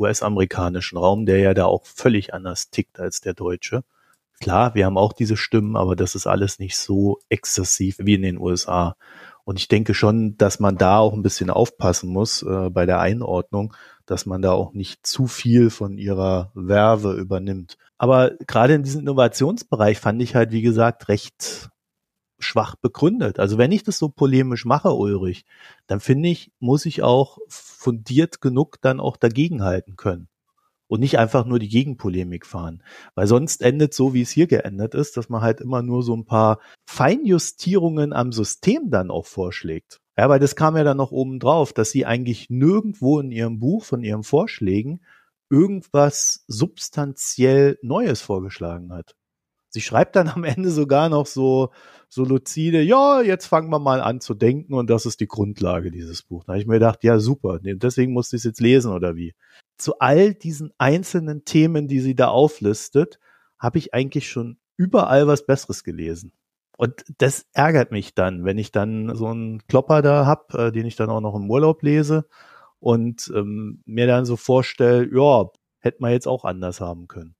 US-amerikanischen 0.01 0.99
Raum, 0.99 1.27
der 1.27 1.39
ja 1.39 1.55
da 1.55 1.67
auch 1.67 1.87
völlig 1.87 2.35
anders 2.35 2.71
tickt 2.71 2.99
als 2.99 3.21
der 3.21 3.35
deutsche. 3.35 3.85
Klar, 4.41 4.75
wir 4.75 4.87
haben 4.87 4.97
auch 4.97 5.13
diese 5.13 5.37
Stimmen, 5.37 5.77
aber 5.77 5.95
das 5.97 6.15
ist 6.15 6.27
alles 6.27 6.59
nicht 6.59 6.79
so 6.79 7.19
exzessiv 7.29 7.97
wie 7.99 8.15
in 8.15 8.23
den 8.23 8.39
USA. 8.39 8.97
Und 9.45 9.59
ich 9.59 9.69
denke 9.69 9.95
schon, 9.95 10.37
dass 10.39 10.61
man 10.61 10.77
da 10.77 10.99
auch 10.99 11.13
ein 11.13 11.23
bisschen 11.23 11.51
aufpassen 11.51 12.11
muss 12.11 12.43
äh, 12.43 12.71
bei 12.71 12.87
der 12.87 13.01
Einordnung, 13.01 13.75
dass 14.07 14.25
man 14.25 14.41
da 14.43 14.53
auch 14.53 14.73
nicht 14.73 15.07
zu 15.07 15.27
viel 15.27 15.71
von 15.71 15.99
ihrer 15.99 16.51
Werbe 16.55 17.13
übernimmt. 17.13 17.77
Aber 17.99 18.33
gerade 18.47 18.75
in 18.75 18.83
diesem 18.83 19.03
Innovationsbereich 19.03 19.99
fand 19.99 20.23
ich 20.23 20.35
halt, 20.35 20.53
wie 20.53 20.63
gesagt, 20.63 21.09
recht 21.09 21.69
schwach 22.43 22.77
begründet. 22.77 23.39
Also 23.39 23.59
wenn 23.59 23.73
ich 23.73 23.83
das 23.83 23.99
so 23.99 24.09
polemisch 24.09 24.65
mache, 24.65 24.93
Ulrich, 24.95 25.45
dann 25.87 26.01
finde 26.01 26.29
ich, 26.29 26.53
muss 26.59 26.87
ich 26.87 27.03
auch 27.03 27.39
fundiert 27.49 28.41
genug 28.41 28.81
dann 28.81 29.01
auch 29.01 29.17
dagegenhalten 29.17 29.97
können 29.97 30.29
und 30.91 31.01
nicht 31.01 31.19
einfach 31.19 31.47
nur 31.47 31.61
die 31.61 31.69
Gegenpolemik 31.69 32.45
fahren. 32.45 32.83
Weil 33.15 33.29
sonst 33.29 33.63
endet 33.63 33.95
so, 33.95 34.13
wie 34.13 34.23
es 34.23 34.31
hier 34.31 34.49
geendet 34.49 34.95
ist, 34.95 35.17
dass 35.17 35.29
man 35.29 35.41
halt 35.41 35.61
immer 35.61 35.83
nur 35.83 36.03
so 36.03 36.15
ein 36.17 36.27
paar 36.27 36.59
Feinjustierungen 36.85 38.13
am 38.13 38.33
System 38.33 38.91
dann 38.91 39.11
auch 39.11 39.27
vorschlägt. 39.27 40.01
Ja, 40.19 40.29
weil 40.29 40.41
das 40.41 40.57
kam 40.57 40.77
ja 40.77 40.83
dann 40.83 40.97
noch 40.97 41.13
oben 41.13 41.39
drauf, 41.39 41.73
dass 41.73 41.93
sie 41.93 42.05
eigentlich 42.07 42.51
nirgendwo 42.51 43.21
in 43.21 43.31
ihrem 43.31 43.61
Buch 43.61 43.85
von 43.85 44.03
ihren 44.03 44.25
Vorschlägen 44.25 45.01
irgendwas 45.49 46.45
substanziell 46.49 47.79
Neues 47.83 48.21
vorgeschlagen 48.21 48.93
hat. 48.93 49.15
Sie 49.71 49.81
schreibt 49.81 50.17
dann 50.17 50.29
am 50.29 50.45
Ende 50.45 50.71
sogar 50.71 51.09
noch 51.09 51.27
so, 51.27 51.71
so 52.09 52.25
lucide, 52.25 52.83
ja, 52.83 53.23
jetzt 53.23 53.47
fangen 53.47 53.71
wir 53.71 53.79
mal 53.79 54.01
an 54.01 54.21
zu 54.21 54.35
denken 54.35 54.75
und 54.75 54.91
das 54.91 55.07
ist 55.07 55.21
die 55.21 55.29
Grundlage 55.29 55.91
dieses 55.91 56.23
Buch. 56.23 56.45
Da 56.45 56.53
habe 56.53 56.61
ich 56.61 56.67
mir 56.67 56.75
gedacht, 56.75 57.05
ja, 57.05 57.19
super, 57.19 57.61
deswegen 57.63 58.13
musste 58.13 58.37
ich 58.37 58.41
es 58.41 58.45
jetzt 58.45 58.61
lesen 58.61 58.93
oder 58.93 59.15
wie. 59.17 59.35
Zu 59.79 59.99
all 60.01 60.35
diesen 60.35 60.73
einzelnen 60.77 61.45
Themen, 61.45 61.89
die 61.89 62.01
sie 62.01 62.15
da 62.15 62.29
auflistet, 62.29 63.19
habe 63.59 63.79
ich 63.79 63.95
eigentlich 63.95 64.29
schon 64.29 64.59
überall 64.77 65.27
was 65.27 65.47
Besseres 65.47 65.85
gelesen. 65.85 66.33
Und 66.77 67.05
das 67.19 67.47
ärgert 67.53 67.93
mich 67.93 68.15
dann, 68.15 68.45
wenn 68.45 68.57
ich 68.57 68.73
dann 68.73 69.15
so 69.15 69.27
einen 69.27 69.67
Klopper 69.67 70.01
da 70.01 70.25
hab, 70.25 70.55
äh, 70.55 70.73
den 70.73 70.87
ich 70.87 70.97
dann 70.97 71.11
auch 71.11 71.21
noch 71.21 71.35
im 71.35 71.51
Urlaub 71.51 71.83
lese 71.83 72.27
und 72.79 73.31
ähm, 73.37 73.83
mir 73.85 74.07
dann 74.07 74.25
so 74.25 74.37
vorstelle, 74.37 75.09
ja, 75.15 75.51
hätte 75.79 75.99
man 76.01 76.13
jetzt 76.13 76.27
auch 76.27 76.45
anders 76.45 76.81
haben 76.81 77.07
können. 77.07 77.35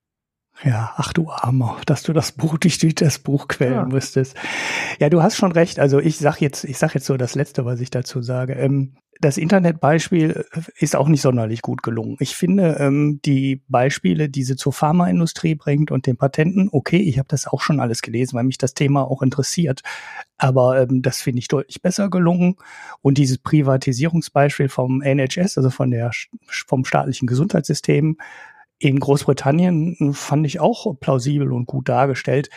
Ja, 0.63 0.93
ach 0.97 1.13
du 1.13 1.31
Armer, 1.31 1.79
dass 1.87 2.03
du 2.03 2.13
das 2.13 2.33
Buch 2.33 2.59
dich 2.59 2.79
durch 2.79 2.95
das 2.95 3.19
Buch 3.19 3.49
quälen 3.49 3.75
ja. 3.75 3.85
müsstest. 3.87 4.37
Ja, 4.99 5.09
du 5.09 5.23
hast 5.23 5.37
schon 5.37 5.53
recht. 5.53 5.79
Also 5.79 6.01
ich 6.01 6.19
sag 6.19 6.41
jetzt, 6.41 6.65
ich 6.65 6.79
sag 6.79 6.95
jetzt 6.95 7.07
so 7.07 7.17
das 7.17 7.35
Letzte, 7.35 7.65
was 7.65 7.81
ich 7.81 7.91
dazu 7.91 8.21
sage. 8.21 8.55
Ähm, 8.55 8.97
das 9.23 9.37
Internetbeispiel 9.37 10.47
ist 10.79 10.97
auch 10.97 11.07
nicht 11.07 11.21
sonderlich 11.21 11.61
gut 11.61 11.83
gelungen. 11.83 12.17
Ich 12.21 12.35
finde 12.35 12.77
ähm, 12.81 13.21
die 13.23 13.63
Beispiele, 13.69 14.31
die 14.31 14.45
sie 14.45 14.57
zur 14.57 14.73
Pharmaindustrie 14.73 15.55
bringt 15.55 15.91
und 15.91 16.07
den 16.07 16.17
Patenten, 16.17 16.71
okay, 16.73 16.97
ich 16.97 17.19
habe 17.19 17.29
das 17.29 17.47
auch 17.47 17.61
schon 17.61 17.81
alles 17.81 18.01
gelesen, 18.01 18.37
weil 18.37 18.45
mich 18.45 18.57
das 18.57 18.73
Thema 18.73 19.03
auch 19.03 19.21
interessiert. 19.21 19.83
Aber 20.39 20.81
ähm, 20.81 21.03
das 21.03 21.21
finde 21.21 21.41
ich 21.41 21.49
deutlich 21.49 21.83
besser 21.83 22.09
gelungen. 22.09 22.57
Und 23.03 23.19
dieses 23.19 23.37
Privatisierungsbeispiel 23.37 24.71
vom 24.71 25.03
NHS, 25.03 25.59
also 25.59 25.69
von 25.69 25.91
der 25.91 26.13
vom 26.49 26.87
staatlichen 26.87 27.27
Gesundheitssystem, 27.27 28.17
in 28.81 28.99
Großbritannien 28.99 29.95
hm, 29.99 30.15
fand 30.15 30.47
ich 30.47 30.59
auch 30.59 30.99
plausibel 30.99 31.53
und 31.53 31.67
gut 31.67 31.89
dargestellt. 31.89 32.49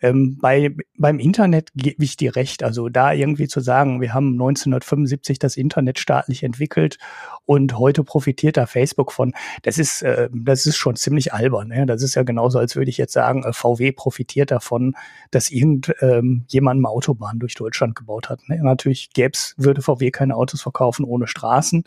Ähm, 0.00 0.38
bei, 0.40 0.74
beim 0.96 1.18
Internet 1.18 1.70
gebe 1.74 2.04
ich 2.04 2.16
dir 2.16 2.36
recht. 2.36 2.62
Also 2.62 2.88
da 2.88 3.12
irgendwie 3.12 3.48
zu 3.48 3.60
sagen, 3.60 4.00
wir 4.00 4.12
haben 4.12 4.32
1975 4.32 5.38
das 5.38 5.56
Internet 5.56 5.98
staatlich 5.98 6.42
entwickelt 6.42 6.98
und 7.46 7.78
heute 7.78 8.04
profitiert 8.04 8.56
da 8.56 8.66
Facebook 8.66 9.12
von, 9.12 9.34
das 9.62 9.78
ist, 9.78 10.02
äh, 10.02 10.28
das 10.32 10.66
ist 10.66 10.76
schon 10.76 10.96
ziemlich 10.96 11.32
albern. 11.32 11.68
Ne? 11.68 11.86
Das 11.86 12.02
ist 12.02 12.16
ja 12.16 12.24
genauso, 12.24 12.58
als 12.58 12.76
würde 12.76 12.90
ich 12.90 12.98
jetzt 12.98 13.12
sagen, 13.12 13.44
äh, 13.44 13.52
VW 13.52 13.92
profitiert 13.92 14.50
davon, 14.50 14.94
dass 15.30 15.50
irgend 15.50 15.94
ähm, 16.00 16.44
eine 16.52 16.88
Autobahn 16.88 17.38
durch 17.38 17.54
Deutschland 17.54 17.94
gebaut 17.94 18.28
hat. 18.28 18.40
Ne? 18.48 18.60
Natürlich 18.62 19.10
gäb's, 19.12 19.54
würde 19.56 19.82
VW 19.82 20.10
keine 20.10 20.34
Autos 20.34 20.60
verkaufen 20.60 21.04
ohne 21.04 21.28
Straßen. 21.28 21.84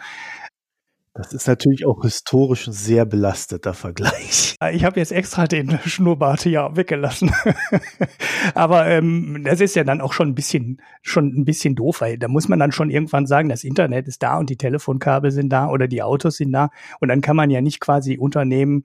Das 1.14 1.34
ist 1.34 1.46
natürlich 1.46 1.86
auch 1.86 2.04
historisch 2.04 2.68
ein 2.68 2.74
sehr 2.74 3.06
belasteter 3.06 3.74
Vergleich. 3.74 4.56
Ich 4.74 4.86
habe 4.86 5.00
jetzt 5.00 5.12
extra 5.12 5.48
den 5.48 5.80
Schnurrbart 5.86 6.46
ja 6.46 6.76
weggelassen. 6.76 7.34
Aber 8.54 8.86
ähm, 8.86 9.42
das 9.44 9.60
ist 9.60 9.76
ja 9.76 9.84
dann 9.84 10.02
auch 10.02 10.14
schon 10.14 10.30
ein 10.30 10.36
bisschen, 10.36 10.80
schon 11.02 11.34
ein 11.36 11.46
bisschen 11.46 11.74
doof, 11.74 12.02
weil 12.02 12.20
da 12.20 12.28
muss 12.28 12.48
man 12.48 12.60
dann 12.60 12.72
schon 12.72 12.92
irgendwann 12.92 13.26
sagen, 13.26 13.50
das 13.50 13.64
Internet 13.64 14.08
ist 14.08 14.22
da 14.22 14.38
und 14.38 14.52
die 14.52 14.58
Telefonkabel 14.58 15.32
sind 15.32 15.50
da 15.50 15.68
oder 15.68 15.88
die 15.88 16.04
Autos 16.04 16.38
sind 16.38 16.52
da. 16.52 16.70
Und 17.00 17.10
dann 17.10 17.22
kann 17.22 17.36
man 17.36 17.50
ja 17.50 17.60
nicht 17.60 17.80
quasi 17.80 18.20
Unternehmen 18.20 18.84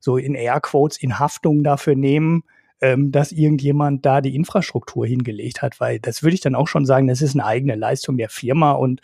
so 0.00 0.16
in 0.16 0.34
Airquotes 0.34 0.96
in 0.96 1.18
Haftung 1.18 1.62
dafür 1.62 1.94
nehmen, 1.94 2.42
ähm, 2.80 3.10
dass 3.10 3.32
irgendjemand 3.32 4.06
da 4.06 4.20
die 4.20 4.36
Infrastruktur 4.36 5.06
hingelegt 5.06 5.62
hat, 5.62 5.80
weil 5.80 5.98
das 5.98 6.22
würde 6.22 6.34
ich 6.34 6.40
dann 6.40 6.54
auch 6.54 6.68
schon 6.68 6.86
sagen, 6.86 7.08
das 7.08 7.22
ist 7.22 7.34
eine 7.34 7.44
eigene 7.44 7.74
Leistung 7.74 8.16
der 8.16 8.28
Firma 8.28 8.72
und 8.72 9.00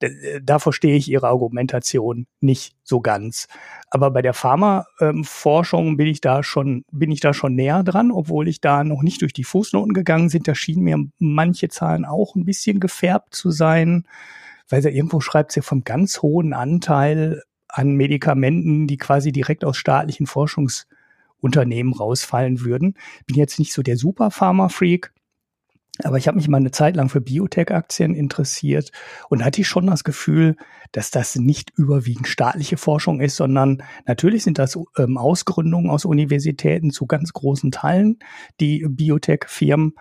äh, 0.00 0.40
da 0.42 0.58
verstehe 0.58 0.96
ich 0.96 1.10
ihre 1.10 1.28
Argumentation 1.28 2.26
nicht 2.40 2.74
so 2.84 3.00
ganz. 3.00 3.46
Aber 3.90 4.10
bei 4.10 4.22
der 4.22 4.34
Pharmaforschung 4.34 5.88
ähm, 5.88 5.96
bin 5.96 6.06
ich 6.06 6.20
da 6.20 6.42
schon, 6.42 6.84
bin 6.90 7.10
ich 7.10 7.20
da 7.20 7.34
schon 7.34 7.54
näher 7.54 7.82
dran, 7.82 8.10
obwohl 8.10 8.48
ich 8.48 8.60
da 8.60 8.82
noch 8.84 9.02
nicht 9.02 9.20
durch 9.20 9.32
die 9.32 9.44
Fußnoten 9.44 9.92
gegangen 9.92 10.30
sind. 10.30 10.48
Da 10.48 10.54
schienen 10.54 10.84
mir 10.84 10.98
manche 11.18 11.68
Zahlen 11.68 12.04
auch 12.04 12.34
ein 12.34 12.44
bisschen 12.44 12.80
gefärbt 12.80 13.34
zu 13.34 13.50
sein, 13.50 14.04
weil 14.68 14.82
sie 14.82 14.90
irgendwo 14.90 15.20
schreibt 15.20 15.52
sie 15.52 15.62
vom 15.62 15.84
ganz 15.84 16.22
hohen 16.22 16.52
Anteil 16.52 17.42
an 17.68 17.92
Medikamenten, 17.92 18.86
die 18.86 18.96
quasi 18.96 19.32
direkt 19.32 19.64
aus 19.64 19.76
staatlichen 19.76 20.26
Forschungs 20.26 20.86
Unternehmen 21.40 21.92
rausfallen 21.92 22.60
würden. 22.60 22.94
Bin 23.26 23.36
jetzt 23.36 23.58
nicht 23.58 23.72
so 23.72 23.82
der 23.82 23.96
super 23.96 24.30
Pharma-Freak, 24.30 25.12
aber 26.04 26.16
ich 26.16 26.28
habe 26.28 26.36
mich 26.36 26.48
mal 26.48 26.58
eine 26.58 26.70
Zeit 26.70 26.94
lang 26.96 27.08
für 27.08 27.20
Biotech-Aktien 27.20 28.14
interessiert 28.14 28.92
und 29.28 29.44
hatte 29.44 29.64
schon 29.64 29.86
das 29.88 30.04
Gefühl, 30.04 30.56
dass 30.92 31.10
das 31.10 31.36
nicht 31.36 31.72
überwiegend 31.76 32.28
staatliche 32.28 32.76
Forschung 32.76 33.20
ist, 33.20 33.36
sondern 33.36 33.82
natürlich 34.06 34.44
sind 34.44 34.58
das 34.58 34.78
ähm, 34.96 35.18
Ausgründungen 35.18 35.90
aus 35.90 36.04
Universitäten 36.04 36.90
zu 36.90 37.06
ganz 37.06 37.32
großen 37.32 37.72
Teilen, 37.72 38.18
die 38.60 38.86
Biotech-Firmen. 38.88 39.94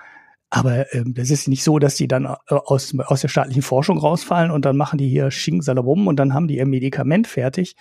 Aber 0.49 0.93
ähm, 0.93 1.13
das 1.15 1.31
ist 1.31 1.47
nicht 1.47 1.63
so, 1.63 1.79
dass 1.79 1.95
die 1.95 2.07
dann 2.07 2.25
äh, 2.25 2.37
aus, 2.49 2.95
aus 2.99 3.21
der 3.21 3.27
staatlichen 3.27 3.63
Forschung 3.63 3.97
rausfallen 3.97 4.51
und 4.51 4.65
dann 4.65 4.77
machen 4.77 4.99
die 4.99 5.09
hier 5.09 5.31
Sching 5.31 5.61
Salabum 5.63 6.07
und 6.07 6.17
dann 6.17 6.33
haben 6.33 6.47
die 6.47 6.57
ihr 6.57 6.67
Medikament 6.67 7.27
fertig, 7.27 7.75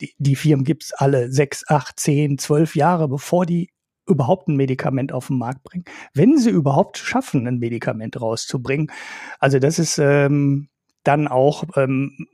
die, 0.00 0.14
die 0.18 0.36
Firmen 0.36 0.64
gibt's 0.64 0.92
alle 0.92 1.30
sechs, 1.30 1.64
acht, 1.68 1.98
zehn, 2.00 2.38
zwölf 2.38 2.76
Jahre, 2.76 3.08
bevor 3.08 3.46
die 3.46 3.70
überhaupt 4.06 4.48
ein 4.48 4.56
Medikament 4.56 5.12
auf 5.12 5.28
den 5.28 5.38
Markt 5.38 5.62
bringen. 5.62 5.84
Wenn 6.12 6.38
sie 6.38 6.50
überhaupt 6.50 6.98
schaffen, 6.98 7.46
ein 7.46 7.58
Medikament 7.58 8.20
rauszubringen. 8.20 8.90
Also 9.38 9.58
das 9.58 9.78
ist 9.78 9.98
ähm, 9.98 10.68
dann 11.04 11.28
auch, 11.28 11.64
ähm, 11.76 12.26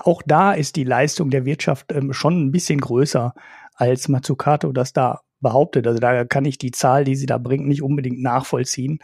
auch 0.00 0.22
da 0.24 0.52
ist 0.52 0.76
die 0.76 0.84
Leistung 0.84 1.30
der 1.30 1.44
Wirtschaft 1.44 1.92
ähm, 1.92 2.12
schon 2.12 2.46
ein 2.46 2.52
bisschen 2.52 2.80
größer, 2.80 3.34
als 3.74 4.08
Mazzucato 4.08 4.72
das 4.72 4.92
da 4.92 5.20
behauptet. 5.40 5.86
Also 5.86 5.98
da 5.98 6.24
kann 6.24 6.44
ich 6.44 6.58
die 6.58 6.70
Zahl, 6.70 7.04
die 7.04 7.16
sie 7.16 7.26
da 7.26 7.38
bringt, 7.38 7.66
nicht 7.66 7.82
unbedingt 7.82 8.20
nachvollziehen. 8.20 8.98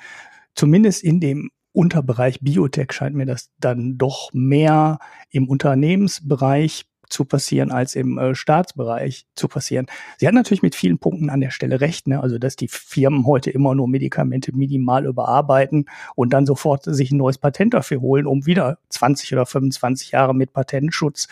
Zumindest 0.54 1.02
in 1.02 1.20
dem 1.20 1.50
Unterbereich 1.72 2.40
Biotech 2.40 2.92
scheint 2.92 3.14
mir 3.14 3.26
das 3.26 3.50
dann 3.58 3.98
doch 3.98 4.30
mehr 4.32 4.98
im 5.30 5.48
Unternehmensbereich 5.48 6.86
zu 7.08 7.24
passieren 7.24 7.70
als 7.70 7.94
im 7.94 8.18
äh, 8.18 8.34
Staatsbereich 8.34 9.26
zu 9.34 9.48
passieren. 9.48 9.86
Sie 10.18 10.26
hat 10.26 10.34
natürlich 10.34 10.62
mit 10.62 10.74
vielen 10.74 10.98
Punkten 10.98 11.30
an 11.30 11.40
der 11.40 11.50
Stelle 11.50 11.80
recht, 11.80 12.08
ne? 12.08 12.20
also 12.20 12.38
dass 12.38 12.56
die 12.56 12.68
Firmen 12.68 13.26
heute 13.26 13.50
immer 13.50 13.74
nur 13.74 13.88
Medikamente 13.88 14.54
minimal 14.54 15.06
überarbeiten 15.06 15.86
und 16.14 16.32
dann 16.32 16.46
sofort 16.46 16.84
sich 16.84 17.10
ein 17.10 17.18
neues 17.18 17.38
Patent 17.38 17.74
dafür 17.74 18.00
holen, 18.00 18.26
um 18.26 18.46
wieder 18.46 18.78
20 18.90 19.32
oder 19.32 19.46
25 19.46 20.12
Jahre 20.12 20.34
mit 20.34 20.52
Patentschutz 20.52 21.28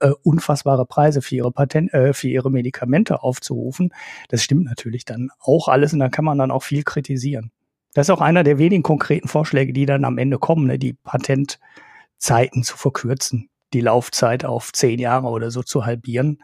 äh, 0.00 0.10
unfassbare 0.22 0.86
Preise 0.86 1.22
für 1.22 1.36
ihre 1.36 1.52
Patent, 1.52 1.92
äh, 1.92 2.12
für 2.12 2.28
ihre 2.28 2.50
Medikamente 2.50 3.22
aufzurufen. 3.22 3.92
Das 4.28 4.42
stimmt 4.42 4.64
natürlich 4.64 5.04
dann 5.04 5.30
auch 5.40 5.68
alles 5.68 5.92
und 5.92 6.00
da 6.00 6.08
kann 6.08 6.24
man 6.24 6.38
dann 6.38 6.50
auch 6.50 6.62
viel 6.62 6.82
kritisieren. 6.82 7.50
Das 7.94 8.06
ist 8.06 8.10
auch 8.10 8.20
einer 8.20 8.44
der 8.44 8.58
wenigen 8.58 8.82
konkreten 8.82 9.28
Vorschläge, 9.28 9.72
die 9.72 9.84
dann 9.84 10.04
am 10.04 10.18
Ende 10.18 10.38
kommen, 10.38 10.66
ne? 10.66 10.78
die 10.78 10.92
Patent 10.92 11.58
Zeiten 12.18 12.62
zu 12.62 12.76
verkürzen, 12.76 13.48
die 13.72 13.80
Laufzeit 13.80 14.44
auf 14.44 14.72
zehn 14.72 14.98
Jahre 14.98 15.28
oder 15.28 15.50
so 15.50 15.62
zu 15.62 15.84
halbieren, 15.86 16.42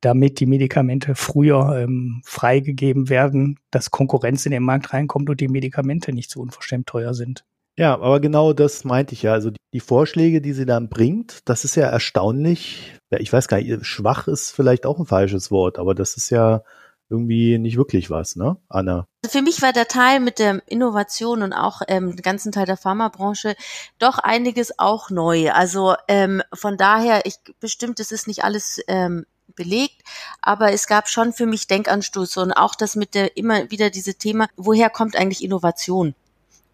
damit 0.00 0.40
die 0.40 0.46
Medikamente 0.46 1.14
früher 1.14 1.78
ähm, 1.78 2.22
freigegeben 2.24 3.08
werden, 3.08 3.58
dass 3.70 3.90
Konkurrenz 3.90 4.46
in 4.46 4.52
den 4.52 4.62
Markt 4.62 4.92
reinkommt 4.92 5.28
und 5.28 5.40
die 5.40 5.48
Medikamente 5.48 6.12
nicht 6.12 6.30
so 6.30 6.40
unverschämt 6.40 6.86
teuer 6.86 7.14
sind. 7.14 7.44
Ja, 7.76 7.94
aber 7.94 8.20
genau 8.20 8.52
das 8.52 8.84
meinte 8.84 9.14
ich 9.14 9.22
ja. 9.22 9.32
Also 9.32 9.50
die 9.72 9.80
Vorschläge, 9.80 10.40
die 10.40 10.52
sie 10.52 10.66
dann 10.66 10.88
bringt, 10.88 11.48
das 11.48 11.64
ist 11.64 11.76
ja 11.76 11.86
erstaunlich. 11.86 12.98
Ich 13.10 13.32
weiß 13.32 13.48
gar 13.48 13.58
nicht, 13.58 13.86
schwach 13.86 14.28
ist 14.28 14.50
vielleicht 14.50 14.86
auch 14.86 14.98
ein 14.98 15.06
falsches 15.06 15.50
Wort, 15.50 15.78
aber 15.78 15.94
das 15.94 16.16
ist 16.16 16.30
ja 16.30 16.62
irgendwie 17.10 17.58
nicht 17.58 17.76
wirklich 17.76 18.08
was, 18.08 18.36
ne, 18.36 18.56
Anna? 18.68 19.06
Also 19.24 19.38
für 19.38 19.42
mich 19.42 19.60
war 19.60 19.72
der 19.72 19.88
Teil 19.88 20.20
mit 20.20 20.38
der 20.38 20.62
Innovation 20.66 21.42
und 21.42 21.52
auch 21.52 21.82
ähm, 21.88 22.16
den 22.16 22.22
ganzen 22.22 22.52
Teil 22.52 22.66
der 22.66 22.76
Pharmabranche 22.76 23.56
doch 23.98 24.18
einiges 24.18 24.78
auch 24.78 25.10
neu. 25.10 25.50
Also 25.50 25.94
ähm, 26.08 26.42
von 26.54 26.76
daher, 26.76 27.26
ich 27.26 27.36
bestimmt, 27.58 28.00
es 28.00 28.12
ist 28.12 28.28
nicht 28.28 28.44
alles 28.44 28.80
ähm, 28.86 29.26
belegt, 29.56 30.02
aber 30.40 30.72
es 30.72 30.86
gab 30.86 31.08
schon 31.08 31.32
für 31.32 31.46
mich 31.46 31.66
Denkanstoße 31.66 32.40
und 32.40 32.52
auch 32.52 32.74
das 32.76 32.94
mit 32.94 33.14
der 33.14 33.36
immer 33.36 33.70
wieder 33.70 33.90
diese 33.90 34.14
Thema, 34.14 34.48
woher 34.56 34.88
kommt 34.88 35.16
eigentlich 35.16 35.42
Innovation? 35.42 36.14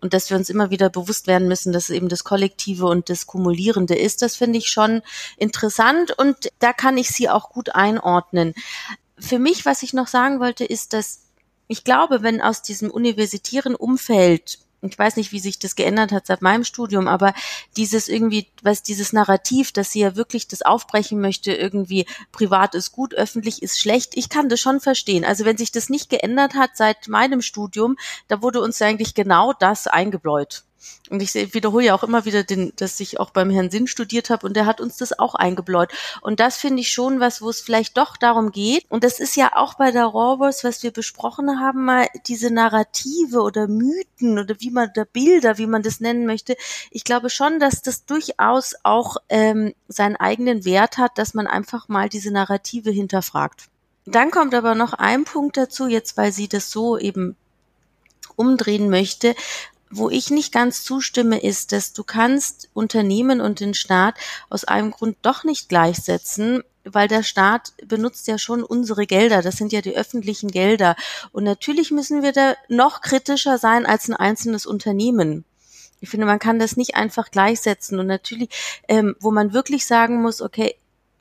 Und 0.03 0.13
dass 0.13 0.29
wir 0.29 0.37
uns 0.37 0.51
immer 0.51 0.71
wieder 0.71 0.91
bewusst 0.91 1.27
werden 1.27 1.49
müssen, 1.49 1.73
dass 1.73 1.89
eben 1.89 2.11
das 2.11 2.23
Kollektive 2.23 2.87
und 2.87 3.09
das 3.09 3.27
Kumulierende 3.27 3.97
ist, 3.97 4.21
das 4.21 4.37
finde 4.37 4.59
ich 4.59 4.69
schon 4.69 5.01
interessant 5.39 6.17
und 6.17 6.51
da 6.59 6.75
kann 6.75 6.99
ich 6.99 7.09
sie 7.09 7.31
auch 7.31 7.49
gut 7.49 7.75
einordnen 7.75 8.55
für 9.19 9.39
mich, 9.39 9.65
was 9.65 9.83
ich 9.83 9.93
noch 9.93 10.09
sagen 10.09 10.41
wollte, 10.41 10.65
ist, 10.65 10.93
dass 10.93 11.23
ich 11.69 11.85
glaube, 11.85 12.23
wenn 12.23 12.41
aus 12.41 12.63
diesem 12.63 12.91
universitären 12.91 13.75
Umfeld 13.75 14.59
ich 14.83 14.99
weiß 14.99 15.17
nicht, 15.17 15.33
wie 15.33 15.41
sich 15.41 15.59
das 15.59 15.75
geändert 15.75 16.13
hat 16.13 16.27
seit 16.27 16.43
meinem 16.43 16.65
Studium, 16.65 17.09
aber 17.09 17.35
dieses 17.77 18.09
irgendwie, 18.09 18.49
was 18.63 18.83
dieses 18.83 19.13
Narrativ, 19.13 19.73
dass 19.73 19.91
sie 19.91 20.01
ja 20.01 20.17
wirklich 20.17 20.49
das 20.49 20.63
aufbrechen 20.63 21.21
möchte, 21.21 21.53
irgendwie 21.53 22.07
privat 22.31 22.75
ist 22.75 22.93
gut, 22.93 23.15
öffentlich 23.15 23.63
ist 23.63 23.81
schlecht, 23.81 24.17
ich 24.17 24.29
kann 24.29 24.49
das 24.49 24.61
schon 24.61 24.81
verstehen. 24.81 25.25
Also 25.25 25.45
wenn 25.45 25.57
sich 25.57 25.73
das 25.73 25.89
nicht 25.89 26.11
geändert 26.11 26.55
hat 26.55 26.77
seit 26.77 27.09
meinem 27.09 27.43
Studium, 27.43 27.97
da 28.29 28.43
wurde 28.43 28.61
uns 28.61 28.81
eigentlich 28.83 29.15
genau 29.15 29.53
das 29.53 29.87
eingebläut. 29.87 30.66
Und 31.09 31.23
ich 31.23 31.35
wiederhole 31.55 31.87
ja 31.87 31.95
auch 31.95 32.03
immer 32.03 32.25
wieder, 32.25 32.43
den, 32.43 32.73
dass 32.77 32.99
ich 33.01 33.21
auch 33.21 33.31
beim 33.31 33.51
Herrn 33.51 33.71
Sinn 33.71 33.87
studiert 33.87 34.31
habe 34.31 34.47
und 34.47 34.57
der 34.57 34.67
hat 34.67 34.81
uns 34.81 34.97
das 34.97 35.19
auch 35.19 35.35
eingebläut. 35.35 35.91
Und 36.21 36.41
das 36.41 36.57
finde 36.57 36.81
ich 36.81 36.91
schon 36.91 37.21
was, 37.21 37.41
wo 37.41 37.49
es 37.49 37.61
vielleicht 37.61 37.97
doch 37.97 38.17
darum 38.17 38.51
geht. 38.51 38.85
Und 38.89 39.05
das 39.05 39.21
ist 39.21 39.37
ja 39.37 39.53
auch 39.55 39.75
bei 39.75 39.91
der 39.91 40.05
Rawbos, 40.05 40.65
was 40.65 40.83
wir 40.83 40.91
besprochen 40.91 41.61
haben, 41.61 41.85
mal 41.85 42.09
diese 42.27 42.51
Narrative 42.51 43.41
oder 43.41 43.69
Mythen 43.69 44.39
oder 44.39 44.57
wie 44.59 44.71
man 44.71 44.93
der 44.95 45.05
Bilder, 45.05 45.59
wie 45.59 45.67
man 45.67 45.83
das 45.83 46.01
nennen 46.01 46.27
möchte. 46.27 46.57
Ich 46.91 47.05
glaube 47.05 47.31
schon, 47.31 47.61
dass 47.61 47.83
das 47.83 48.05
durchaus 48.05 48.75
auch 48.83 49.17
ähm, 49.29 49.75
seinen 49.89 50.17
eigenen 50.17 50.65
Wert 50.65 50.99
hat, 50.99 51.19
dass 51.19 51.35
man 51.35 51.47
einfach 51.47 51.89
mal 51.89 52.09
diese 52.09 52.33
Narrative 52.33 52.91
hinterfragt. 52.91 53.69
Dann 54.07 54.31
kommt 54.31 54.55
aber 54.55 54.75
noch 54.75 54.93
ein 54.93 55.25
Punkt 55.25 55.57
dazu, 55.57 55.89
jetzt 55.89 56.17
weil 56.17 56.33
sie 56.33 56.49
das 56.49 56.71
so 56.71 56.97
eben 56.97 57.37
umdrehen 58.37 58.89
möchte, 58.91 59.35
wo 59.91 60.11
ich 60.11 60.31
nicht 60.31 60.53
ganz 60.53 60.83
zustimme, 60.83 61.39
ist, 61.39 61.73
dass 61.73 61.93
du 61.93 62.05
kannst 62.05 62.69
Unternehmen 62.75 63.41
und 63.41 63.61
den 63.61 63.75
Staat 63.75 64.17
aus 64.51 64.65
einem 64.65 64.91
Grund 64.91 65.17
doch 65.23 65.45
nicht 65.45 65.69
gleichsetzen, 65.69 66.63
weil 66.85 67.09
der 67.09 67.23
Staat 67.23 67.73
benutzt 67.85 68.27
ja 68.29 68.39
schon 68.39 68.63
unsere 68.63 69.07
Gelder. 69.07 69.43
Das 69.43 69.57
sind 69.57 69.73
ja 69.73 69.81
die 69.81 69.97
öffentlichen 69.97 70.51
Gelder. 70.51 70.97
Und 71.33 71.45
natürlich 71.45 71.91
müssen 71.91 72.23
wir 72.23 72.33
da 72.33 72.55
noch 72.69 73.01
kritischer 73.01 73.59
sein 73.59 73.87
als 73.87 74.09
ein 74.09 74.15
einzelnes 74.15 74.67
Unternehmen. 74.67 75.45
Ich 76.01 76.11
finde, 76.11 76.27
man 76.27 76.39
kann 76.39 76.59
das 76.59 76.77
nicht 76.77 76.95
einfach 76.95 77.31
gleichsetzen. 77.31 77.99
Und 77.99 78.07
natürlich, 78.07 78.51
ähm, 78.89 79.17
wo 79.21 79.31
man 79.31 79.53
wirklich 79.53 79.87
sagen 79.87 80.23
muss, 80.23 80.43
okay, 80.43 80.77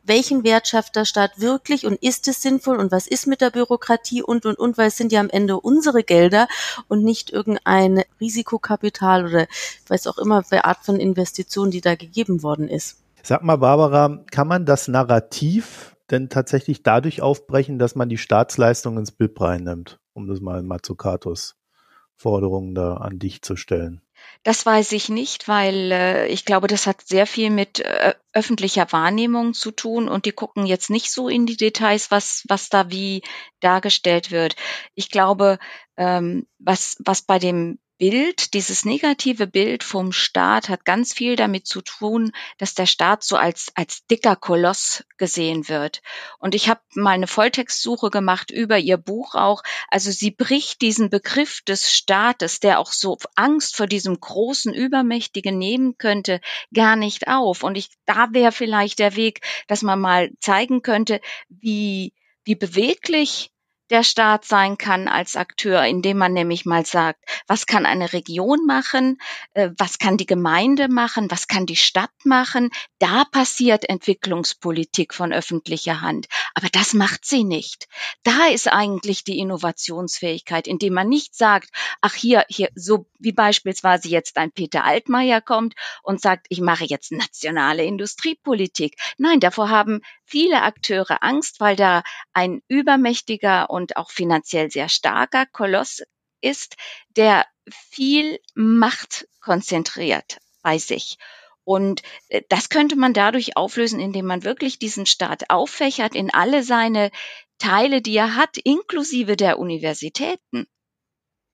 welchen 0.05 0.43
Wert 0.43 0.67
schafft 0.67 0.95
der 0.95 1.05
Staat 1.05 1.39
wirklich 1.39 1.85
und 1.85 2.01
ist 2.01 2.27
es 2.27 2.41
sinnvoll 2.41 2.77
und 2.77 2.91
was 2.91 3.07
ist 3.07 3.27
mit 3.27 3.41
der 3.41 3.51
Bürokratie 3.51 4.21
und, 4.21 4.45
und, 4.45 4.57
und, 4.57 4.77
weil 4.77 4.87
es 4.87 4.97
sind 4.97 5.11
ja 5.11 5.19
am 5.19 5.29
Ende 5.29 5.59
unsere 5.59 6.03
Gelder 6.03 6.47
und 6.87 7.03
nicht 7.03 7.31
irgendein 7.31 8.03
Risikokapital 8.19 9.25
oder 9.25 9.47
weiß 9.87 10.07
auch 10.07 10.17
immer, 10.17 10.43
wer 10.49 10.65
Art 10.65 10.79
von 10.83 10.99
Investition, 10.99 11.71
die 11.71 11.81
da 11.81 11.95
gegeben 11.95 12.43
worden 12.43 12.67
ist. 12.67 12.97
Sag 13.23 13.43
mal, 13.43 13.57
Barbara, 13.57 14.23
kann 14.31 14.47
man 14.47 14.65
das 14.65 14.87
Narrativ 14.87 15.95
denn 16.11 16.29
tatsächlich 16.29 16.83
dadurch 16.83 17.21
aufbrechen, 17.21 17.79
dass 17.79 17.95
man 17.95 18.09
die 18.09 18.17
Staatsleistung 18.17 18.97
ins 18.97 19.11
Bild 19.11 19.39
reinnimmt, 19.41 19.99
um 20.13 20.27
das 20.27 20.39
mal 20.39 20.59
in 20.59 20.67
Mazzucatos 20.67 21.55
Forderungen 22.15 22.75
da 22.75 22.97
an 22.97 23.19
dich 23.19 23.41
zu 23.41 23.55
stellen? 23.55 24.01
Das 24.45 24.63
weiß 24.63 24.91
ich 24.91 25.09
nicht, 25.09 25.47
weil 25.47 25.91
äh, 25.91 26.27
ich 26.27 26.45
glaube, 26.45 26.67
das 26.67 26.85
hat 26.85 27.01
sehr 27.01 27.25
viel 27.25 27.49
mit 27.49 27.79
äh, 27.79 28.13
öffentlicher 28.31 28.91
Wahrnehmung 28.91 29.55
zu 29.55 29.71
tun 29.71 30.07
und 30.07 30.25
die 30.25 30.33
gucken 30.33 30.67
jetzt 30.67 30.91
nicht 30.91 31.11
so 31.11 31.27
in 31.29 31.47
die 31.47 31.57
Details, 31.57 32.11
was, 32.11 32.43
was 32.47 32.69
da 32.69 32.91
wie 32.91 33.23
dargestellt 33.59 34.29
wird. 34.29 34.55
Ich 34.93 35.09
glaube, 35.09 35.57
ähm, 35.97 36.45
was, 36.59 36.97
was 36.99 37.23
bei 37.23 37.39
dem 37.39 37.79
Bild, 37.97 38.53
dieses 38.53 38.83
negative 38.83 39.47
Bild 39.47 39.81
vom 39.81 40.11
Staat 40.11 40.67
hat 40.67 40.83
ganz 40.83 41.13
viel 41.13 41.37
damit 41.37 41.65
zu 41.65 41.81
tun, 41.81 42.31
dass 42.57 42.73
der 42.73 42.87
Staat 42.87 43.23
so 43.23 43.37
als, 43.37 43.71
als 43.75 44.05
dicker 44.07 44.35
Koloss 44.35 45.05
gesehen 45.17 45.69
wird. 45.69 46.01
Und 46.37 46.55
ich 46.55 46.67
habe 46.67 46.81
mal 46.93 47.11
eine 47.11 47.27
Volltextsuche 47.27 48.09
gemacht 48.09 48.51
über 48.51 48.77
ihr 48.77 48.97
Buch 48.97 49.35
auch. 49.35 49.63
Also 49.89 50.11
sie 50.11 50.31
bricht 50.31 50.81
diesen 50.81 51.09
Begriff 51.09 51.61
des 51.61 51.93
Staates, 51.93 52.59
der 52.59 52.79
auch 52.79 52.91
so 52.91 53.17
Angst 53.35 53.77
vor 53.77 53.87
diesem 53.87 54.19
großen, 54.19 54.73
übermächtigen 54.73 55.57
nehmen 55.57 55.97
könnte, 55.97 56.41
gar 56.73 56.97
nicht 56.97 57.29
auf. 57.29 57.63
Und 57.63 57.77
ich, 57.77 57.89
da 58.05 58.27
wäre 58.31 58.51
vielleicht 58.51 58.99
der 58.99 59.15
Weg, 59.15 59.39
dass 59.67 59.83
man 59.83 60.01
mal 60.01 60.31
zeigen 60.41 60.81
könnte, 60.81 61.21
wie, 61.47 62.13
wie 62.43 62.55
beweglich 62.55 63.51
der 63.89 64.03
Staat 64.03 64.45
sein 64.45 64.77
kann 64.77 65.07
als 65.07 65.35
Akteur, 65.35 65.83
indem 65.83 66.17
man 66.17 66.33
nämlich 66.33 66.65
mal 66.65 66.85
sagt, 66.85 67.19
was 67.47 67.65
kann 67.67 67.85
eine 67.85 68.13
Region 68.13 68.65
machen, 68.65 69.19
äh, 69.53 69.69
was 69.77 69.99
kann 69.99 70.17
die 70.17 70.25
Gemeinde 70.25 70.87
machen, 70.87 71.29
was 71.29 71.47
kann 71.47 71.65
die 71.65 71.75
Stadt 71.75 72.13
machen. 72.23 72.69
Da 72.99 73.25
passiert 73.25 73.87
Entwicklungspolitik 73.87 75.13
von 75.13 75.31
öffentlicher 75.31 76.01
Hand. 76.01 76.27
Aber 76.55 76.69
das 76.69 76.93
macht 76.93 77.25
sie 77.25 77.43
nicht. 77.43 77.87
Da 78.23 78.47
ist 78.47 78.71
eigentlich 78.71 79.23
die 79.23 79.39
Innovationsfähigkeit, 79.39 80.67
indem 80.67 80.93
man 80.93 81.09
nicht 81.09 81.35
sagt, 81.35 81.69
ach 82.01 82.13
hier, 82.13 82.45
hier, 82.49 82.69
so 82.75 83.07
wie 83.19 83.33
beispielsweise 83.33 84.07
jetzt 84.07 84.37
ein 84.37 84.51
Peter 84.51 84.83
Altmaier 84.83 85.41
kommt 85.41 85.75
und 86.01 86.21
sagt, 86.21 86.47
ich 86.49 86.61
mache 86.61 86.85
jetzt 86.85 87.11
nationale 87.11 87.83
Industriepolitik. 87.83 88.95
Nein, 89.17 89.39
davor 89.39 89.69
haben 89.69 90.01
viele 90.25 90.63
Akteure 90.63 91.21
Angst, 91.21 91.59
weil 91.59 91.75
da 91.75 92.03
ein 92.33 92.61
übermächtiger 92.67 93.69
und 93.75 93.97
auch 93.97 94.09
finanziell 94.09 94.71
sehr 94.71 94.87
starker 94.87 95.45
Koloss 95.45 96.01
ist, 96.39 96.77
der 97.17 97.45
viel 97.69 98.39
Macht 98.53 99.27
konzentriert 99.41 100.37
bei 100.63 100.77
sich. 100.77 101.17
Und 101.65 102.01
äh, 102.29 102.41
das 102.47 102.69
könnte 102.69 102.95
man 102.95 103.13
dadurch 103.13 103.57
auflösen, 103.57 103.99
indem 103.99 104.27
man 104.27 104.45
wirklich 104.45 104.79
diesen 104.79 105.05
Staat 105.05 105.49
auffächert 105.49 106.15
in 106.15 106.33
alle 106.33 106.63
seine 106.63 107.11
Teile, 107.57 108.01
die 108.01 108.15
er 108.15 108.37
hat, 108.37 108.57
inklusive 108.57 109.35
der 109.35 109.59
Universitäten 109.59 110.67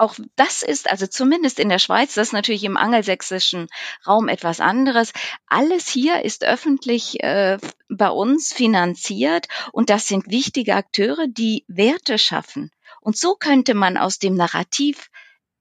auch 0.02 0.16
das 0.36 0.64
ist, 0.64 0.90
also 0.90 1.06
zumindest 1.06 1.60
in 1.60 1.70
der 1.70 1.78
Schweiz, 1.78 2.16
das 2.16 2.30
ist 2.30 2.34
natürlich 2.34 2.64
im 2.64 2.76
angelsächsischen 2.76 3.68
Raum 4.06 4.28
etwas 4.28 4.60
anderes. 4.60 5.14
Alles 5.46 5.88
hier 5.88 6.26
ist 6.26 6.44
öffentlich 6.44 7.24
äh, 7.24 7.60
bei 7.88 8.10
uns 8.10 8.52
finanziert 8.52 9.48
und 9.72 9.92
das 9.92 10.08
sind 10.08 10.32
wichtige 10.32 10.76
Akteure, 10.76 11.28
die 11.28 11.66
Werte 11.68 12.18
schaffen. 12.18 12.72
Und 13.00 13.16
so 13.16 13.36
könnte 13.36 13.76
man 13.76 13.98
aus 13.98 14.18
dem 14.18 14.34
Narrativ 14.34 15.10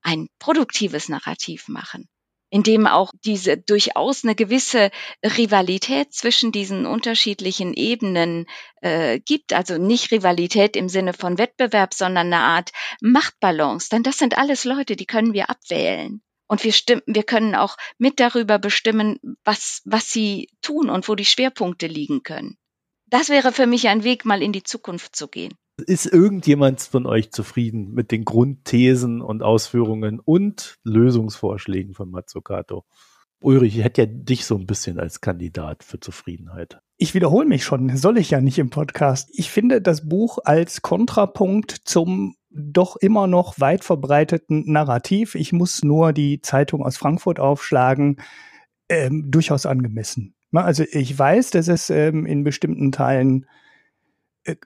ein 0.00 0.28
produktives 0.38 1.10
Narrativ 1.10 1.68
machen 1.68 2.08
in 2.50 2.62
dem 2.62 2.86
auch 2.86 3.12
diese 3.24 3.56
durchaus 3.56 4.24
eine 4.24 4.34
gewisse 4.34 4.90
Rivalität 5.24 6.12
zwischen 6.12 6.52
diesen 6.52 6.84
unterschiedlichen 6.84 7.72
Ebenen 7.74 8.46
äh, 8.82 9.20
gibt. 9.20 9.52
Also 9.52 9.78
nicht 9.78 10.10
Rivalität 10.10 10.76
im 10.76 10.88
Sinne 10.88 11.12
von 11.12 11.38
Wettbewerb, 11.38 11.94
sondern 11.94 12.26
eine 12.26 12.42
Art 12.42 12.72
Machtbalance. 13.00 13.88
Denn 13.90 14.02
das 14.02 14.18
sind 14.18 14.36
alles 14.36 14.64
Leute, 14.64 14.96
die 14.96 15.06
können 15.06 15.32
wir 15.32 15.48
abwählen. 15.48 16.20
Und 16.48 16.64
wir, 16.64 16.72
stimmen, 16.72 17.02
wir 17.06 17.22
können 17.22 17.54
auch 17.54 17.76
mit 17.96 18.18
darüber 18.18 18.58
bestimmen, 18.58 19.20
was, 19.44 19.82
was 19.84 20.10
sie 20.10 20.48
tun 20.62 20.90
und 20.90 21.08
wo 21.08 21.14
die 21.14 21.24
Schwerpunkte 21.24 21.86
liegen 21.86 22.24
können. 22.24 22.58
Das 23.06 23.28
wäre 23.28 23.52
für 23.52 23.66
mich 23.66 23.86
ein 23.88 24.02
Weg, 24.02 24.24
mal 24.24 24.42
in 24.42 24.52
die 24.52 24.64
Zukunft 24.64 25.14
zu 25.14 25.28
gehen. 25.28 25.54
Ist 25.80 26.06
irgendjemand 26.06 26.80
von 26.80 27.06
euch 27.06 27.30
zufrieden 27.32 27.92
mit 27.92 28.10
den 28.10 28.24
Grundthesen 28.24 29.20
und 29.20 29.42
Ausführungen 29.42 30.20
und 30.20 30.78
Lösungsvorschlägen 30.84 31.94
von 31.94 32.10
Mazzucato? 32.10 32.84
Ulrich, 33.42 33.78
ich 33.78 33.84
hätte 33.84 34.02
ja 34.02 34.06
dich 34.06 34.44
so 34.44 34.56
ein 34.56 34.66
bisschen 34.66 34.98
als 34.98 35.20
Kandidat 35.20 35.82
für 35.82 35.98
Zufriedenheit. 35.98 36.78
Ich 36.98 37.14
wiederhole 37.14 37.46
mich 37.46 37.64
schon, 37.64 37.96
soll 37.96 38.18
ich 38.18 38.30
ja 38.30 38.40
nicht 38.40 38.58
im 38.58 38.68
Podcast. 38.68 39.30
Ich 39.32 39.50
finde 39.50 39.80
das 39.80 40.06
Buch 40.06 40.38
als 40.44 40.82
Kontrapunkt 40.82 41.70
zum 41.84 42.36
doch 42.50 42.96
immer 42.96 43.26
noch 43.26 43.58
weit 43.60 43.84
verbreiteten 43.84 44.64
Narrativ. 44.70 45.34
Ich 45.34 45.52
muss 45.52 45.82
nur 45.82 46.12
die 46.12 46.40
Zeitung 46.42 46.84
aus 46.84 46.96
Frankfurt 46.96 47.40
aufschlagen 47.40 48.16
ähm, 48.88 49.30
durchaus 49.30 49.66
angemessen. 49.66 50.34
Also 50.52 50.84
ich 50.90 51.16
weiß, 51.16 51.50
dass 51.50 51.68
es 51.68 51.90
ähm, 51.90 52.26
in 52.26 52.44
bestimmten 52.44 52.92
Teilen 52.92 53.46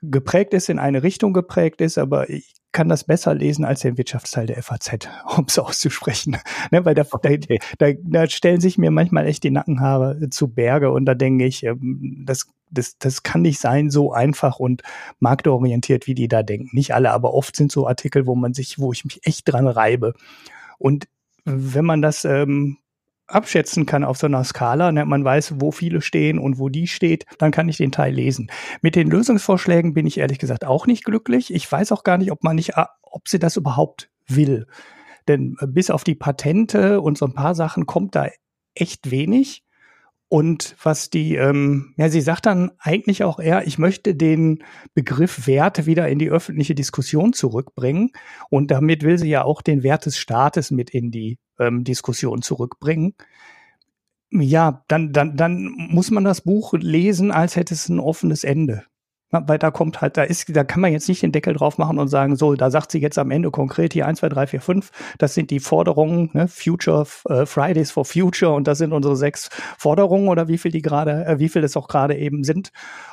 geprägt 0.01 0.53
ist, 0.53 0.69
in 0.69 0.79
eine 0.79 1.03
Richtung 1.03 1.33
geprägt 1.33 1.81
ist, 1.81 1.97
aber 1.97 2.29
ich 2.29 2.53
kann 2.71 2.89
das 2.89 3.05
besser 3.05 3.33
lesen 3.33 3.63
als 3.63 3.81
den 3.81 3.97
Wirtschaftsteil 3.97 4.47
der 4.47 4.61
FAZ, 4.61 5.07
um 5.37 5.45
es 5.47 5.57
auszusprechen. 5.57 6.37
ne, 6.71 6.85
weil 6.85 6.95
da, 6.95 7.05
okay. 7.09 7.59
da, 7.77 7.87
da, 8.03 8.27
stellen 8.27 8.59
sich 8.59 8.77
mir 8.77 8.91
manchmal 8.91 9.27
echt 9.27 9.43
die 9.43 9.51
Nackenhaare 9.51 10.29
zu 10.29 10.49
Berge 10.49 10.91
und 10.91 11.05
da 11.05 11.13
denke 11.13 11.45
ich, 11.45 11.63
ähm, 11.63 12.23
das, 12.25 12.47
das, 12.69 12.97
das 12.97 13.23
kann 13.23 13.41
nicht 13.41 13.59
sein, 13.59 13.89
so 13.89 14.11
einfach 14.11 14.59
und 14.59 14.81
marktorientiert, 15.19 16.07
wie 16.07 16.15
die 16.15 16.27
da 16.27 16.43
denken. 16.43 16.69
Nicht 16.73 16.93
alle, 16.93 17.11
aber 17.11 17.33
oft 17.33 17.55
sind 17.55 17.71
so 17.71 17.87
Artikel, 17.87 18.27
wo 18.27 18.35
man 18.35 18.53
sich, 18.53 18.77
wo 18.77 18.91
ich 18.91 19.05
mich 19.05 19.25
echt 19.25 19.51
dran 19.51 19.67
reibe. 19.67 20.13
Und 20.77 21.07
wenn 21.45 21.85
man 21.85 22.01
das 22.01 22.25
ähm, 22.25 22.77
abschätzen 23.27 23.85
kann 23.85 24.03
auf 24.03 24.17
so 24.17 24.27
einer 24.27 24.43
Skala, 24.43 24.91
ne, 24.91 25.05
man 25.05 25.23
weiß, 25.23 25.55
wo 25.59 25.71
viele 25.71 26.01
stehen 26.01 26.39
und 26.39 26.59
wo 26.59 26.69
die 26.69 26.87
steht, 26.87 27.25
dann 27.37 27.51
kann 27.51 27.69
ich 27.69 27.77
den 27.77 27.91
Teil 27.91 28.13
lesen. 28.13 28.51
Mit 28.81 28.95
den 28.95 29.09
Lösungsvorschlägen 29.09 29.93
bin 29.93 30.05
ich 30.05 30.19
ehrlich 30.19 30.39
gesagt 30.39 30.65
auch 30.65 30.87
nicht 30.87 31.05
glücklich. 31.05 31.53
Ich 31.53 31.71
weiß 31.71 31.91
auch 31.91 32.03
gar 32.03 32.17
nicht, 32.17 32.31
ob 32.31 32.43
man 32.43 32.55
nicht, 32.55 32.73
ob 33.01 33.27
sie 33.27 33.39
das 33.39 33.57
überhaupt 33.57 34.09
will. 34.27 34.67
Denn 35.27 35.55
äh, 35.59 35.67
bis 35.67 35.89
auf 35.89 36.03
die 36.03 36.15
Patente 36.15 37.01
und 37.01 37.17
so 37.17 37.25
ein 37.25 37.33
paar 37.33 37.55
Sachen 37.55 37.85
kommt 37.85 38.15
da 38.15 38.27
echt 38.75 39.11
wenig. 39.11 39.64
Und 40.35 40.75
was 40.83 41.09
die, 41.09 41.35
ähm, 41.35 41.93
ja, 41.95 42.09
sie 42.09 42.19
sagt 42.19 42.45
dann 42.45 42.71
eigentlich 42.77 43.23
auch 43.23 43.39
eher, 43.39 43.65
ich 43.65 43.77
möchte 43.77 44.15
den 44.15 44.65
Begriff 44.93 45.47
Werte 45.47 45.85
wieder 45.85 46.09
in 46.09 46.19
die 46.19 46.29
öffentliche 46.29 46.75
Diskussion 46.75 47.31
zurückbringen. 47.31 48.11
Und 48.49 48.69
damit 48.69 49.03
will 49.03 49.17
sie 49.17 49.29
ja 49.29 49.45
auch 49.45 49.61
den 49.61 49.81
Wert 49.81 50.05
des 50.05 50.17
Staates 50.17 50.71
mit 50.71 50.89
in 50.89 51.09
die 51.09 51.39
ähm, 51.57 51.85
Diskussion 51.85 52.41
zurückbringen. 52.41 53.13
Ja, 54.29 54.83
dann, 54.89 55.13
dann, 55.13 55.37
dann 55.37 55.73
muss 55.77 56.11
man 56.11 56.25
das 56.25 56.41
Buch 56.41 56.73
lesen, 56.73 57.31
als 57.31 57.55
hätte 57.55 57.73
es 57.73 57.87
ein 57.87 58.01
offenes 58.01 58.43
Ende. 58.43 58.83
Weil 59.45 59.59
da 59.59 59.71
kommt 59.71 60.01
halt, 60.01 60.17
da 60.17 60.23
ist, 60.23 60.55
da 60.55 60.63
kann 60.63 60.81
man 60.81 60.91
jetzt 60.91 61.07
nicht 61.07 61.21
den 61.21 61.31
Deckel 61.31 61.53
drauf 61.53 61.77
machen 61.77 61.99
und 61.99 62.07
sagen, 62.07 62.35
so, 62.35 62.55
da 62.55 62.69
sagt 62.71 62.91
sie 62.91 62.99
jetzt 62.99 63.17
am 63.17 63.31
Ende 63.31 63.51
konkret 63.51 63.93
hier 63.93 64.05
1, 64.05 64.19
2, 64.19 64.29
3, 64.29 64.47
4, 64.47 64.61
5, 64.61 64.91
das 65.17 65.33
sind 65.33 65.51
die 65.51 65.59
Forderungen, 65.59 66.29
ne, 66.33 66.47
Future, 66.47 67.05
äh, 67.29 67.45
Fridays 67.45 67.91
for 67.91 68.05
Future 68.05 68.53
und 68.53 68.67
das 68.67 68.77
sind 68.77 68.93
unsere 68.93 69.15
sechs 69.15 69.49
Forderungen 69.77 70.27
oder 70.27 70.47
wie 70.47 70.57
viel 70.57 70.71
die 70.71 70.81
gerade, 70.81 71.25
äh, 71.25 71.39
wie 71.39 71.49
viel 71.49 71.61
das 71.61 71.77
auch 71.77 71.87
gerade 71.87 72.15
eben 72.17 72.43
sind. 72.43 72.71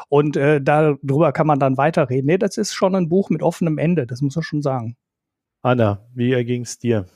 Und 0.08 0.36
äh, 0.36 0.60
darüber 0.60 1.32
kann 1.32 1.46
man 1.46 1.58
dann 1.58 1.76
weiterreden. 1.76 2.26
Nee, 2.26 2.38
das 2.38 2.56
ist 2.56 2.74
schon 2.74 2.94
ein 2.94 3.08
Buch 3.08 3.30
mit 3.30 3.42
offenem 3.42 3.78
Ende, 3.78 4.06
das 4.06 4.20
muss 4.20 4.36
man 4.36 4.42
schon 4.42 4.62
sagen. 4.62 4.96
Anna, 5.62 6.06
wie 6.14 6.32
erging 6.32 6.62
es 6.62 6.78
dir? 6.78 7.06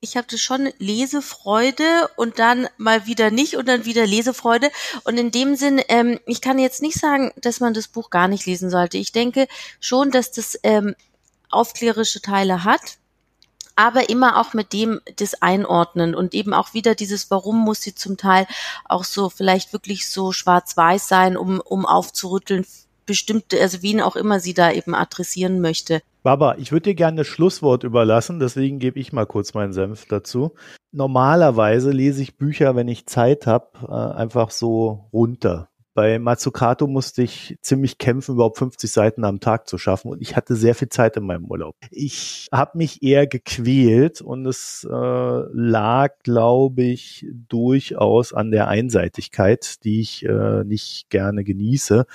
Ich 0.00 0.16
hatte 0.16 0.38
schon 0.38 0.70
Lesefreude 0.78 2.08
und 2.16 2.38
dann 2.38 2.68
mal 2.76 3.06
wieder 3.06 3.30
nicht 3.30 3.56
und 3.56 3.66
dann 3.66 3.84
wieder 3.84 4.06
Lesefreude. 4.06 4.70
Und 5.04 5.18
in 5.18 5.30
dem 5.30 5.56
Sinn, 5.56 5.80
ähm, 5.88 6.20
ich 6.26 6.40
kann 6.40 6.58
jetzt 6.58 6.82
nicht 6.82 6.98
sagen, 6.98 7.32
dass 7.36 7.60
man 7.60 7.74
das 7.74 7.88
Buch 7.88 8.10
gar 8.10 8.28
nicht 8.28 8.46
lesen 8.46 8.70
sollte. 8.70 8.96
Ich 8.98 9.12
denke 9.12 9.48
schon, 9.80 10.10
dass 10.10 10.30
das 10.30 10.58
ähm, 10.62 10.94
aufklärische 11.50 12.20
Teile 12.20 12.62
hat, 12.62 12.98
aber 13.74 14.08
immer 14.08 14.40
auch 14.40 14.54
mit 14.54 14.72
dem 14.72 15.00
das 15.16 15.42
Einordnen 15.42 16.14
und 16.14 16.32
eben 16.34 16.54
auch 16.54 16.74
wieder 16.74 16.94
dieses, 16.94 17.30
warum 17.30 17.58
muss 17.58 17.80
sie 17.80 17.94
zum 17.94 18.16
Teil 18.16 18.46
auch 18.84 19.04
so 19.04 19.30
vielleicht 19.30 19.72
wirklich 19.72 20.08
so 20.08 20.32
schwarz-weiß 20.32 21.08
sein, 21.08 21.36
um, 21.36 21.60
um 21.60 21.86
aufzurütteln, 21.86 22.66
bestimmte, 23.06 23.60
also 23.60 23.82
wen 23.82 24.00
auch 24.00 24.14
immer 24.14 24.38
sie 24.38 24.54
da 24.54 24.70
eben 24.70 24.94
adressieren 24.94 25.60
möchte. 25.60 26.02
Baba, 26.22 26.56
ich 26.58 26.72
würde 26.72 26.90
dir 26.90 26.94
gerne 26.94 27.18
das 27.18 27.26
Schlusswort 27.26 27.84
überlassen, 27.84 28.40
deswegen 28.40 28.78
gebe 28.78 28.98
ich 28.98 29.12
mal 29.12 29.26
kurz 29.26 29.54
meinen 29.54 29.72
Senf 29.72 30.04
dazu. 30.06 30.54
Normalerweise 30.90 31.90
lese 31.90 32.22
ich 32.22 32.36
Bücher, 32.36 32.74
wenn 32.74 32.88
ich 32.88 33.06
Zeit 33.06 33.46
habe, 33.46 33.68
äh, 33.88 34.16
einfach 34.18 34.50
so 34.50 35.08
runter. 35.12 35.68
Bei 35.98 36.20
Matsukato 36.20 36.86
musste 36.86 37.22
ich 37.22 37.58
ziemlich 37.60 37.98
kämpfen, 37.98 38.36
überhaupt 38.36 38.58
50 38.58 38.88
Seiten 38.88 39.24
am 39.24 39.40
Tag 39.40 39.66
zu 39.66 39.78
schaffen 39.78 40.12
und 40.12 40.22
ich 40.22 40.36
hatte 40.36 40.54
sehr 40.54 40.76
viel 40.76 40.88
Zeit 40.88 41.16
in 41.16 41.26
meinem 41.26 41.46
Urlaub. 41.46 41.74
Ich 41.90 42.46
habe 42.52 42.78
mich 42.78 43.02
eher 43.02 43.26
gequält 43.26 44.20
und 44.20 44.46
es 44.46 44.86
äh, 44.88 44.94
lag, 44.94 46.10
glaube 46.22 46.84
ich, 46.84 47.26
durchaus 47.32 48.32
an 48.32 48.52
der 48.52 48.68
Einseitigkeit, 48.68 49.82
die 49.82 50.00
ich 50.00 50.24
äh, 50.24 50.62
nicht 50.62 51.10
gerne 51.10 51.42
genieße. 51.42 52.06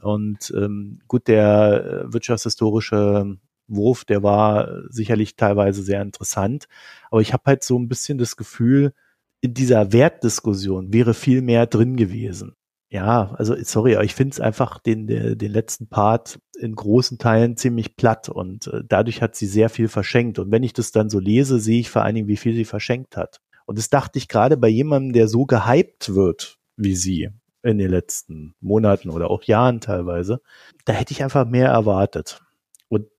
Und 0.00 0.52
ähm, 0.56 1.00
gut, 1.08 1.28
der 1.28 2.04
äh, 2.06 2.12
wirtschaftshistorische 2.12 3.36
Wurf, 3.66 4.04
der 4.04 4.22
war 4.22 4.82
sicherlich 4.88 5.36
teilweise 5.36 5.82
sehr 5.82 6.02
interessant. 6.02 6.66
Aber 7.10 7.20
ich 7.20 7.32
habe 7.32 7.42
halt 7.46 7.64
so 7.64 7.78
ein 7.78 7.88
bisschen 7.88 8.18
das 8.18 8.36
Gefühl, 8.36 8.92
in 9.40 9.54
dieser 9.54 9.92
Wertdiskussion 9.92 10.92
wäre 10.92 11.14
viel 11.14 11.42
mehr 11.42 11.66
drin 11.66 11.96
gewesen. 11.96 12.54
Ja, 12.90 13.34
also 13.34 13.54
sorry, 13.62 13.96
aber 13.96 14.04
ich 14.04 14.14
finde 14.14 14.32
es 14.32 14.40
einfach 14.40 14.78
den, 14.78 15.06
den 15.06 15.52
letzten 15.52 15.88
Part 15.88 16.38
in 16.58 16.74
großen 16.74 17.18
Teilen 17.18 17.56
ziemlich 17.58 17.96
platt 17.96 18.30
und 18.30 18.66
äh, 18.68 18.82
dadurch 18.88 19.20
hat 19.20 19.36
sie 19.36 19.46
sehr 19.46 19.68
viel 19.68 19.88
verschenkt. 19.88 20.38
Und 20.38 20.50
wenn 20.50 20.62
ich 20.62 20.72
das 20.72 20.90
dann 20.90 21.10
so 21.10 21.18
lese, 21.18 21.58
sehe 21.60 21.80
ich 21.80 21.90
vor 21.90 22.02
allen 22.02 22.14
Dingen, 22.14 22.28
wie 22.28 22.38
viel 22.38 22.54
sie 22.54 22.64
verschenkt 22.64 23.16
hat. 23.16 23.40
Und 23.66 23.76
das 23.78 23.90
dachte 23.90 24.18
ich 24.18 24.28
gerade 24.28 24.56
bei 24.56 24.68
jemandem, 24.68 25.12
der 25.12 25.28
so 25.28 25.44
gehypt 25.44 26.14
wird 26.14 26.58
wie 26.78 26.94
sie 26.94 27.30
in 27.68 27.78
den 27.78 27.90
letzten 27.90 28.54
Monaten 28.60 29.10
oder 29.10 29.30
auch 29.30 29.44
Jahren 29.44 29.80
teilweise, 29.80 30.40
da 30.84 30.92
hätte 30.92 31.12
ich 31.12 31.22
einfach 31.22 31.46
mehr 31.46 31.68
erwartet 31.68 32.40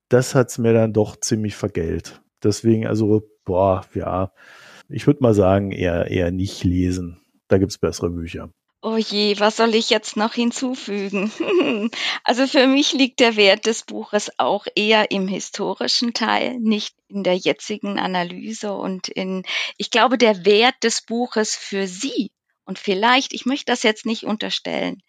das 0.10 0.36
hat's 0.36 0.58
mir 0.58 0.74
dann 0.74 0.92
doch 0.92 1.16
ziemlich 1.16 1.56
vergällt. 1.56 2.22
Deswegen, 2.44 2.88
also, 2.88 3.22
boah, 3.46 3.86
ja, 3.94 4.32
ich 4.90 5.08
würde 5.08 5.22
mal 5.22 5.34
sagen, 5.34 5.72
eher, 5.72 6.10
eher 6.10 6.32
nicht 6.32 6.64
lesen. 6.64 7.22
Da 7.48 7.58
gibt's 7.58 7.78
bessere 7.78 8.10
Bücher. 8.10 8.50
Oh 8.82 8.96
je, 8.96 9.38
was 9.40 9.58
soll 9.58 9.76
ich 9.76 9.90
jetzt 9.90 10.16
noch 10.16 10.34
hinzufügen? 10.34 11.32
also 12.24 12.48
für 12.48 12.66
mich 12.66 12.94
liegt 12.94 13.20
der 13.20 13.36
Wert 13.36 13.66
des 13.66 13.84
Buches 13.84 14.32
auch 14.38 14.68
eher 14.74 15.12
im 15.12 15.28
historischen 15.28 16.14
Teil, 16.14 16.58
nicht 16.60 16.96
in 17.10 17.24
der 17.24 17.36
jetzigen 17.36 18.00
Analyse 18.00 18.74
und 18.74 19.10
in, 19.10 19.44
ich 19.78 19.92
glaube, 19.92 20.18
der 20.18 20.46
Wert 20.46 20.76
des 20.84 21.02
Buches 21.02 21.56
für 21.56 21.88
Sie 21.88 22.32
und 22.70 22.78
vielleicht, 22.78 23.34
ich 23.34 23.48
möchte 23.48 23.72
das 23.72 23.82
jetzt 23.82 24.06
nicht 24.06 24.26
unterstellen, 24.26 25.02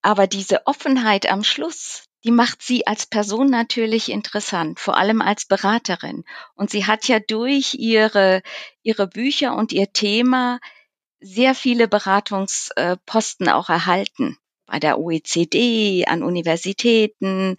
aber 0.00 0.28
diese 0.28 0.64
Offenheit 0.68 1.28
am 1.28 1.42
Schluss, 1.42 2.04
die 2.22 2.30
macht 2.30 2.62
sie 2.62 2.86
als 2.86 3.06
Person 3.06 3.50
natürlich 3.50 4.12
interessant, 4.12 4.78
vor 4.78 4.96
allem 4.96 5.20
als 5.20 5.44
Beraterin. 5.44 6.22
Und 6.54 6.70
sie 6.70 6.86
hat 6.86 7.08
ja 7.08 7.18
durch 7.18 7.74
ihre, 7.74 8.42
ihre 8.84 9.08
Bücher 9.08 9.56
und 9.56 9.72
ihr 9.72 9.92
Thema 9.92 10.60
sehr 11.18 11.56
viele 11.56 11.88
Beratungsposten 11.88 13.48
auch 13.48 13.70
erhalten. 13.70 14.38
Bei 14.64 14.78
der 14.78 15.00
OECD, 15.00 16.06
an 16.06 16.22
Universitäten. 16.22 17.56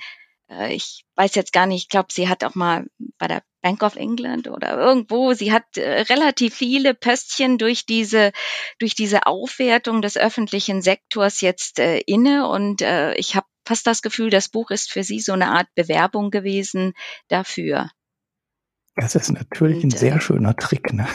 Äh, 0.50 0.74
ich 0.74 1.06
weiß 1.16 1.36
jetzt 1.36 1.54
gar 1.54 1.66
nicht, 1.66 1.84
ich 1.84 1.90
glaube, 1.90 2.10
sie 2.12 2.30
hat 2.30 2.44
auch 2.44 2.56
mal 2.56 2.86
bei 3.18 3.28
der 3.28 3.44
Bank 3.62 3.82
of 3.82 3.96
England 3.96 4.48
oder 4.48 4.78
irgendwo. 4.78 5.34
Sie 5.34 5.52
hat 5.52 5.78
äh, 5.78 6.02
relativ 6.02 6.54
viele 6.54 6.94
Pöstchen 6.94 7.58
durch 7.58 7.86
diese, 7.86 8.32
durch 8.80 8.96
diese 8.96 9.26
Aufwertung 9.26 10.02
des 10.02 10.18
öffentlichen 10.18 10.82
Sektors 10.82 11.42
jetzt 11.42 11.80
äh, 11.80 12.00
inne 12.00 12.48
und 12.48 12.82
äh, 12.82 13.16
ich 13.16 13.36
habe 13.36 13.48
fast 13.66 13.88
das 13.88 14.02
Gefühl, 14.02 14.30
das 14.30 14.50
Buch 14.50 14.70
ist 14.70 14.92
für 14.92 15.04
Sie 15.04 15.20
so 15.20 15.34
eine 15.34 15.48
Art 15.48 15.68
Bewerbung 15.74 16.30
gewesen 16.30 16.94
dafür. 17.28 17.90
Das 18.96 19.16
ist 19.16 19.32
natürlich 19.32 19.84
ein 19.84 19.90
sehr 19.90 20.16
äh, 20.16 20.22
schöner 20.22 20.56
Trick, 20.56 20.94
ne? 20.94 21.08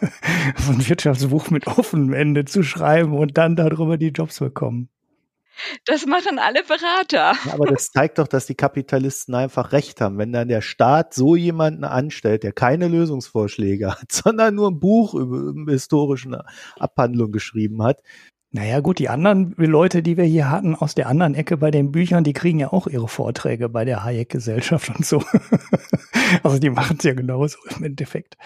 so 0.56 0.72
ein 0.72 0.88
Wirtschaftsbuch 0.88 1.50
mit 1.50 1.66
offenem 1.66 2.12
Ende 2.12 2.44
zu 2.44 2.62
schreiben 2.62 3.16
und 3.16 3.38
dann 3.38 3.54
darüber 3.54 3.98
die 3.98 4.08
Jobs 4.08 4.40
bekommen. 4.40 4.88
Das 5.84 6.06
machen 6.06 6.38
alle 6.38 6.62
Berater. 6.62 7.34
Ja, 7.46 7.52
aber 7.52 7.66
das 7.66 7.90
zeigt 7.90 8.18
doch, 8.18 8.28
dass 8.28 8.46
die 8.46 8.54
Kapitalisten 8.54 9.34
einfach 9.34 9.72
recht 9.72 10.00
haben. 10.00 10.18
Wenn 10.18 10.32
dann 10.32 10.48
der 10.48 10.62
Staat 10.62 11.14
so 11.14 11.36
jemanden 11.36 11.84
anstellt, 11.84 12.42
der 12.42 12.52
keine 12.52 12.88
Lösungsvorschläge 12.88 13.92
hat, 13.92 14.10
sondern 14.12 14.54
nur 14.54 14.70
ein 14.70 14.80
Buch 14.80 15.14
über, 15.14 15.36
über 15.38 15.72
historischen 15.72 16.36
Abhandlung 16.78 17.32
geschrieben 17.32 17.82
hat, 17.82 18.02
naja, 18.52 18.80
gut, 18.80 18.98
die 18.98 19.08
anderen 19.08 19.54
Leute, 19.56 20.02
die 20.02 20.16
wir 20.16 20.24
hier 20.24 20.50
hatten 20.50 20.74
aus 20.74 20.96
der 20.96 21.06
anderen 21.06 21.34
Ecke 21.34 21.56
bei 21.56 21.70
den 21.70 21.92
Büchern, 21.92 22.24
die 22.24 22.32
kriegen 22.32 22.58
ja 22.58 22.72
auch 22.72 22.88
ihre 22.88 23.06
Vorträge 23.06 23.68
bei 23.68 23.84
der 23.84 24.02
Hayek-Gesellschaft 24.02 24.88
und 24.88 25.06
so. 25.06 25.22
also 26.42 26.58
die 26.58 26.70
machen 26.70 26.96
es 26.98 27.04
ja 27.04 27.14
genauso 27.14 27.58
im 27.76 27.84
Endeffekt. 27.84 28.36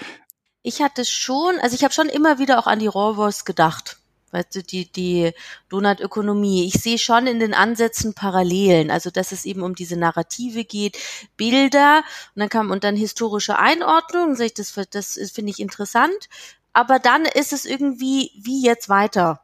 Ich 0.63 0.83
hatte 0.83 1.07
schon, 1.07 1.55
also 1.63 1.75
ich 1.75 1.85
habe 1.85 1.95
schon 1.95 2.11
immer 2.11 2.39
wieder 2.39 2.59
auch 2.59 2.67
an 2.67 2.81
die 2.81 2.87
Rawls 2.87 3.47
gedacht. 3.47 3.99
Weißt 4.35 4.57
du, 4.57 4.65
die, 4.65 4.91
die 4.91 5.31
Donutökonomie. 5.69 6.67
Ich 6.67 6.83
sehe 6.83 6.99
schon 6.99 7.29
in 7.29 7.39
den 7.39 7.55
Ansätzen 7.55 8.15
Parallelen, 8.15 8.91
also 8.91 9.11
dass 9.11 9.31
es 9.31 9.45
eben 9.45 9.63
um 9.63 9.77
diese 9.77 9.97
Narrative 9.97 10.65
geht, 10.65 10.99
Bilder 11.37 12.03
und 12.35 12.41
dann 12.41 12.49
kam 12.49 12.73
und 12.73 12.83
dann 12.83 12.97
historische 12.97 13.61
Einordnung. 13.61 14.37
Das, 14.37 14.75
das 14.91 15.31
finde 15.33 15.53
ich 15.53 15.61
interessant. 15.61 16.29
Aber 16.73 16.99
dann 16.99 17.27
ist 17.27 17.53
es 17.53 17.65
irgendwie, 17.65 18.33
wie 18.37 18.65
jetzt 18.65 18.89
weiter? 18.89 19.41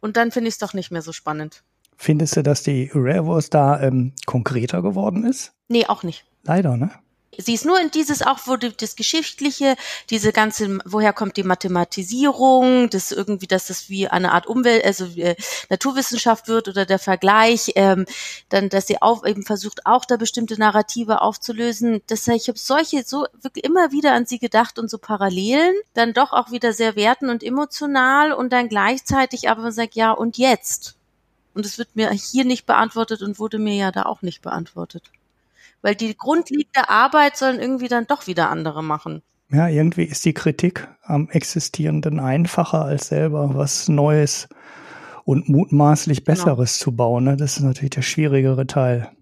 Und 0.00 0.18
dann 0.18 0.30
finde 0.30 0.48
ich 0.48 0.56
es 0.56 0.58
doch 0.58 0.74
nicht 0.74 0.90
mehr 0.90 1.00
so 1.00 1.12
spannend. 1.12 1.62
Findest 1.96 2.36
du, 2.36 2.42
dass 2.42 2.62
die 2.62 2.90
Rare 2.92 3.26
Wars 3.26 3.48
da 3.48 3.80
ähm, 3.80 4.12
konkreter 4.26 4.82
geworden 4.82 5.24
ist? 5.24 5.54
Nee, 5.68 5.86
auch 5.86 6.02
nicht. 6.02 6.26
Leider, 6.42 6.76
ne? 6.76 6.90
Sie 7.38 7.54
ist 7.54 7.66
nur 7.66 7.78
in 7.80 7.90
dieses 7.90 8.22
auch, 8.22 8.38
wo 8.46 8.56
das 8.56 8.96
Geschichtliche, 8.96 9.76
diese 10.08 10.32
ganze, 10.32 10.78
woher 10.84 11.12
kommt 11.12 11.36
die 11.36 11.42
Mathematisierung, 11.42 12.88
das 12.88 13.12
irgendwie, 13.12 13.46
dass 13.46 13.66
das 13.66 13.90
wie 13.90 14.08
eine 14.08 14.32
Art 14.32 14.46
Umwelt, 14.46 14.84
also 14.84 15.04
äh, 15.16 15.36
Naturwissenschaft 15.68 16.48
wird 16.48 16.68
oder 16.68 16.86
der 16.86 16.98
Vergleich, 16.98 17.72
ähm, 17.74 18.06
dann, 18.48 18.70
dass 18.70 18.86
sie 18.86 19.02
auch 19.02 19.26
eben 19.26 19.42
versucht, 19.42 19.84
auch 19.86 20.04
da 20.06 20.16
bestimmte 20.16 20.58
Narrative 20.58 21.20
aufzulösen. 21.20 22.00
Das 22.06 22.26
ich 22.26 22.48
habe 22.48 22.58
solche 22.58 23.04
so 23.04 23.26
wirklich 23.42 23.64
immer 23.64 23.92
wieder 23.92 24.12
an 24.12 24.26
sie 24.26 24.38
gedacht 24.38 24.78
und 24.78 24.88
so 24.90 24.98
Parallelen, 24.98 25.74
dann 25.94 26.14
doch 26.14 26.32
auch 26.32 26.50
wieder 26.50 26.72
sehr 26.72 26.96
werten 26.96 27.28
und 27.28 27.42
emotional 27.42 28.32
und 28.32 28.50
dann 28.52 28.68
gleichzeitig 28.68 29.50
aber 29.50 29.72
sagt, 29.72 29.94
ja, 29.94 30.12
und 30.12 30.38
jetzt? 30.38 30.94
Und 31.54 31.66
es 31.66 31.78
wird 31.78 31.96
mir 31.96 32.10
hier 32.10 32.44
nicht 32.44 32.66
beantwortet 32.66 33.22
und 33.22 33.38
wurde 33.38 33.58
mir 33.58 33.74
ja 33.74 33.92
da 33.92 34.04
auch 34.04 34.22
nicht 34.22 34.42
beantwortet 34.42 35.10
weil 35.86 35.94
die 35.94 36.16
grundlegende 36.16 36.88
Arbeit 36.88 37.36
sollen 37.36 37.60
irgendwie 37.60 37.86
dann 37.86 38.08
doch 38.08 38.26
wieder 38.26 38.50
andere 38.50 38.82
machen. 38.82 39.22
Ja, 39.52 39.68
irgendwie 39.68 40.02
ist 40.02 40.24
die 40.24 40.34
Kritik 40.34 40.88
am 41.04 41.28
Existierenden 41.30 42.18
einfacher 42.18 42.84
als 42.84 43.06
selber 43.06 43.54
was 43.54 43.86
Neues 43.86 44.48
und 45.22 45.48
mutmaßlich 45.48 46.24
genau. 46.24 46.34
Besseres 46.34 46.72
genau. 46.72 46.82
zu 46.82 46.96
bauen. 46.96 47.24
Ne? 47.24 47.36
Das 47.36 47.56
ist 47.56 47.62
natürlich 47.62 47.90
der 47.90 48.02
schwierigere 48.02 48.66
Teil. 48.66 49.12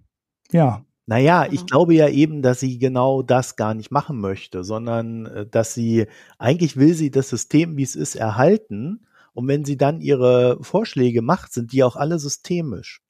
Ja. 0.53 0.87
Naja, 1.05 1.47
ich 1.51 1.67
glaube 1.67 1.95
ja 1.97 2.09
eben, 2.09 2.41
dass 2.41 2.61
sie 2.61 2.79
genau 2.79 3.21
das 3.21 3.57
gar 3.57 3.75
nicht 3.75 3.91
machen 3.91 4.19
möchte, 4.19 4.65
sondern 4.65 5.27
äh, 5.27 5.47
dass 5.47 5.75
sie, 5.75 6.07
eigentlich 6.39 6.79
will 6.79 6.95
sie 6.95 7.11
das 7.11 7.29
System, 7.29 7.77
wie 7.77 7.83
es 7.83 7.95
ist, 7.95 8.15
erhalten. 8.15 9.07
Und 9.35 9.49
wenn 9.49 9.67
sie 9.67 9.77
dann 9.77 10.01
ihre 10.01 10.57
Vorschläge 10.63 11.21
macht, 11.21 11.53
sind 11.53 11.73
die 11.73 11.85
auch 11.85 11.97
alle 11.97 12.19
systemisch. 12.19 13.03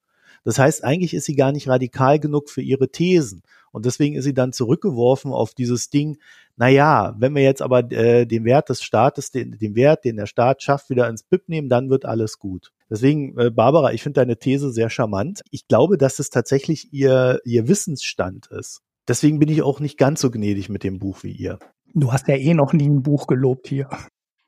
Das 0.44 0.58
heißt, 0.58 0.84
eigentlich 0.84 1.14
ist 1.14 1.24
sie 1.24 1.36
gar 1.36 1.52
nicht 1.52 1.68
radikal 1.68 2.20
genug 2.20 2.50
für 2.50 2.62
ihre 2.62 2.90
Thesen. 2.90 3.42
Und 3.72 3.86
deswegen 3.86 4.14
ist 4.14 4.24
sie 4.24 4.34
dann 4.34 4.52
zurückgeworfen 4.52 5.32
auf 5.32 5.54
dieses 5.54 5.90
Ding, 5.90 6.18
na 6.56 6.68
ja, 6.68 7.16
wenn 7.18 7.34
wir 7.34 7.42
jetzt 7.42 7.62
aber 7.62 7.90
äh, 7.90 8.26
den 8.26 8.44
Wert 8.44 8.68
des 8.68 8.82
Staates, 8.82 9.32
den, 9.32 9.58
den 9.58 9.74
Wert, 9.74 10.04
den 10.04 10.16
der 10.16 10.26
Staat 10.26 10.62
schafft, 10.62 10.90
wieder 10.90 11.08
ins 11.08 11.24
BIP 11.24 11.48
nehmen, 11.48 11.68
dann 11.68 11.90
wird 11.90 12.04
alles 12.04 12.38
gut. 12.38 12.70
Deswegen, 12.88 13.36
äh, 13.36 13.50
Barbara, 13.50 13.92
ich 13.92 14.02
finde 14.02 14.20
deine 14.20 14.38
These 14.38 14.70
sehr 14.70 14.90
charmant. 14.90 15.42
Ich 15.50 15.66
glaube, 15.66 15.98
dass 15.98 16.20
es 16.20 16.30
tatsächlich 16.30 16.92
ihr, 16.92 17.40
ihr 17.44 17.66
Wissensstand 17.66 18.46
ist. 18.46 18.82
Deswegen 19.08 19.40
bin 19.40 19.48
ich 19.48 19.62
auch 19.62 19.80
nicht 19.80 19.98
ganz 19.98 20.20
so 20.20 20.30
gnädig 20.30 20.68
mit 20.68 20.84
dem 20.84 21.00
Buch 21.00 21.24
wie 21.24 21.32
ihr. 21.32 21.58
Du 21.94 22.12
hast 22.12 22.28
ja 22.28 22.36
eh 22.36 22.54
noch 22.54 22.72
nie 22.72 22.88
ein 22.88 23.02
Buch 23.02 23.26
gelobt 23.26 23.66
hier. 23.66 23.88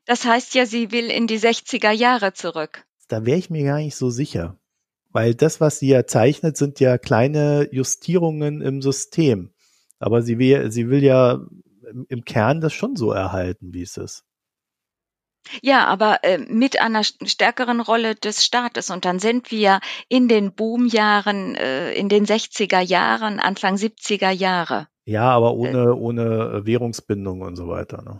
Das 0.05 0.23
heißt 0.23 0.55
ja, 0.55 0.65
sie 0.65 0.91
will 0.91 1.11
in 1.11 1.27
die 1.27 1.39
60er 1.39 1.91
Jahre 1.91 2.31
zurück. 2.33 2.85
Da 3.09 3.25
wäre 3.25 3.37
ich 3.37 3.49
mir 3.49 3.65
gar 3.65 3.77
nicht 3.79 3.95
so 3.95 4.09
sicher. 4.09 4.57
Weil 5.17 5.33
das, 5.33 5.59
was 5.59 5.79
sie 5.79 5.87
ja 5.87 6.05
zeichnet, 6.05 6.57
sind 6.57 6.79
ja 6.79 6.99
kleine 6.99 7.67
Justierungen 7.71 8.61
im 8.61 8.83
System. 8.83 9.51
Aber 9.97 10.21
sie 10.21 10.37
will, 10.37 10.71
sie 10.71 10.91
will 10.91 11.03
ja 11.03 11.39
im 12.07 12.23
Kern 12.23 12.61
das 12.61 12.73
schon 12.73 12.95
so 12.95 13.13
erhalten, 13.13 13.73
wie 13.73 13.81
es 13.81 13.97
ist. 13.97 14.25
Ja, 15.63 15.87
aber 15.87 16.23
äh, 16.23 16.37
mit 16.37 16.79
einer 16.79 17.03
stärkeren 17.03 17.79
Rolle 17.79 18.13
des 18.13 18.45
Staates. 18.45 18.91
Und 18.91 19.05
dann 19.05 19.17
sind 19.17 19.49
wir 19.49 19.79
in 20.07 20.27
den 20.27 20.53
Boomjahren, 20.53 21.55
äh, 21.55 21.93
in 21.93 22.09
den 22.09 22.27
60er 22.27 22.81
Jahren, 22.81 23.39
Anfang 23.39 23.73
70er 23.73 24.29
Jahre. 24.29 24.87
Ja, 25.05 25.31
aber 25.31 25.55
ohne, 25.55 25.79
äh, 25.79 25.93
ohne 25.93 26.61
Währungsbindung 26.63 27.41
und 27.41 27.55
so 27.55 27.67
weiter. 27.67 28.03
Ne? 28.03 28.19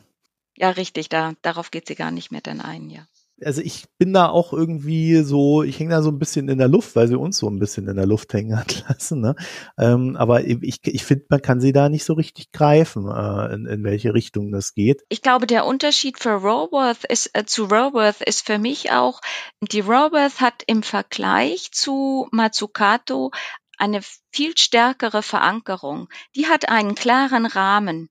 Ja, 0.56 0.72
richtig, 0.72 1.10
da, 1.10 1.34
darauf 1.44 1.70
geht 1.70 1.86
sie 1.86 1.94
gar 1.94 2.10
nicht 2.10 2.32
mehr 2.32 2.42
dann 2.42 2.60
ein, 2.60 2.90
ja 2.90 3.06
also 3.44 3.62
ich 3.62 3.86
bin 3.98 4.14
da 4.14 4.30
auch 4.30 4.54
irgendwie 4.54 5.18
so, 5.22 5.64
ich 5.64 5.80
hänge 5.80 5.92
da 5.92 6.02
so 6.02 6.10
ein 6.10 6.20
bisschen 6.20 6.50
in 6.50 6.58
der 6.58 6.68
Luft, 6.68 6.96
weil 6.96 7.08
sie 7.08 7.18
uns 7.18 7.38
so 7.38 7.50
ein 7.50 7.60
bisschen 7.60 7.88
in 7.88 7.96
der 7.96 8.06
Luft 8.06 8.34
hängen 8.34 8.58
hat 8.60 8.86
lassen. 8.88 9.22
Ne? 9.22 9.36
Ähm, 9.78 10.16
aber 10.16 10.46
ich, 10.46 10.80
ich 10.84 11.04
finde, 11.04 11.26
man 11.30 11.42
kann 11.42 11.62
sie 11.62 11.74
da 11.74 11.90
nicht 11.90 12.06
so 12.06 12.14
richtig 12.14 12.52
greifen, 12.52 13.10
äh, 13.10 13.54
in, 13.54 13.66
in 13.66 13.84
welche 13.84 14.14
Richtung 14.14 14.52
das 14.52 14.74
geht. 14.74 15.04
Ich 15.10 15.22
glaube, 15.22 15.48
der 15.48 15.66
Unterschied 15.66 16.20
für 16.20 16.32
Raworth 16.32 17.04
ist, 17.06 17.30
äh, 17.34 17.46
zu 17.46 17.66
Raworth 17.66 18.22
ist 18.22 18.46
für 18.46 18.58
mich 18.58 18.92
auch, 18.92 19.22
die 19.62 19.82
Raworth 19.82 20.42
hat 20.42 20.64
im 20.66 20.84
Vergleich 20.84 21.72
zu 21.72 22.28
Matsukato 22.32 23.32
eine 23.78 24.02
viel 24.32 24.58
stärkere 24.58 25.22
Verankerung. 25.22 26.10
Die 26.36 26.48
hat 26.48 26.70
einen 26.70 26.96
klaren 26.96 27.46
Rahmen 27.46 28.10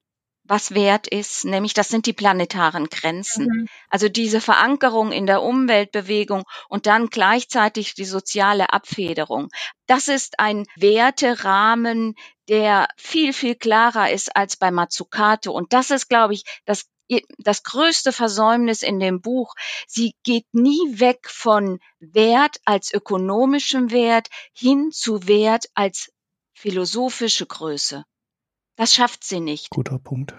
was 0.49 0.75
wert 0.75 1.07
ist, 1.07 1.45
nämlich 1.45 1.75
das 1.75 1.89
sind 1.89 2.07
die 2.07 2.13
planetaren 2.13 2.89
Grenzen. 2.89 3.47
Mhm. 3.47 3.69
Also 3.89 4.09
diese 4.09 4.41
Verankerung 4.41 5.13
in 5.13 5.27
der 5.27 5.43
Umweltbewegung 5.43 6.45
und 6.69 6.87
dann 6.87 7.09
gleichzeitig 7.09 7.95
die 7.95 8.05
soziale 8.05 8.73
Abfederung. 8.73 9.49
Das 9.87 10.09
ist 10.09 10.39
ein 10.39 10.67
Werterahmen, 10.77 12.15
der 12.49 12.89
viel, 12.97 13.33
viel 13.33 13.55
klarer 13.55 14.11
ist 14.11 14.37
als 14.37 14.57
bei 14.57 14.71
Matsukato. 14.71 15.53
Und 15.53 15.73
das 15.73 15.91
ist, 15.91 16.09
glaube 16.09 16.35
ich, 16.35 16.45
das 16.65 16.87
das 17.39 17.63
größte 17.63 18.13
Versäumnis 18.13 18.83
in 18.83 18.99
dem 18.99 19.21
Buch. 19.21 19.55
Sie 19.87 20.15
geht 20.25 20.47
nie 20.53 20.99
weg 20.99 21.29
von 21.31 21.79
Wert 22.01 22.57
als 22.65 22.93
ökonomischem 22.93 23.93
Wert 23.93 24.29
hin 24.53 24.91
zu 24.91 25.29
Wert 25.29 25.67
als 25.75 26.11
philosophische 26.53 27.47
Größe. 27.47 28.05
Das 28.77 28.93
schafft 28.95 29.25
sie 29.25 29.41
nicht. 29.41 29.71
Guter 29.71 29.99
Punkt. 29.99 30.35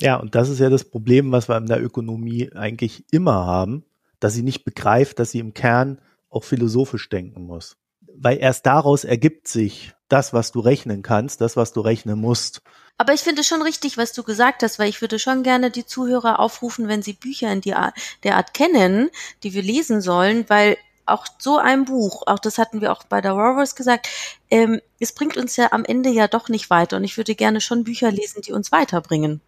Ja, 0.00 0.16
und 0.16 0.34
das 0.34 0.48
ist 0.48 0.58
ja 0.58 0.68
das 0.68 0.84
Problem, 0.84 1.30
was 1.30 1.48
wir 1.48 1.56
in 1.56 1.66
der 1.66 1.82
Ökonomie 1.82 2.50
eigentlich 2.54 3.04
immer 3.12 3.46
haben, 3.46 3.84
dass 4.18 4.34
sie 4.34 4.42
nicht 4.42 4.64
begreift, 4.64 5.18
dass 5.18 5.30
sie 5.30 5.38
im 5.38 5.54
Kern 5.54 6.00
auch 6.28 6.44
philosophisch 6.44 7.08
denken 7.08 7.46
muss. 7.46 7.76
Weil 8.14 8.38
erst 8.38 8.66
daraus 8.66 9.04
ergibt 9.04 9.46
sich 9.46 9.94
das, 10.08 10.32
was 10.32 10.52
du 10.52 10.60
rechnen 10.60 11.02
kannst, 11.02 11.40
das, 11.40 11.56
was 11.56 11.72
du 11.72 11.80
rechnen 11.80 12.18
musst. 12.18 12.62
Aber 12.98 13.14
ich 13.14 13.20
finde 13.20 13.44
schon 13.44 13.62
richtig, 13.62 13.96
was 13.96 14.12
du 14.12 14.22
gesagt 14.22 14.62
hast, 14.62 14.78
weil 14.78 14.88
ich 14.88 15.00
würde 15.00 15.18
schon 15.18 15.42
gerne 15.42 15.70
die 15.70 15.86
Zuhörer 15.86 16.38
aufrufen, 16.38 16.88
wenn 16.88 17.02
sie 17.02 17.14
Bücher 17.14 17.50
in 17.52 17.60
die 17.60 17.74
Art, 17.74 17.94
der 18.22 18.36
Art 18.36 18.54
kennen, 18.54 19.08
die 19.42 19.54
wir 19.54 19.62
lesen 19.62 20.00
sollen, 20.00 20.44
weil 20.48 20.76
auch 21.06 21.26
so 21.38 21.58
ein 21.58 21.84
Buch, 21.84 22.22
auch 22.26 22.38
das 22.38 22.58
hatten 22.58 22.80
wir 22.80 22.92
auch 22.92 23.04
bei 23.04 23.20
der 23.20 23.32
Rovers 23.32 23.74
gesagt, 23.74 24.08
ähm, 24.50 24.80
es 25.00 25.12
bringt 25.12 25.36
uns 25.36 25.56
ja 25.56 25.72
am 25.72 25.84
Ende 25.84 26.10
ja 26.10 26.28
doch 26.28 26.48
nicht 26.48 26.70
weiter. 26.70 26.96
Und 26.96 27.04
ich 27.04 27.16
würde 27.16 27.34
gerne 27.34 27.60
schon 27.60 27.84
Bücher 27.84 28.10
lesen, 28.10 28.42
die 28.42 28.52
uns 28.52 28.72
weiterbringen. 28.72 29.40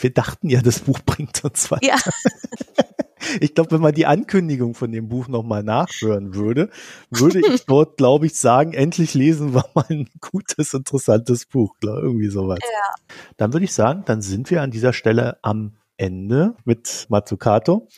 Wir 0.00 0.10
dachten 0.10 0.48
ja, 0.48 0.62
das 0.62 0.80
Buch 0.80 1.00
bringt 1.04 1.44
uns 1.44 1.70
weiter. 1.70 1.86
Ja. 1.86 1.96
Ich 3.40 3.54
glaube, 3.54 3.72
wenn 3.72 3.80
man 3.80 3.94
die 3.94 4.06
Ankündigung 4.06 4.74
von 4.74 4.92
dem 4.92 5.08
Buch 5.08 5.26
nochmal 5.26 5.62
nachhören 5.62 6.34
würde, 6.34 6.70
würde 7.10 7.40
ich 7.40 7.66
dort, 7.66 7.96
glaube 7.96 8.26
ich, 8.26 8.34
sagen, 8.34 8.72
endlich 8.72 9.14
lesen 9.14 9.54
wir 9.54 9.64
mal 9.74 9.86
ein 9.88 10.08
gutes, 10.20 10.74
interessantes 10.74 11.46
Buch. 11.46 11.74
Glaub, 11.80 11.98
irgendwie 11.98 12.28
sowas. 12.28 12.60
Ja. 12.62 13.16
Dann 13.36 13.52
würde 13.52 13.64
ich 13.64 13.72
sagen, 13.72 14.04
dann 14.06 14.22
sind 14.22 14.50
wir 14.50 14.62
an 14.62 14.70
dieser 14.70 14.92
Stelle 14.92 15.38
am 15.42 15.76
Ende 15.96 16.56
mit 16.64 17.06
Matsukato. 17.08 17.88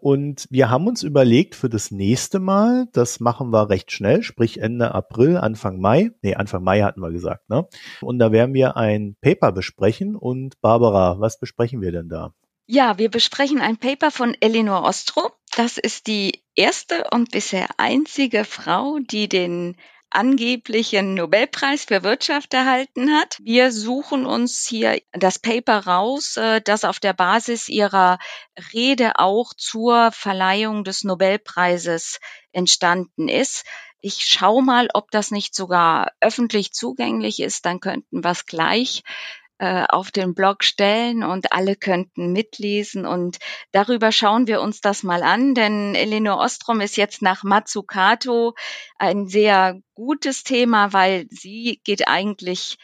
Und 0.00 0.46
wir 0.50 0.70
haben 0.70 0.86
uns 0.86 1.02
überlegt 1.02 1.54
für 1.54 1.68
das 1.68 1.90
nächste 1.90 2.38
Mal, 2.38 2.86
das 2.92 3.20
machen 3.20 3.50
wir 3.50 3.70
recht 3.70 3.90
schnell, 3.92 4.22
sprich 4.22 4.60
Ende 4.60 4.94
April, 4.94 5.36
Anfang 5.36 5.80
Mai. 5.80 6.10
Nee, 6.22 6.34
Anfang 6.34 6.62
Mai 6.62 6.82
hatten 6.82 7.00
wir 7.00 7.10
gesagt, 7.10 7.48
ne? 7.48 7.66
Und 8.00 8.18
da 8.18 8.32
werden 8.32 8.54
wir 8.54 8.76
ein 8.76 9.16
Paper 9.20 9.52
besprechen. 9.52 10.16
Und 10.16 10.60
Barbara, 10.60 11.18
was 11.18 11.38
besprechen 11.38 11.80
wir 11.80 11.92
denn 11.92 12.08
da? 12.08 12.32
Ja, 12.66 12.98
wir 12.98 13.10
besprechen 13.10 13.60
ein 13.60 13.76
Paper 13.76 14.10
von 14.10 14.36
Elinor 14.40 14.82
Ostro. 14.82 15.30
Das 15.56 15.78
ist 15.78 16.08
die 16.08 16.42
erste 16.56 17.04
und 17.12 17.30
bisher 17.30 17.68
einzige 17.78 18.44
Frau, 18.44 18.98
die 18.98 19.28
den 19.28 19.76
angeblichen 20.10 21.14
Nobelpreis 21.14 21.84
für 21.84 22.02
Wirtschaft 22.02 22.54
erhalten 22.54 23.12
hat. 23.14 23.38
Wir 23.42 23.72
suchen 23.72 24.24
uns 24.24 24.66
hier 24.66 25.00
das 25.12 25.38
Paper 25.38 25.86
raus, 25.86 26.36
äh, 26.36 26.60
das 26.60 26.84
auf 26.84 27.00
der 27.00 27.12
Basis 27.12 27.68
ihrer 27.68 28.18
Rede 28.72 29.18
auch 29.18 29.52
zur 29.54 30.12
Verleihung 30.12 30.84
des 30.84 31.04
Nobelpreises 31.04 32.20
entstanden 32.52 33.28
ist. 33.28 33.64
Ich 34.00 34.24
schaue 34.24 34.62
mal, 34.62 34.88
ob 34.94 35.10
das 35.10 35.30
nicht 35.30 35.54
sogar 35.54 36.12
öffentlich 36.20 36.72
zugänglich 36.72 37.40
ist, 37.40 37.66
dann 37.66 37.80
könnten 37.80 38.22
wir 38.22 38.30
es 38.30 38.46
gleich 38.46 39.02
auf 39.58 40.10
den 40.10 40.34
Blog 40.34 40.64
stellen 40.64 41.22
und 41.22 41.52
alle 41.52 41.76
könnten 41.76 42.32
mitlesen. 42.32 43.06
Und 43.06 43.38
darüber 43.72 44.12
schauen 44.12 44.46
wir 44.46 44.60
uns 44.60 44.80
das 44.80 45.02
mal 45.02 45.22
an, 45.22 45.54
denn 45.54 45.94
Elinor 45.94 46.38
Ostrom 46.38 46.80
ist 46.80 46.96
jetzt 46.96 47.22
nach 47.22 47.42
Matsukato 47.42 48.54
ein 48.98 49.26
sehr 49.26 49.80
gutes 49.94 50.44
Thema, 50.44 50.92
weil 50.92 51.26
sie 51.30 51.80
geht 51.84 52.06
eigentlich 52.06 52.76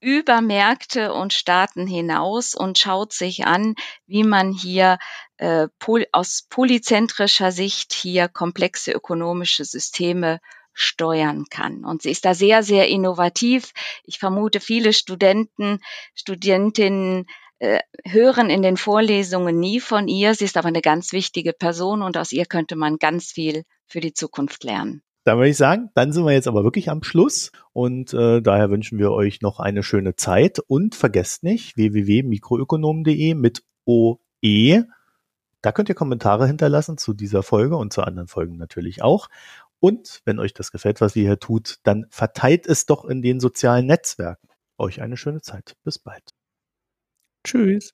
über 0.00 0.40
Märkte 0.40 1.12
und 1.12 1.32
Staaten 1.32 1.86
hinaus 1.86 2.54
und 2.54 2.78
schaut 2.78 3.12
sich 3.12 3.46
an, 3.46 3.74
wie 4.06 4.24
man 4.24 4.52
hier 4.52 4.98
äh, 5.38 5.68
pol 5.78 6.06
aus 6.12 6.46
polyzentrischer 6.48 7.50
Sicht 7.50 7.92
hier 7.92 8.28
komplexe 8.28 8.92
ökonomische 8.92 9.64
Systeme 9.64 10.38
steuern 10.76 11.46
kann. 11.50 11.84
Und 11.84 12.02
sie 12.02 12.10
ist 12.10 12.24
da 12.24 12.34
sehr, 12.34 12.62
sehr 12.62 12.88
innovativ. 12.88 13.72
Ich 14.04 14.18
vermute, 14.18 14.60
viele 14.60 14.92
Studenten, 14.92 15.80
Studentinnen 16.14 17.26
äh, 17.58 17.80
hören 18.04 18.50
in 18.50 18.60
den 18.60 18.76
Vorlesungen 18.76 19.58
nie 19.58 19.80
von 19.80 20.06
ihr. 20.06 20.34
Sie 20.34 20.44
ist 20.44 20.58
aber 20.58 20.68
eine 20.68 20.82
ganz 20.82 21.12
wichtige 21.12 21.54
Person 21.54 22.02
und 22.02 22.18
aus 22.18 22.30
ihr 22.30 22.44
könnte 22.44 22.76
man 22.76 22.98
ganz 22.98 23.32
viel 23.32 23.64
für 23.86 24.00
die 24.00 24.12
Zukunft 24.12 24.62
lernen. 24.64 25.02
dann 25.24 25.38
würde 25.38 25.48
ich 25.48 25.56
sagen, 25.56 25.88
dann 25.94 26.12
sind 26.12 26.24
wir 26.26 26.32
jetzt 26.32 26.48
aber 26.48 26.64
wirklich 26.64 26.90
am 26.90 27.02
Schluss 27.02 27.50
und 27.72 28.12
äh, 28.12 28.42
daher 28.42 28.70
wünschen 28.70 28.98
wir 28.98 29.12
euch 29.12 29.40
noch 29.40 29.58
eine 29.58 29.82
schöne 29.82 30.14
Zeit 30.14 30.58
und 30.58 30.94
vergesst 30.94 31.42
nicht 31.42 31.76
www.mikroökonomen.de 31.76 33.34
mit 33.34 33.62
OE. 33.86 34.84
Da 35.62 35.72
könnt 35.72 35.88
ihr 35.88 35.94
Kommentare 35.94 36.46
hinterlassen 36.46 36.98
zu 36.98 37.14
dieser 37.14 37.42
Folge 37.42 37.76
und 37.76 37.92
zu 37.92 38.02
anderen 38.02 38.28
Folgen 38.28 38.56
natürlich 38.56 39.02
auch. 39.02 39.28
Und 39.80 40.20
wenn 40.24 40.38
euch 40.38 40.54
das 40.54 40.72
gefällt, 40.72 41.00
was 41.00 41.16
ihr 41.16 41.24
hier 41.24 41.38
tut, 41.38 41.76
dann 41.84 42.06
verteilt 42.10 42.66
es 42.66 42.86
doch 42.86 43.04
in 43.04 43.22
den 43.22 43.40
sozialen 43.40 43.86
Netzwerken. 43.86 44.48
Euch 44.78 45.00
eine 45.00 45.16
schöne 45.16 45.40
Zeit. 45.42 45.76
Bis 45.84 45.98
bald. 45.98 46.30
Tschüss. 47.44 47.92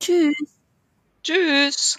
Tschüss. 0.00 0.60
Tschüss. 1.22 1.98